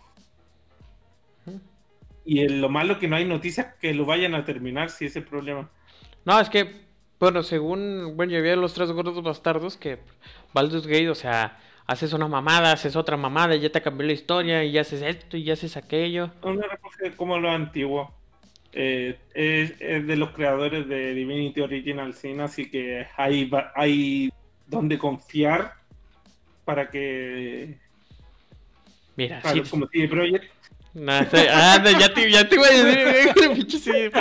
[2.25, 5.19] Y el- lo malo que no hay noticias que lo vayan a terminar, si ese
[5.19, 5.69] es el problema.
[6.25, 6.85] No, es que,
[7.19, 9.99] bueno, según, bueno, yo vi a los tres gordos bastardos que
[10.53, 14.13] Baldur's Gate, o sea, haces una mamada, haces otra mamada, y ya te cambió la
[14.13, 16.31] historia, y ya haces esto, y ya haces aquello.
[16.41, 18.13] Un RPG como lo antiguo.
[18.71, 24.31] Eh, es, es de los creadores de Divinity Original Sin, así que hay, hay
[24.65, 25.75] donde confiar
[26.65, 27.77] para que,
[29.15, 29.59] Mira, para sí.
[29.59, 30.51] los como CD Projekt
[31.07, 34.13] ah, ya, te, ya te iba a decir,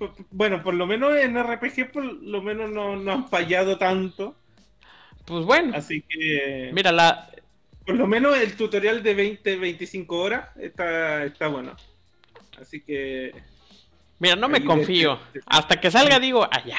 [0.30, 4.36] Bueno, por lo menos en RPG, por lo menos no, no han fallado tanto.
[5.30, 7.30] Pues bueno, Así que, mira, la,
[7.86, 11.76] por lo menos el tutorial de 20-25 horas está, está bueno.
[12.60, 13.32] Así que,
[14.18, 15.20] mira, no me confío.
[15.32, 16.78] de- Hasta que salga digo, ah, ya,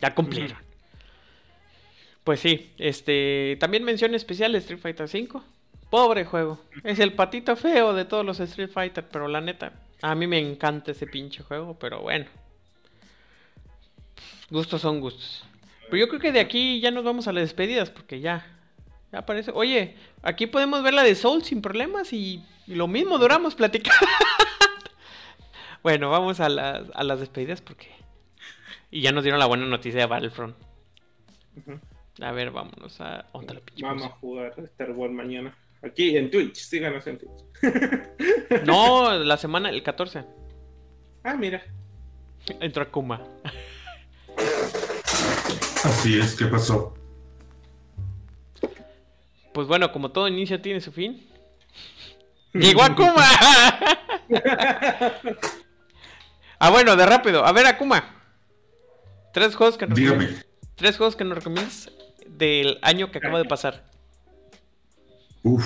[0.00, 0.56] ya cumplieron.
[2.22, 5.40] Pues sí, este, también mención especial Street Fighter V.
[5.90, 6.60] Pobre juego.
[6.84, 9.72] Es el patito feo de todos los Street Fighter, pero la neta,
[10.02, 12.26] a mí me encanta ese pinche juego, pero bueno.
[14.50, 15.44] Gustos son gustos.
[15.90, 18.46] Pero yo creo que de aquí ya nos vamos a las despedidas, porque ya,
[19.12, 19.52] ya parece.
[19.54, 24.06] Oye, aquí podemos ver la de Soul sin problemas y, y lo mismo duramos platicando.
[25.82, 27.88] bueno, vamos a las, a las despedidas porque...
[28.90, 30.56] Y ya nos dieron la buena noticia de Battlefront.
[32.20, 33.26] A ver, vámonos a...
[33.32, 35.56] ¿dónde la pinche vamos a jugar Star Wars mañana.
[35.82, 38.64] Aquí en Twitch, síganos en Twitch.
[38.64, 40.24] No, la semana, el 14.
[41.24, 41.62] Ah, mira.
[42.60, 43.22] Entró Akuma.
[45.84, 46.94] Así es, ¿qué pasó?
[49.52, 51.26] Pues bueno, como todo inicio tiene su fin.
[52.52, 53.24] ¡Llegó Akuma!
[56.58, 57.44] ah, bueno, de rápido.
[57.44, 58.16] A ver, Akuma.
[59.32, 60.28] Tres juegos que nos Dígame.
[60.74, 61.90] Tres juegos que nos recomiendas
[62.26, 63.84] del año que acaba de pasar.
[65.42, 65.64] Uf,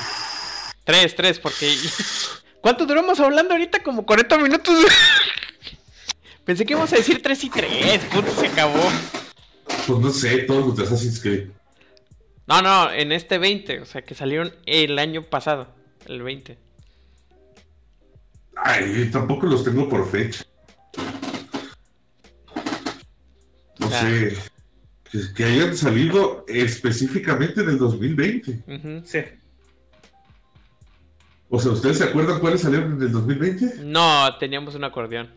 [0.85, 1.75] Tres, tres, porque.
[2.61, 3.83] ¿Cuánto duramos hablando ahorita?
[3.83, 4.75] Como 40 minutos.
[6.45, 8.03] Pensé que íbamos a decir tres y tres.
[8.13, 8.91] Puto, se acabó.
[9.87, 11.49] Pues no sé, todos los de Assassin's Creed.
[12.47, 13.81] No, no, en este 20.
[13.81, 15.69] O sea, que salieron el año pasado.
[16.07, 16.59] El 20.
[18.57, 20.45] Ay, tampoco los tengo por fecha.
[23.79, 24.01] No Ya.
[24.03, 24.37] sé.
[25.11, 28.63] Que, que hayan salido específicamente en el 2020.
[28.67, 29.03] Ujú.
[29.05, 29.19] Sí.
[31.49, 33.85] O sea, ¿ustedes se acuerdan cuáles salieron en el 2020?
[33.85, 35.29] No, teníamos un acordeón.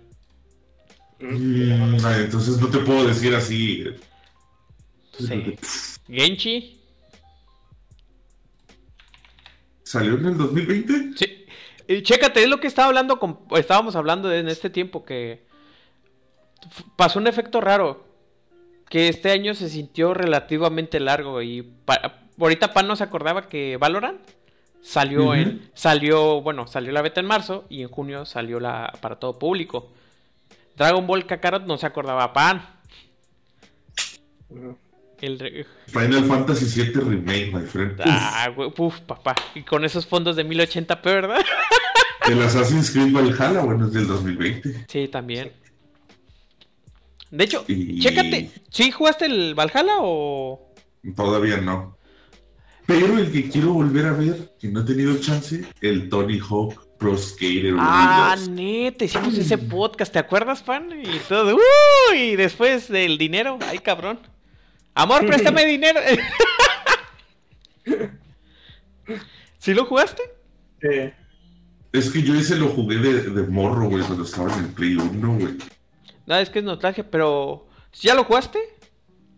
[1.20, 2.06] Mm.
[2.06, 3.86] Entonces no te puedo decir así.
[5.18, 5.56] Sí.
[6.08, 6.80] Genchi.
[9.84, 10.94] ¿Salió en el 2020?
[11.18, 11.46] Sí.
[11.88, 15.46] Y chécate, es lo que estaba hablando con, estábamos hablando de- en este tiempo que
[16.96, 18.06] pasó un efecto raro.
[18.90, 23.78] Que este año se sintió relativamente largo y pa- ahorita Pan no se acordaba que
[23.78, 24.22] Valorant
[24.82, 29.18] salió en salió, bueno, salió la beta en marzo y en junio salió la para
[29.20, 29.92] todo público.
[30.76, 32.66] Dragon Ball Kakarot no se acordaba Pan.
[34.50, 34.78] Ujú.
[35.24, 37.98] El re- Final Fantasy VII Remake, my friend.
[38.04, 39.34] Ah, güey, uf, papá.
[39.56, 41.40] Y con esos fondos de 1080p, ¿verdad?
[42.30, 44.86] el Assassin's Creed Valhalla, bueno, es del 2020.
[44.90, 45.54] Sí, también.
[47.32, 50.74] De hecho, Y- chécate, ¿sí jugaste el Valhalla o...?
[51.16, 51.98] Todavía no.
[52.86, 56.98] Pero el que quiero volver a ver, que no he tenido chance, el Tony Hawk
[56.98, 57.76] Pro Skater.
[57.80, 58.50] Ah, 2.
[58.50, 60.90] neta, hicimos ese podcast, ¿te acuerdas, fan?
[61.02, 62.14] Y todo, ¡uh!
[62.14, 64.20] Y después del dinero, ay, cabrón.
[64.96, 66.00] Amor, préstame dinero.
[69.58, 70.22] ¿Sí lo jugaste?
[70.82, 71.14] Eh,
[71.92, 74.96] Es que yo ese lo jugué de, de morro, güey, cuando estaba en el Play
[74.96, 75.58] 1, güey.
[76.26, 77.68] No, es que es nostalgia, pero...
[78.02, 78.60] ¿Ya lo jugaste?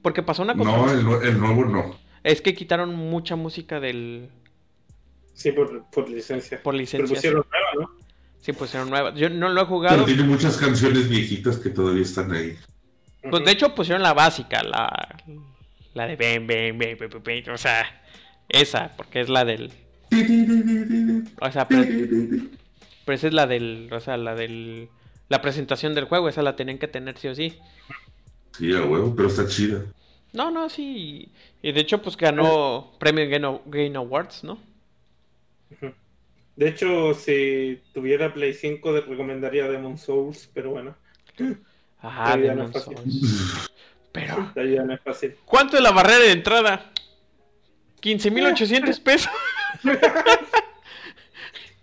[0.02, 0.72] Porque pasó una cosa.
[0.72, 1.96] No, el, el nuevo no.
[2.24, 4.30] Es que quitaron mucha música del...
[5.34, 6.58] sí, por, por licencia.
[6.64, 7.16] Por Pero licencia.
[7.16, 7.92] pusieron nueva, ¿no?
[8.40, 9.16] Sí, pusieron nuevas.
[9.16, 10.06] Yo no lo he Pero jugado.
[10.06, 12.58] tiene muchas canciones viejitas que todavía están ahí.
[13.30, 15.15] Pues de hecho pusieron la básica, la,
[15.96, 18.04] la de ben, ben, ben, ben, ben, ben, o sea,
[18.50, 19.72] esa, porque es la del,
[21.42, 21.86] o sea, pero,
[23.06, 24.90] pero esa es la del, o sea, la del,
[25.30, 27.58] la presentación del juego, esa la tenían que tener sí o sí.
[28.58, 29.84] Sí, a huevo, pero está chida.
[30.34, 31.32] No, no, sí,
[31.62, 33.26] y de hecho pues ganó premio
[33.66, 34.60] Game, Awards, ¿no?
[36.58, 40.96] De hecho, si tuviera Play 5, te recomendaría Demon Souls, pero bueno,
[42.02, 42.72] Ah, Demon.
[42.74, 43.72] Souls.
[44.54, 45.36] Pero, ya no es fácil.
[45.46, 46.92] ¿cuánto es la barrera de entrada?
[48.02, 49.32] 15.800 pesos.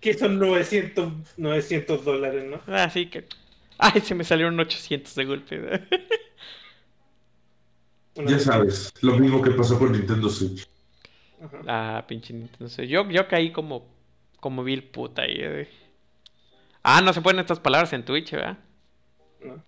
[0.00, 2.74] Que son 900, 900 dólares, ¿no?
[2.74, 3.26] Así que,
[3.78, 5.82] ay, se me salieron 800 de golpe.
[8.14, 10.66] Ya sabes, lo mismo que pasó con Nintendo Switch.
[11.42, 11.58] Ajá.
[11.66, 12.68] Ah, pinche Nintendo.
[12.68, 12.88] Switch.
[12.88, 13.86] Yo, yo caí como,
[14.40, 15.36] como vil puta ahí.
[15.38, 15.68] eh.
[16.82, 18.58] Ah, no se ponen estas palabras en Twitch, ¿verdad?
[19.44, 19.62] No.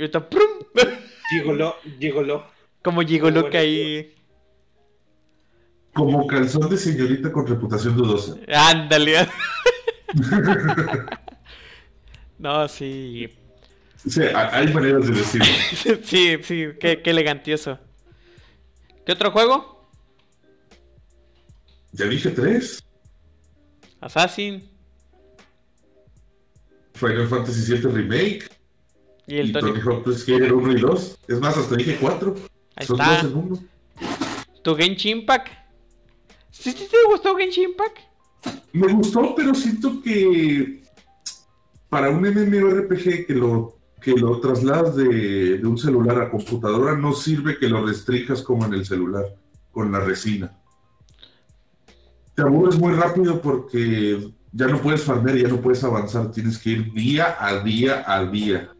[0.00, 0.48] Y ahorita, ¡prum!
[1.28, 2.46] Gigolo, gigolo.
[2.82, 4.14] como gigolo Bueno, caí.
[5.92, 8.34] Como calzón de señorita con reputación dudosa.
[8.48, 9.28] Ándale.
[12.38, 13.28] no, sí.
[14.08, 15.46] Sí, hay maneras de decirlo.
[16.02, 17.78] sí, sí, qué, qué elegantioso.
[19.04, 19.86] ¿Qué otro juego?
[21.92, 22.82] Ya dije tres.
[24.00, 24.66] Assassin
[26.94, 28.59] Final Fantasy VII Remake
[29.30, 29.80] y el Tony.
[29.80, 31.18] Hawk Pro Skater 1 y 2.
[31.28, 32.34] Es más, hasta dije cuatro.
[32.74, 33.22] Ahí Son está.
[33.22, 33.58] dos en uno.
[34.62, 35.48] ¿Tu Genshin Impact?
[36.50, 37.98] ¿Sí, sí te gustó Genshin Impact?
[38.72, 40.82] Me gustó, pero siento que
[41.88, 47.12] para un MMORPG que lo, que lo trasladas de, de un celular a computadora no
[47.12, 49.24] sirve que lo restrijas como en el celular,
[49.70, 50.56] con la resina.
[52.34, 56.70] Te aburres muy rápido porque ya no puedes farmear, ya no puedes avanzar, tienes que
[56.70, 58.70] ir día a día a día.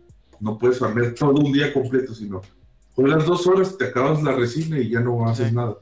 [0.40, 2.42] No puedes farmear todo un día completo, sino
[2.94, 5.54] juegas dos horas, te acabas la resina y ya no haces Sí.
[5.54, 5.76] nada.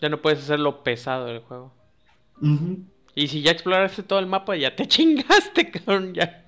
[0.00, 1.72] Ya no puedes hacer lo pesado del juego.
[3.14, 6.46] Y si ya exploraste todo el mapa, ya te chingaste, cabrón, ya.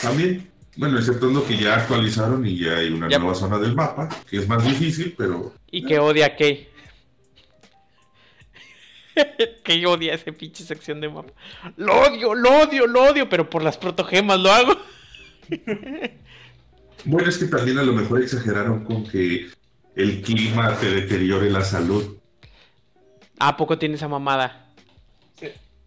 [0.00, 3.18] También, bueno, exceptuando que ya actualizaron y ya hay una Ya.
[3.18, 6.68] nueva zona del mapa, que es más difícil, pero Y que odia a Kay.
[9.64, 11.32] que odia esa pinche sección de mapa.
[11.76, 14.72] Lo odio, lo odio, lo odio, pero por las protogemas lo hago.
[17.04, 19.48] bueno, es que también a lo mejor exageraron con que
[19.94, 22.16] el clima te deteriore la salud.
[23.38, 24.72] ¿A poco tiene esa mamada?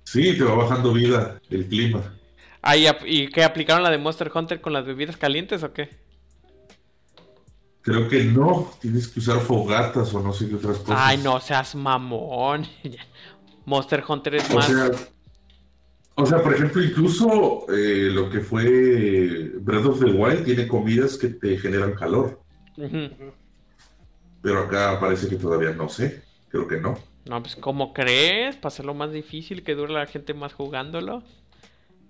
[0.03, 2.13] Sí, te va bajando vida el clima.
[2.61, 5.89] Ah, ¿y, ¿y qué aplicaron la de Monster Hunter con las bebidas calientes o qué?
[7.81, 10.97] Creo que no, tienes que usar fogatas o no sé qué otras cosas.
[10.97, 12.67] Ay, no seas mamón.
[13.65, 14.65] Monster Hunter es O más.
[14.65, 14.89] sea,
[16.19, 21.15] o sea, por ejemplo, incluso eh, lo que fue Breath of the Wild tiene comidas
[21.15, 22.41] que te generan calor,
[24.41, 26.97] pero acá parece que todavía no sé, creo que no.
[27.25, 28.55] No, pues, ¿cómo crees?
[28.55, 31.21] Para hacerlo más difícil, que dure la gente más jugándolo.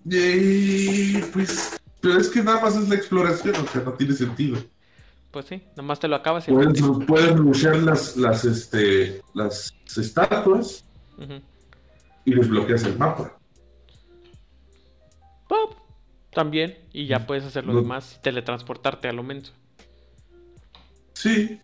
[0.09, 4.57] Eh, pues, pero es que nada más es la exploración, o sea, no tiene sentido.
[5.31, 6.51] Pues sí, nomás te lo acabas y.
[6.51, 10.85] Puedes, puedes rushear las, las, este, las estatuas
[11.17, 11.41] Ujú.
[12.23, 13.36] y desbloqueas el mapa.
[15.47, 15.75] Pop.
[16.31, 16.77] También.
[16.93, 17.81] Y ya puedes hacer lo No.
[17.81, 19.53] demás y teletransportarte a lo menos.
[21.13, 21.59] Sí,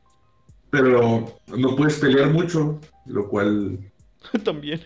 [0.70, 3.80] pero no puedes pelear mucho, lo cual
[4.44, 4.82] También.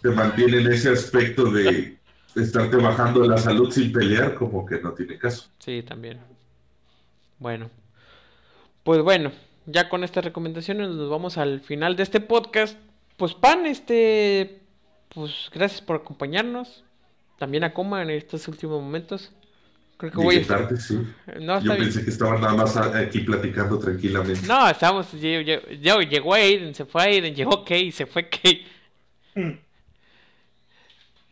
[0.00, 1.98] te mantiene en ese aspecto de
[2.36, 5.48] estarte bajando la salud sin pelear, como que no tiene caso.
[5.58, 6.20] Sí, también.
[7.38, 7.70] Bueno.
[8.84, 9.32] Pues bueno,
[9.66, 12.78] ya con estas recomendaciones nos vamos al final de este podcast.
[13.16, 14.60] Pues Pan, este,
[15.08, 16.84] pues gracias por acompañarnos.
[17.38, 19.32] También a Coma en estos últimos momentos.
[19.96, 20.98] Creo que voy tarde, sí.
[21.40, 21.84] No, Yo bien.
[21.84, 24.46] pensé que estaban nada más aquí platicando tranquilamente.
[24.46, 25.12] No, estábamos.
[25.14, 28.66] lle- Llegó Aiden, se fue Aiden, llegó Kay, se fue Kay.
[29.34, 29.50] Mm.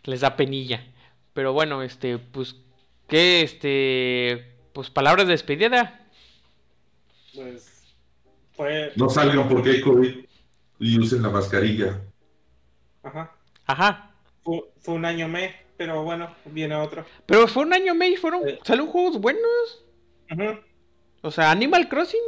[0.05, 0.85] Les da penilla.
[1.33, 2.57] Pero bueno, este, pues,
[3.09, 6.01] ¿qué, este, pues palabras de despedida?
[7.35, 7.95] Pues
[8.53, 8.93] fue.
[8.97, 10.15] No salgan porque hay COVID
[10.81, 12.01] y usen la mascarilla.
[13.03, 13.33] Ajá.
[13.67, 14.11] Ajá.
[14.43, 17.07] Fue, fue un año mes, pero bueno, viene otro.
[17.25, 18.59] Pero fue un año May, fueron, Eh.
[18.65, 19.83] salieron juegos buenos.
[20.31, 20.61] Ujú.
[21.23, 22.21] O sea, Animal Crossing.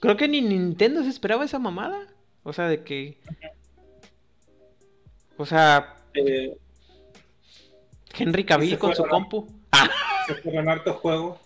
[0.00, 2.08] Creo que ni Nintendo se esperaba esa mamada.
[2.42, 3.18] O sea, de que.
[5.36, 6.56] O sea, Eh,
[8.16, 9.46] Henry Cavill con su compu.
[9.72, 9.90] Ah,
[10.26, 11.38] se fueron hartos juegos.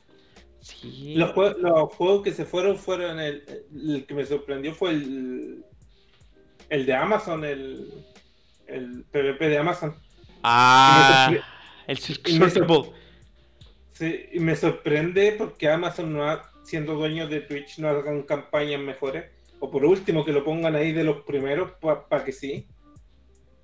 [0.61, 1.15] sí.
[1.17, 3.43] Los, jue- los juegos que se fueron fueron el,
[3.75, 5.65] el que me sorprendió fue el
[6.69, 8.05] el de Amazon, el,
[8.69, 9.97] el PvP de Amazon.
[10.43, 11.41] Ah, me
[11.87, 12.93] el Survival.
[13.93, 18.81] Sí, y me sorprende porque Amazon no ha, siendo dueño de Twitch no hagan campañas
[18.81, 19.31] mejores.
[19.61, 22.69] O por último que lo pongan ahí de los primeros para que sí.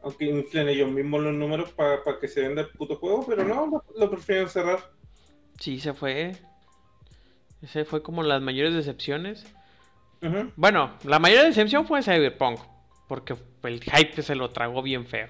[0.02, 3.66] Aunque inflen ellos mismos los números para que se venda el puto juego, pero no,
[3.66, 4.90] lo, lo prefieren cerrar.
[5.60, 6.32] Sí, se fue.
[7.62, 9.46] Ese fue como las mayores decepciones.
[10.20, 10.50] Ujú.
[10.56, 12.58] Bueno, la mayor decepción fue Cyberpunk.
[13.06, 15.28] Porque el hype se lo tragó bien feo.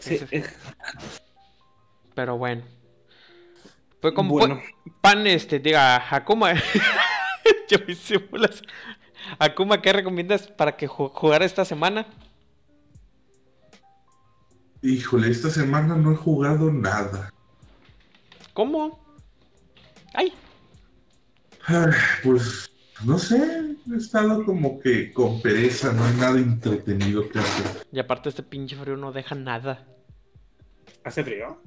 [0.00, 0.18] Sí,
[2.14, 2.62] Pero bueno.
[4.00, 4.60] Fue como Bueno.
[5.00, 6.54] pan, este, diga, Akuma.
[7.68, 8.62] Yo me hice bolas.
[9.38, 12.06] Akuma, ¿qué recomiendas para que ju- jugar esta semana?
[14.82, 17.30] Híjole, esta semana no he jugado nada.
[18.54, 18.98] ¿Cómo?
[20.14, 20.32] Ay,
[22.24, 22.70] Pues
[23.04, 27.86] no sé, he estado como que con pereza, no hay nada entretenido que hacer.
[27.92, 29.86] y aparte este pinche frío no deja nada.
[31.04, 31.62] ¿Hace frío?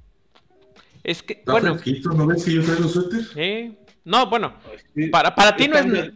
[1.04, 3.22] Es que, Está bueno, fresquito, ¿no ves que yo traigo suéter?
[3.36, 4.54] eh, no, bueno,
[5.12, 6.12] para, para ti no es...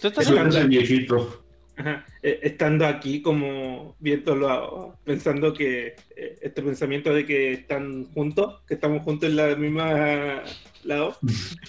[0.00, 0.24] Tú estás.
[0.26, 1.44] Suéter de viejito.
[1.78, 2.04] Ajá.
[2.22, 8.74] Eh, Estando aquí como viéndolo, pensando que eh, este pensamiento de que están juntos, que
[8.74, 10.42] estamos juntos en la misma
[10.84, 11.16] lado,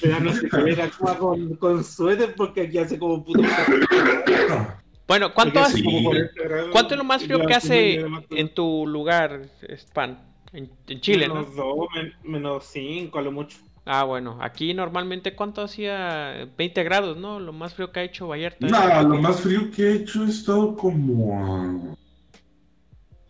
[0.01, 0.31] pero no
[0.63, 3.41] ver acá con, con suéter porque aquí hace como puto
[5.07, 6.69] Bueno, ¿cuánto, Porque hace- hace como 40 grados.
[6.71, 9.41] ¿cuánto es lo más frío que hace en tu lugar,
[9.75, 10.19] Span?
[10.53, 11.35] En, en Chile, ¿no?
[11.35, 13.57] Menos dos, men- menos cinco a lo mucho.
[13.91, 16.47] Ah, bueno, aquí normalmente ¿cuánto hacía?
[16.55, 17.39] 20 grados, ¿no?
[17.39, 18.67] Lo más frío que ha hecho Vallarta.
[18.67, 21.95] Nada, lo más frío que he hecho he estado como a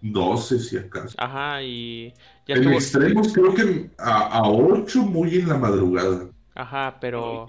[0.02, 1.16] 12 si acaso.
[1.18, 2.14] Ajá, y
[2.46, 2.74] ya En estuvo.
[2.76, 6.30] extremos creo que a, a 8 muy en la madrugada.
[6.56, 7.46] Ajá, pero.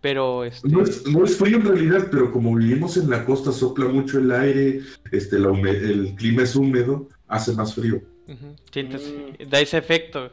[0.00, 0.68] Pero, este.
[0.68, 4.18] No es, no es frío en realidad, pero como vivimos en la costa, sopla mucho
[4.20, 4.80] el aire,
[5.10, 8.00] este, la el clima es húmedo, hace más frío.
[8.28, 9.48] ujú, sientes- Mm.
[9.50, 10.30] da ese efecto.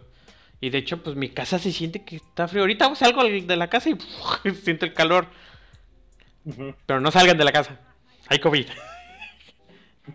[0.60, 2.62] Y de hecho, pues mi casa se siente que está frío.
[2.64, 3.96] Ahorita salgo de la casa y
[4.64, 5.28] siento el calor.
[6.86, 7.80] Pero no salgan de la casa.
[8.28, 8.66] Hay COVID.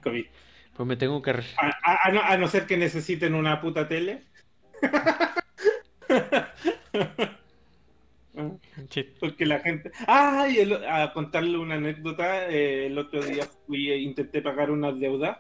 [0.03, 0.25] COVID.
[0.75, 1.31] Pues me tengo que.
[1.31, 1.37] A,
[1.85, 4.25] a- a no, a no ser que necesiten una puta tele.
[9.21, 9.91] Porque la gente.
[10.07, 10.49] ¡Ah!
[10.51, 12.49] y el- a contarle una anécdota.
[12.49, 15.39] eh, el otro día fui e intenté pagar unas deudas.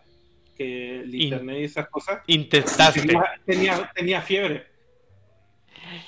[0.56, 2.20] Que el In- internet y esas cosas.
[2.26, 3.00] Intentaste.
[3.00, 4.66] Tenía, tenía, tenía fiebre.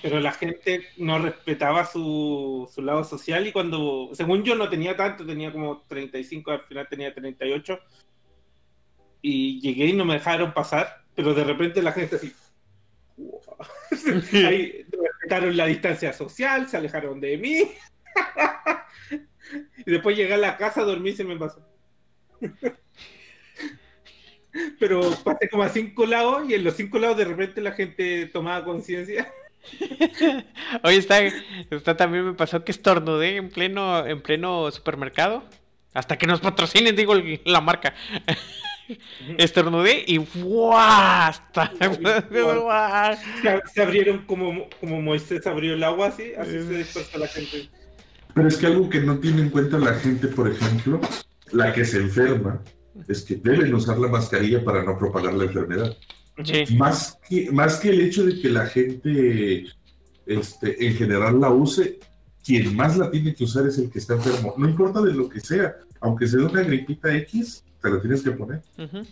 [0.03, 3.47] Pero la gente no respetaba su, su lado social.
[3.47, 4.11] Y cuando.
[4.13, 5.27] Según yo, no tenía tanto.
[5.27, 6.51] Tenía como 35.
[6.51, 7.79] Al final tenía 38.
[9.23, 11.05] Y llegué y no me dejaron pasar.
[11.15, 12.33] Pero de repente la gente así.
[14.47, 17.71] Ahí respetaron la distancia social, se alejaron de mí.
[19.87, 21.67] y después llegué a la casa, dormí y se me pasó.
[24.79, 28.27] Pero pasé como a cinco lados y en los cinco lados de repente la gente
[28.27, 29.33] tomaba conciencia.
[30.83, 31.21] Oye, está,
[31.71, 35.45] está también me pasó que estornudé en pleno, en pleno supermercado.
[35.93, 37.15] Hasta que nos patrocinen, digo
[37.45, 37.95] la marca.
[39.39, 40.77] Estornudé y ¡guau!
[40.77, 41.73] Hasta-
[42.31, 43.17] ¡guau!
[43.43, 47.69] Se, se abrieron como, como Moisés abrió el agua así, así se dispersó la gente.
[48.35, 51.01] Pero es que algo que no tiene en cuenta la gente, por ejemplo,
[51.53, 52.61] la que se enferma,
[53.09, 55.97] es que deben usar la mascarilla para no propagar la enfermedad.
[56.43, 56.75] Sí.
[56.77, 59.67] Más que, más que el hecho de que la gente
[60.27, 62.01] este, en general la use,
[62.45, 64.55] quien más la tiene que usar es el que está enfermo.
[64.57, 68.33] No importa de lo que sea, aunque sea una gripita X, te la tienes que
[68.33, 68.63] poner.
[68.79, 69.03] Ujú.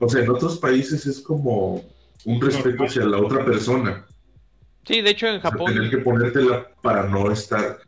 [0.00, 1.84] O sea, en otros países es como
[2.24, 4.04] un respeto hacia la otra persona.
[4.84, 5.72] Sí, de hecho en O sea, Japón.
[5.72, 7.78] tener que ponértela para no estar,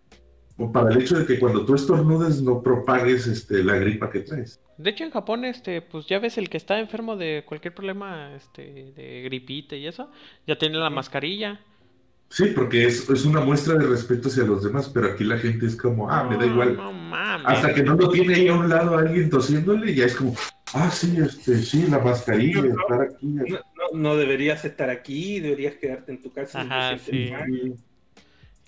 [0.73, 4.61] para el hecho de que cuando tú estornudes no propagues este, la gripa que traes.
[4.79, 8.35] De hecho en Japón, este, pues ya ves el que está enfermo de cualquier problema,
[8.35, 10.11] este, de gripita y eso,
[10.47, 11.61] ya tiene la mascarilla.
[12.29, 15.67] Sí, porque es, es una muestra de respeto hacia los demás, pero aquí la gente
[15.67, 16.77] es como, ah, me da igual.
[16.77, 17.47] No mames.
[17.47, 20.35] Hasta que no lo tiene ahí a un lado alguien tosiéndole, ya es como,
[20.75, 23.37] ah, sí, este, sí, la mascarilla, No, estar aquí.
[23.93, 26.63] No, deberías estar aquí, deberías quedarte en tu casa.
[26.63, 27.75] Ajá, sientes sí.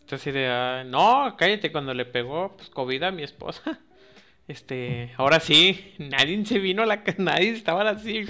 [0.01, 3.79] Entonces de, ah, no, cállate cuando le pegó pues, COVID a mi esposa.
[4.49, 8.25] Este, ahora sí, nadie se vino a la casa, nadie estaban así.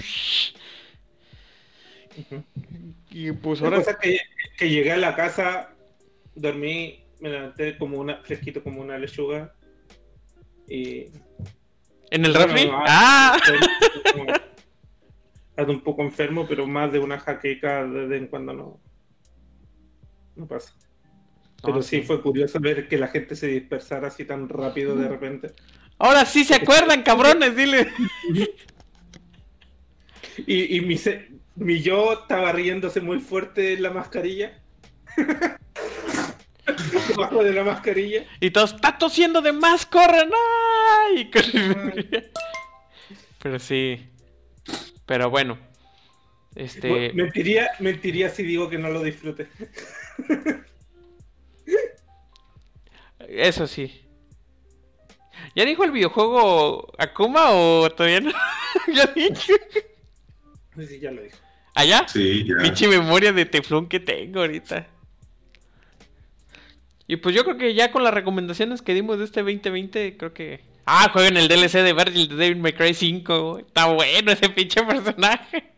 [3.11, 4.19] Y pues ahora cosa que,
[4.57, 5.73] que llegué a la casa,
[6.35, 9.53] dormí, me levanté como una, fresquito como una lechuga.
[10.67, 11.05] Y.
[12.11, 12.69] en el Bueno, refri.
[12.73, 13.37] ah, Ah,
[15.57, 18.79] ando un poco enfermo, pero más de una jaqueca de vez en cuando no.
[20.35, 20.73] No pasa.
[21.61, 22.01] Pero No, sí sí.
[22.01, 25.53] fue curioso ver que la gente se dispersara así tan rápido de repente.
[25.99, 27.91] Ahora sí se acuerdan, cabrones, dile.
[30.47, 34.59] Y, y mi, se- mi yo estaba riéndose muy fuerte en la mascarilla.
[37.09, 38.25] Debajo de la mascarilla.
[38.39, 40.29] Y todos, está tosiendo de más, corran.
[41.09, 41.29] ¡Ay!
[43.41, 44.07] Pero sí.
[45.05, 45.57] Pero bueno.
[46.55, 47.11] Este.
[47.13, 49.47] Mentiría, mentiría si digo que no lo disfruté.
[53.27, 54.01] Eso sí.
[55.55, 58.31] ¿Ya dijo el videojuego Akuma o todavía no?
[58.93, 59.33] ¿Ya dijo?
[60.75, 61.37] Sí, sí, ya lo dijo.
[61.75, 62.05] ¿Allá?
[62.07, 62.57] Sí, ya.
[62.61, 64.87] Pinche memoria de teflón que tengo ahorita.
[67.07, 70.33] Y pues yo creo que ya con las recomendaciones que dimos de este 2020, creo
[70.33, 70.61] que.
[70.85, 73.59] Ah, jueguen el DLC de Virgil de May Cry 5.
[73.59, 75.71] Está bueno ese pinche personaje.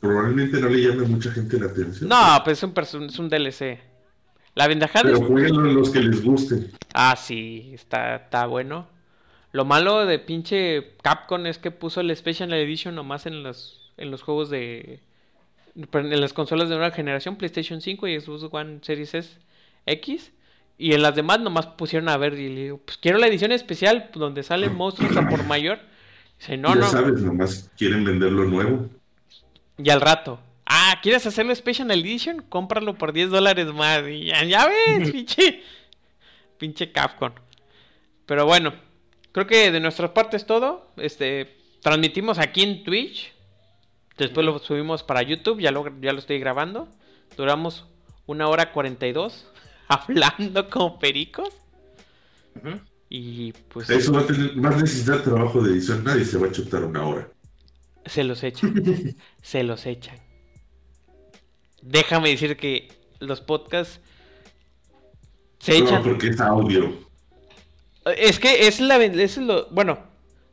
[0.00, 2.08] Probablemente no le llame mucha gente la atención.
[2.08, 3.91] No, pues es un, es un DLC.
[4.54, 5.12] La ventaja de.
[5.12, 6.70] Pero jueguenlo en los que les guste.
[6.92, 8.86] Ah, sí, está, está bueno.
[9.52, 14.10] Lo malo de pinche Capcom es que puso el Special Edition nomás en los, en
[14.10, 15.00] los juegos de...
[15.74, 19.38] En las consolas de nueva generación, PlayStation 5 y Xbox One Series S
[19.86, 20.32] X.
[20.76, 23.52] Y en las demás nomás pusieron a ver y le digo, pues quiero la edición
[23.52, 25.78] especial donde salen monstruos a por mayor.
[26.38, 26.86] Dice, no, ya no.
[26.88, 28.88] sabes, nomás quieren venderlo nuevo.
[29.78, 30.40] Y al rato.
[30.74, 32.40] Ah, ¿quieres hacerlo Special Edition?
[32.48, 34.08] Cómpralo por 10 dólares más.
[34.08, 35.62] Y ya, ya ves, pinche.
[36.56, 37.30] Pinche Capcom.
[38.24, 38.72] Pero bueno,
[39.32, 40.90] creo que de nuestra parte es todo.
[40.96, 43.34] Este, transmitimos aquí en Twitch.
[44.16, 45.60] Después lo subimos para YouTube.
[45.60, 46.88] Ya lo, ya lo estoy grabando.
[47.36, 47.84] Duramos
[48.24, 49.46] una hora 42
[49.88, 51.50] hablando como pericos.
[53.10, 56.02] Y pues Eso va a, tener, va a necesitar trabajo de edición.
[56.02, 57.28] Nadie se va a chutar una hora.
[58.06, 58.74] se los echan.
[59.42, 60.31] se los echan.
[61.82, 62.88] Déjame decir que
[63.20, 64.00] los podcasts
[65.58, 66.02] se No, echan.
[66.02, 66.92] porque es audio.
[68.16, 69.98] Es que es la es lo bueno,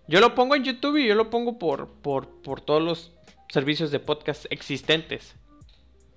[0.08, 3.12] yo lo pongo en YouTube y yo lo pongo por por por todos los
[3.50, 5.36] servicios de podcast existentes.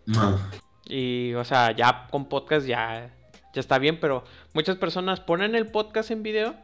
[0.07, 0.39] No.
[0.87, 3.11] Y o sea, ya con podcast ya
[3.55, 4.25] ya está bien, pero
[4.55, 6.55] muchas personas ponen el podcast en video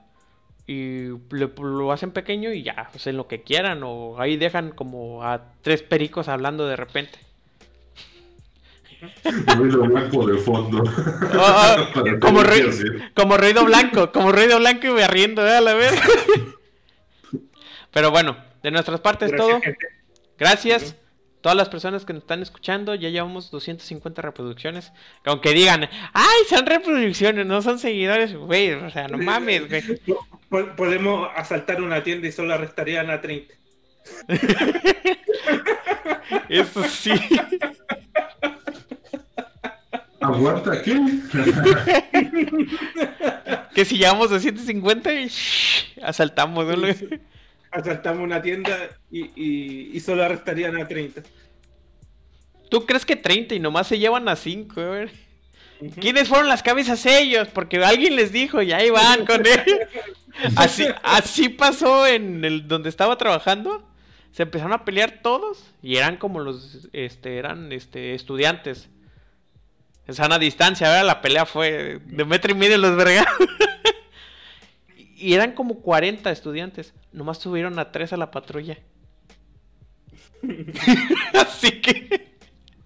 [0.66, 5.22] y le- lo hacen pequeño y ya, hacen lo que quieran o ahí dejan como
[5.22, 7.18] a tres pericos hablando de repente.
[9.56, 10.82] Ruido blanco de fondo.
[11.34, 13.12] Ah, Para como, tener que rui- hacer.
[13.14, 15.56] como ruido blanco, como ruido blanco y me riendo, ¿eh?
[15.56, 15.92] a la vez.
[17.92, 19.60] Pero bueno, de nuestras partes Gracias, todo.
[19.60, 19.86] gente.
[20.38, 20.96] Gracias.
[21.40, 24.92] Todas las personas que nos están escuchando, ya llevamos 250 reproducciones.
[25.24, 28.72] Aunque digan, ay, son reproducciones, no son seguidores, güey.
[28.72, 29.82] O sea, no mames, güey.
[30.48, 33.54] Po- Podemos asaltar una tienda y solo arrestarían a 30.
[36.48, 37.12] Eso sí.
[40.34, 40.94] ¿Aguanta qué?
[43.74, 46.88] Que si llevamos 250 y shh, asaltamos, ¿no?
[47.70, 48.76] Asaltamos una tienda
[49.10, 51.22] y, y- y solo arrestarían a 30.
[52.70, 55.04] ¿Tú crees que 30 y nomás se llevan a 5, güey?
[55.80, 56.00] Ujú.
[56.00, 57.48] ¿Quiénes fueron las cabezas ellos?
[57.48, 59.62] Porque alguien les dijo y ahí van con él.
[60.56, 63.84] Así, así pasó en el donde estaba trabajando.
[64.30, 68.88] Se empezaron a pelear todos y eran como los, este, eran, este, estudiantes.
[70.08, 73.26] En sana distancia, ahora la pelea fue de metro y medio los vergas.
[75.20, 76.94] Y eran como 40 estudiantes.
[77.12, 78.78] Nomás subieron a 3 a la patrulla.
[81.34, 82.36] Así que...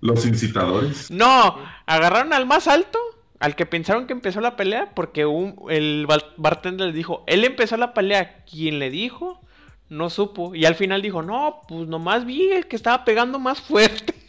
[0.01, 1.11] Los incitadores.
[1.11, 2.99] No, agarraron al más alto,
[3.39, 7.45] al que pensaron que empezó la pelea, porque un, el bar- bartender le dijo, él
[7.45, 9.43] empezó la pelea, quien le dijo,
[9.91, 10.55] no supo.
[10.55, 14.15] Y al final dijo, no, pues nomás vi el que estaba pegando más fuerte.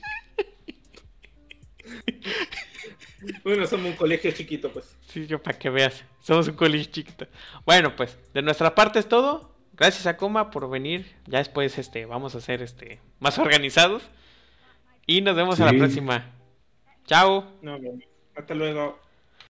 [3.44, 4.96] Bueno, somos un colegio chiquito, pues.
[5.08, 7.28] Sí, yo para que veas, somos un colegio chiquito.
[7.66, 9.54] Bueno, pues, de nuestra parte es todo.
[9.76, 11.16] Gracias a Coma por venir.
[11.26, 14.04] Ya después este, vamos a ser este, más organizados.
[15.06, 16.32] Y nos vemos a la próxima.
[17.06, 17.46] Chao.
[17.62, 18.04] Vemos.
[18.36, 19.00] Hasta luego.